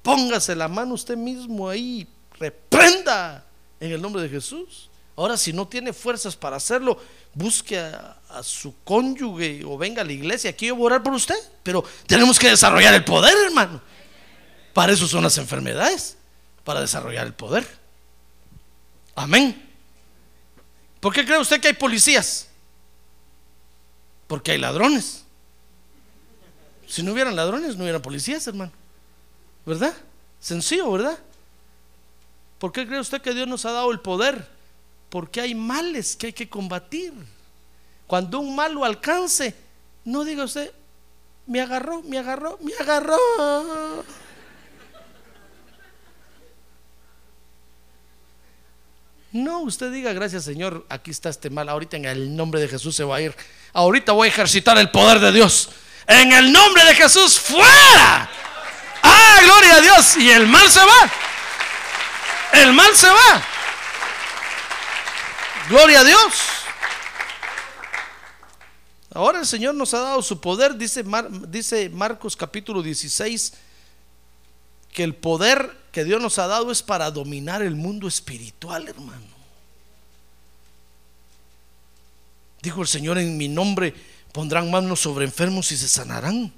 Póngase 0.00 0.54
la 0.54 0.68
mano 0.68 0.94
usted 0.94 1.16
mismo 1.16 1.68
ahí, 1.68 2.08
reprenda 2.38 3.44
en 3.78 3.92
el 3.92 4.00
nombre 4.00 4.22
de 4.22 4.28
Jesús. 4.30 4.88
Ahora, 5.16 5.36
si 5.36 5.52
no 5.52 5.66
tiene 5.66 5.92
fuerzas 5.92 6.36
para 6.36 6.56
hacerlo, 6.56 6.98
busque 7.34 7.78
a, 7.78 8.16
a 8.30 8.42
su 8.44 8.72
cónyuge 8.84 9.64
o 9.66 9.76
venga 9.76 10.02
a 10.02 10.04
la 10.04 10.12
iglesia. 10.12 10.50
Aquí 10.50 10.68
yo 10.68 10.76
voy 10.76 10.84
a 10.84 10.86
orar 10.86 11.02
por 11.02 11.12
usted, 11.12 11.34
pero 11.64 11.84
tenemos 12.06 12.38
que 12.38 12.48
desarrollar 12.48 12.94
el 12.94 13.04
poder, 13.04 13.36
hermano. 13.44 13.82
Para 14.78 14.92
eso 14.92 15.08
son 15.08 15.24
las 15.24 15.36
enfermedades, 15.38 16.16
para 16.62 16.80
desarrollar 16.80 17.26
el 17.26 17.34
poder. 17.34 17.66
Amén. 19.16 19.68
¿Por 21.00 21.12
qué 21.12 21.24
cree 21.24 21.36
usted 21.36 21.60
que 21.60 21.66
hay 21.66 21.74
policías? 21.74 22.46
Porque 24.28 24.52
hay 24.52 24.58
ladrones. 24.58 25.24
Si 26.86 27.02
no 27.02 27.12
hubieran 27.12 27.34
ladrones, 27.34 27.74
no 27.74 27.82
hubieran 27.82 28.00
policías, 28.00 28.46
hermano. 28.46 28.70
¿Verdad? 29.66 29.92
Sencillo, 30.38 30.92
¿verdad? 30.92 31.18
¿Por 32.60 32.70
qué 32.70 32.86
cree 32.86 33.00
usted 33.00 33.20
que 33.20 33.34
Dios 33.34 33.48
nos 33.48 33.64
ha 33.64 33.72
dado 33.72 33.90
el 33.90 33.98
poder? 33.98 34.46
Porque 35.10 35.40
hay 35.40 35.56
males 35.56 36.14
que 36.14 36.28
hay 36.28 36.32
que 36.32 36.48
combatir. 36.48 37.12
Cuando 38.06 38.38
un 38.38 38.54
mal 38.54 38.74
lo 38.74 38.84
alcance, 38.84 39.56
no 40.04 40.22
diga 40.22 40.44
usted, 40.44 40.70
me 41.48 41.60
agarró, 41.60 42.00
me 42.04 42.16
agarró, 42.16 42.60
me 42.62 42.74
agarró. 42.74 43.16
No, 49.32 49.60
usted 49.60 49.92
diga 49.92 50.12
gracias 50.14 50.44
Señor, 50.44 50.86
aquí 50.88 51.10
está 51.10 51.28
este 51.28 51.50
mal, 51.50 51.68
ahorita 51.68 51.98
en 51.98 52.06
el 52.06 52.34
nombre 52.34 52.60
de 52.60 52.68
Jesús 52.68 52.96
se 52.96 53.04
va 53.04 53.16
a 53.16 53.20
ir. 53.20 53.34
Ahorita 53.72 54.12
voy 54.12 54.28
a 54.28 54.30
ejercitar 54.30 54.78
el 54.78 54.90
poder 54.90 55.20
de 55.20 55.32
Dios. 55.32 55.70
En 56.06 56.32
el 56.32 56.50
nombre 56.50 56.82
de 56.84 56.94
Jesús, 56.94 57.38
fuera. 57.38 58.30
Ah, 59.02 59.40
gloria 59.44 59.76
a 59.76 59.80
Dios. 59.80 60.16
Y 60.16 60.30
el 60.30 60.46
mal 60.46 60.70
se 60.70 60.80
va. 60.80 61.12
El 62.54 62.72
mal 62.72 62.96
se 62.96 63.08
va. 63.08 63.42
Gloria 65.68 66.00
a 66.00 66.04
Dios. 66.04 66.34
Ahora 69.12 69.40
el 69.40 69.46
Señor 69.46 69.74
nos 69.74 69.92
ha 69.94 70.00
dado 70.00 70.22
su 70.22 70.40
poder, 70.40 70.76
dice, 70.76 71.04
dice 71.48 71.90
Marcos 71.90 72.36
capítulo 72.36 72.82
16, 72.82 73.52
que 74.92 75.02
el 75.02 75.14
poder 75.14 75.76
que 75.98 76.04
Dios 76.04 76.22
nos 76.22 76.38
ha 76.38 76.46
dado 76.46 76.70
es 76.70 76.80
para 76.80 77.10
dominar 77.10 77.60
el 77.60 77.74
mundo 77.74 78.06
espiritual, 78.06 78.86
hermano. 78.86 79.26
Dijo 82.62 82.82
el 82.82 82.86
Señor, 82.86 83.18
en 83.18 83.36
mi 83.36 83.48
nombre 83.48 83.92
pondrán 84.30 84.70
manos 84.70 85.00
sobre 85.00 85.24
enfermos 85.24 85.72
y 85.72 85.76
se 85.76 85.88
sanarán. 85.88 86.52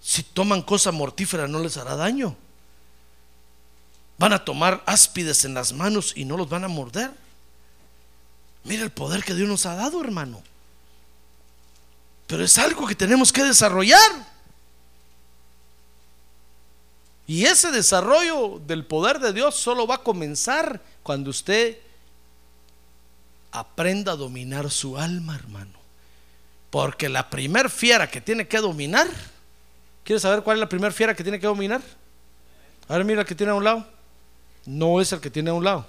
Si 0.00 0.22
toman 0.22 0.62
cosa 0.62 0.92
mortífera 0.92 1.48
no 1.48 1.58
les 1.58 1.76
hará 1.78 1.96
daño. 1.96 2.36
Van 4.16 4.32
a 4.32 4.44
tomar 4.44 4.80
áspides 4.86 5.44
en 5.44 5.54
las 5.54 5.72
manos 5.72 6.12
y 6.14 6.24
no 6.24 6.36
los 6.36 6.48
van 6.48 6.62
a 6.62 6.68
morder. 6.68 7.10
Mira 8.62 8.84
el 8.84 8.92
poder 8.92 9.24
que 9.24 9.34
Dios 9.34 9.48
nos 9.48 9.66
ha 9.66 9.74
dado, 9.74 10.00
hermano. 10.00 10.40
Pero 12.28 12.44
es 12.44 12.56
algo 12.56 12.86
que 12.86 12.94
tenemos 12.94 13.32
que 13.32 13.42
desarrollar. 13.42 14.29
Y 17.30 17.44
ese 17.44 17.70
desarrollo 17.70 18.60
del 18.66 18.84
poder 18.84 19.20
de 19.20 19.32
Dios 19.32 19.54
solo 19.54 19.86
va 19.86 19.94
a 19.94 20.02
comenzar 20.02 20.80
cuando 21.04 21.30
usted 21.30 21.78
aprenda 23.52 24.10
a 24.10 24.16
dominar 24.16 24.68
su 24.68 24.98
alma, 24.98 25.36
hermano. 25.36 25.78
Porque 26.70 27.08
la 27.08 27.30
primer 27.30 27.70
fiera 27.70 28.10
que 28.10 28.20
tiene 28.20 28.48
que 28.48 28.58
dominar, 28.58 29.06
¿quiere 30.02 30.18
saber 30.18 30.42
cuál 30.42 30.56
es 30.56 30.60
la 30.62 30.68
primer 30.68 30.92
fiera 30.92 31.14
que 31.14 31.22
tiene 31.22 31.38
que 31.38 31.46
dominar? 31.46 31.80
A 32.88 32.96
ver, 32.96 33.04
mira 33.04 33.20
el 33.20 33.26
que 33.28 33.36
tiene 33.36 33.52
a 33.52 33.54
un 33.54 33.62
lado. 33.62 33.86
No 34.66 35.00
es 35.00 35.12
el 35.12 35.20
que 35.20 35.30
tiene 35.30 35.50
a 35.50 35.54
un 35.54 35.62
lado. 35.62 35.86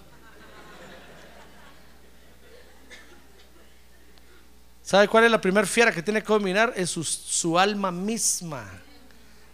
¿Sabe 4.83 5.07
cuál 5.07 5.23
es 5.23 5.31
la 5.31 5.41
primera 5.41 5.65
fiera 5.65 5.91
que 5.91 6.03
tiene 6.03 6.21
que 6.21 6.31
dominar? 6.31 6.71
Es 6.75 6.91
su, 6.91 7.57
alma 7.57 7.89
misma. 7.89 8.63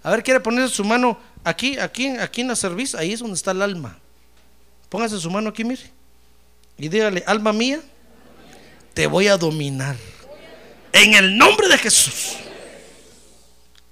A 0.04 0.12
ver, 0.12 0.22
quiere 0.22 0.42
ponerse 0.42 0.76
su 0.76 0.84
mano 0.84 1.18
aquí, 1.48 1.78
aquí, 1.80 2.10
aquí 2.10 2.42
en 2.42 2.48
la 2.48 2.56
cerviz, 2.56 2.96
ahí 2.96 3.14
es 3.14 3.20
donde 3.20 3.36
está 3.36 3.52
el 3.52 3.62
alma. 3.62 3.98
Póngase 4.90 5.20
su 5.20 5.30
mano 5.30 5.50
aquí, 5.50 5.64
mire. 5.64 5.90
Y 6.78 6.90
dígale, 6.90 7.24
alma 7.26 7.54
mía, 7.54 7.82
te 8.94 9.08
voy 9.08 9.28
a 9.28 9.38
dominar. 9.38 9.96
En 10.94 11.14
el 11.14 11.38
nombre 11.38 11.68
de 11.68 11.78
Jesús. 11.78 12.38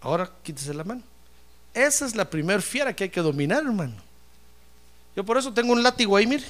Ahora 0.02 0.30
quítese 0.44 0.74
la 0.74 0.84
mano. 0.84 1.02
Esa 1.74 2.06
es 2.06 2.16
la 2.16 2.30
primera 2.30 2.62
fiera 2.62 2.96
que 2.96 3.06
hay 3.06 3.10
que 3.10 3.22
dominar, 3.22 3.64
hermano. 3.64 3.96
Yo 5.16 5.26
por 5.26 5.38
eso 5.38 5.54
tengo 5.54 5.74
un 5.74 5.84
látigo 5.84 6.16
ahí, 6.16 6.28
mire. 6.28 6.46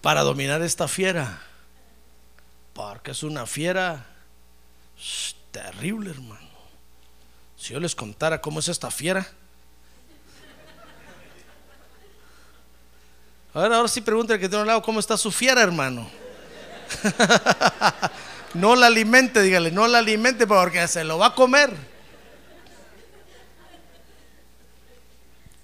Para 0.00 0.22
dominar 0.22 0.62
esta 0.62 0.88
fiera. 0.88 1.40
Porque 2.72 3.10
es 3.10 3.22
una 3.22 3.46
fiera 3.46 4.06
terrible, 5.52 6.10
hermano. 6.10 6.41
Si 7.62 7.72
yo 7.72 7.78
les 7.78 7.94
contara 7.94 8.40
cómo 8.40 8.58
es 8.58 8.66
esta 8.66 8.90
fiera. 8.90 9.24
A 13.54 13.60
ver, 13.60 13.72
ahora 13.72 13.86
sí 13.86 14.00
pregúntale 14.00 14.40
que 14.40 14.48
tiene 14.48 14.62
un 14.62 14.66
lado, 14.66 14.82
¿cómo 14.82 14.98
está 14.98 15.16
su 15.16 15.30
fiera, 15.30 15.62
hermano? 15.62 16.10
no 18.54 18.74
la 18.74 18.88
alimente, 18.88 19.40
dígale, 19.42 19.70
no 19.70 19.86
la 19.86 19.98
alimente 19.98 20.44
porque 20.44 20.88
se 20.88 21.04
lo 21.04 21.18
va 21.18 21.26
a 21.26 21.34
comer. 21.36 21.72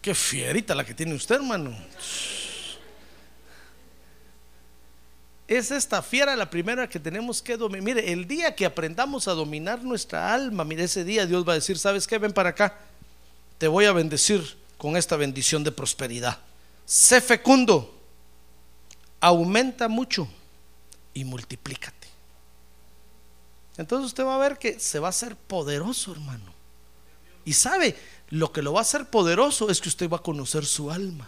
Qué 0.01 0.15
fierita 0.15 0.77
la 0.77 0.85
que 0.85 0.95
tiene 0.95 1.17
usted, 1.17 1.35
hermano. 1.35 1.77
Es 5.49 5.71
esta 5.71 6.03
fiera 6.03 6.37
la 6.37 6.51
primera 6.51 6.87
que 6.87 7.01
tenemos 7.01 7.41
que 7.41 7.57
dominar. 7.57 7.83
Mire, 7.83 8.13
el 8.13 8.29
día 8.29 8.55
que 8.55 8.67
aprendamos 8.67 9.29
a 9.29 9.33
dominar 9.33 9.83
nuestra 9.83 10.35
alma, 10.35 10.63
mire, 10.63 10.85
ese 10.85 11.05
día 11.05 11.25
Dios 11.25 11.49
va 11.49 11.53
a 11.53 11.55
decir, 11.55 11.79
¿sabes 11.79 12.07
qué? 12.07 12.19
Ven 12.19 12.35
para 12.35 12.51
acá. 12.51 12.79
Te 13.57 13.67
voy 13.67 13.87
a 13.87 13.93
bendecir 13.93 14.59
con 14.77 14.95
esta 14.99 15.17
bendición 15.17 15.65
de 15.65 15.73
prosperidad. 15.73 16.39
Sé 16.85 17.23
fecundo, 17.23 17.99
aumenta 19.21 19.89
mucho 19.89 20.29
y 21.15 21.25
multiplícate. 21.25 22.09
Entonces 23.79 24.07
usted 24.07 24.25
va 24.25 24.35
a 24.35 24.39
ver 24.39 24.59
que 24.59 24.79
se 24.79 24.99
va 24.99 25.09
a 25.09 25.11
hacer 25.11 25.35
poderoso, 25.35 26.13
hermano. 26.13 26.53
Y 27.47 27.55
sabe, 27.55 27.97
lo 28.29 28.53
que 28.53 28.61
lo 28.61 28.75
va 28.75 28.81
a 28.81 28.83
hacer 28.83 29.07
poderoso 29.07 29.71
es 29.71 29.81
que 29.81 29.89
usted 29.89 30.11
va 30.11 30.19
a 30.19 30.23
conocer 30.23 30.67
su 30.67 30.91
alma. 30.91 31.27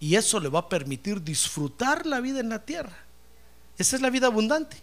Y 0.00 0.16
eso 0.16 0.40
le 0.40 0.48
va 0.48 0.60
a 0.60 0.68
permitir 0.68 1.22
disfrutar 1.22 2.04
la 2.04 2.20
vida 2.20 2.40
en 2.40 2.48
la 2.48 2.64
tierra. 2.64 3.11
Esa 3.78 3.96
es 3.96 4.02
la 4.02 4.10
vida 4.10 4.26
abundante. 4.26 4.76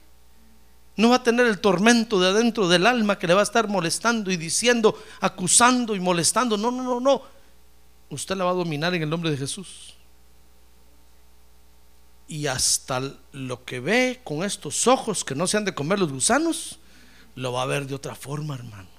No 0.96 1.10
va 1.10 1.18
a 1.18 1.24
tener 1.24 1.46
el 1.46 1.60
tormento 1.60 2.20
de 2.20 2.28
adentro 2.28 2.68
del 2.68 2.86
alma 2.86 3.18
que 3.18 3.28
le 3.28 3.34
va 3.34 3.40
a 3.40 3.44
estar 3.44 3.68
molestando 3.68 4.32
y 4.32 4.38
diciendo, 4.38 5.02
acusando 5.22 5.96
y 5.96 6.00
molestando. 6.00 6.58
No, 6.58 6.72
no, 6.72 6.84
no, 6.84 7.00
no. 7.00 7.22
Usted 8.10 8.36
la 8.36 8.44
va 8.44 8.52
a 8.52 8.56
dominar 8.56 8.94
en 8.94 9.04
el 9.04 9.10
nombre 9.10 9.32
de 9.32 9.38
Jesús. 9.38 9.94
Y 12.28 12.48
hasta 12.48 13.02
lo 13.32 13.64
que 13.64 13.80
ve 13.80 14.20
con 14.24 14.44
estos 14.44 14.88
ojos 14.88 15.24
que 15.24 15.36
no 15.36 15.48
se 15.48 15.58
han 15.58 15.66
de 15.66 15.74
comer 15.74 16.00
los 16.00 16.12
gusanos, 16.12 16.80
lo 17.36 17.54
va 17.54 17.64
a 17.64 17.66
ver 17.66 17.88
de 17.88 17.96
otra 17.96 18.14
forma, 18.14 18.56
hermano. 18.56 18.90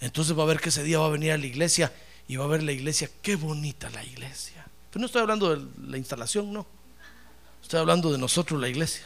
Entonces 0.00 0.38
va 0.38 0.44
a 0.44 0.46
ver 0.46 0.60
que 0.60 0.68
ese 0.68 0.84
día 0.84 0.98
va 1.00 1.06
a 1.06 1.10
venir 1.10 1.32
a 1.32 1.38
la 1.38 1.46
iglesia 1.46 1.92
y 2.28 2.36
va 2.36 2.44
a 2.44 2.48
ver 2.48 2.62
la 2.62 2.72
iglesia, 2.72 3.10
qué 3.22 3.36
bonita 3.36 3.90
la 3.90 4.04
iglesia. 4.04 4.64
Pero 4.90 5.00
no 5.00 5.06
estoy 5.06 5.22
hablando 5.22 5.56
de 5.56 5.66
la 5.88 5.98
instalación, 5.98 6.52
no. 6.52 6.77
Estoy 7.68 7.80
hablando 7.80 8.10
de 8.10 8.16
nosotros, 8.16 8.58
la 8.58 8.66
iglesia. 8.66 9.04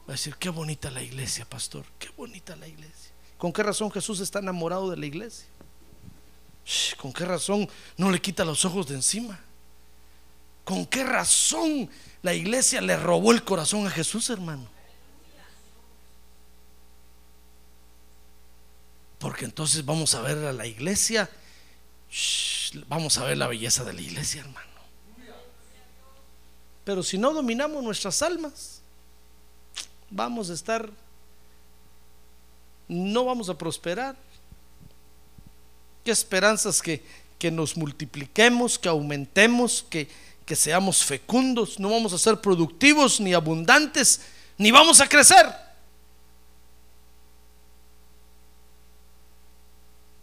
Va 0.00 0.14
a 0.14 0.16
decir, 0.16 0.34
qué 0.34 0.48
bonita 0.48 0.90
la 0.90 1.00
iglesia, 1.00 1.44
pastor, 1.44 1.84
qué 1.96 2.08
bonita 2.16 2.56
la 2.56 2.66
iglesia. 2.66 3.12
¿Con 3.38 3.52
qué 3.52 3.62
razón 3.62 3.88
Jesús 3.92 4.18
está 4.18 4.40
enamorado 4.40 4.90
de 4.90 4.96
la 4.96 5.06
iglesia? 5.06 5.46
¿Con 6.96 7.12
qué 7.12 7.24
razón 7.24 7.70
no 7.96 8.10
le 8.10 8.20
quita 8.20 8.44
los 8.44 8.64
ojos 8.64 8.88
de 8.88 8.96
encima? 8.96 9.38
¿Con 10.64 10.84
qué 10.86 11.04
razón 11.04 11.88
la 12.20 12.34
iglesia 12.34 12.80
le 12.80 12.96
robó 12.96 13.30
el 13.30 13.44
corazón 13.44 13.86
a 13.86 13.90
Jesús, 13.90 14.28
hermano? 14.30 14.66
Porque 19.20 19.44
entonces 19.44 19.84
vamos 19.84 20.16
a 20.16 20.20
ver 20.20 20.38
a 20.38 20.52
la 20.52 20.66
iglesia, 20.66 21.30
vamos 22.88 23.18
a 23.18 23.24
ver 23.24 23.38
la 23.38 23.46
belleza 23.46 23.84
de 23.84 23.92
la 23.92 24.00
iglesia, 24.00 24.40
hermano. 24.40 24.73
Pero 26.84 27.02
si 27.02 27.16
no 27.18 27.32
dominamos 27.32 27.82
nuestras 27.82 28.20
almas, 28.22 28.80
vamos 30.10 30.50
a 30.50 30.54
estar 30.54 30.90
no 32.88 33.24
vamos 33.24 33.48
a 33.48 33.56
prosperar. 33.56 34.16
¿Qué 36.04 36.10
esperanzas 36.10 36.82
que, 36.82 37.02
que 37.38 37.50
nos 37.50 37.76
multipliquemos, 37.76 38.78
que 38.78 38.88
aumentemos, 38.88 39.84
que, 39.88 40.08
que 40.44 40.54
seamos 40.54 41.02
fecundos? 41.02 41.78
No 41.78 41.90
vamos 41.90 42.12
a 42.12 42.18
ser 42.18 42.40
productivos 42.40 43.20
ni 43.20 43.32
abundantes, 43.32 44.20
ni 44.58 44.70
vamos 44.70 45.00
a 45.00 45.08
crecer. 45.08 45.46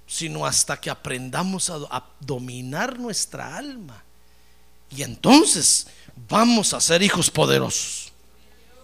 Sino 0.05 0.45
hasta 0.45 0.80
que 0.80 0.89
aprendamos 0.89 1.70
a, 1.70 1.78
a 1.89 2.05
dominar 2.20 2.99
nuestra 2.99 3.57
alma. 3.57 4.03
Y 4.91 5.01
entonces 5.01 5.88
vamos 6.28 6.74
a 6.74 6.82
ser 6.82 7.01
hijos 7.01 7.30
poderosos. 7.30 8.11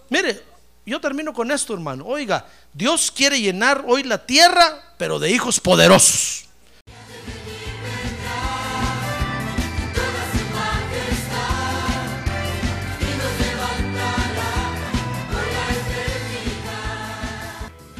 Mire, 0.08 0.42
yo 0.86 1.00
termino 1.00 1.32
con 1.32 1.50
esto, 1.50 1.74
hermano. 1.74 2.06
Oiga, 2.06 2.46
Dios 2.72 3.10
quiere 3.10 3.40
llenar 3.40 3.84
hoy 3.86 4.02
la 4.04 4.24
tierra, 4.24 4.94
pero 4.96 5.18
de 5.18 5.30
hijos 5.30 5.60
poderosos. 5.60 6.44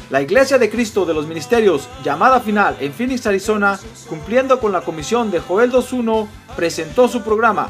La 0.09 0.23
Iglesia 0.23 0.57
de 0.57 0.71
Cristo 0.71 1.05
de 1.05 1.13
los 1.13 1.27
Ministerios, 1.27 1.87
llamada 2.03 2.39
final 2.39 2.75
en 2.79 2.91
Phoenix, 2.91 3.27
Arizona, 3.27 3.79
cumpliendo 4.07 4.59
con 4.59 4.71
la 4.71 4.81
comisión 4.81 5.29
de 5.29 5.39
Joel 5.39 5.71
2.1, 5.71 6.27
presentó 6.55 7.07
su 7.07 7.21
programa, 7.21 7.69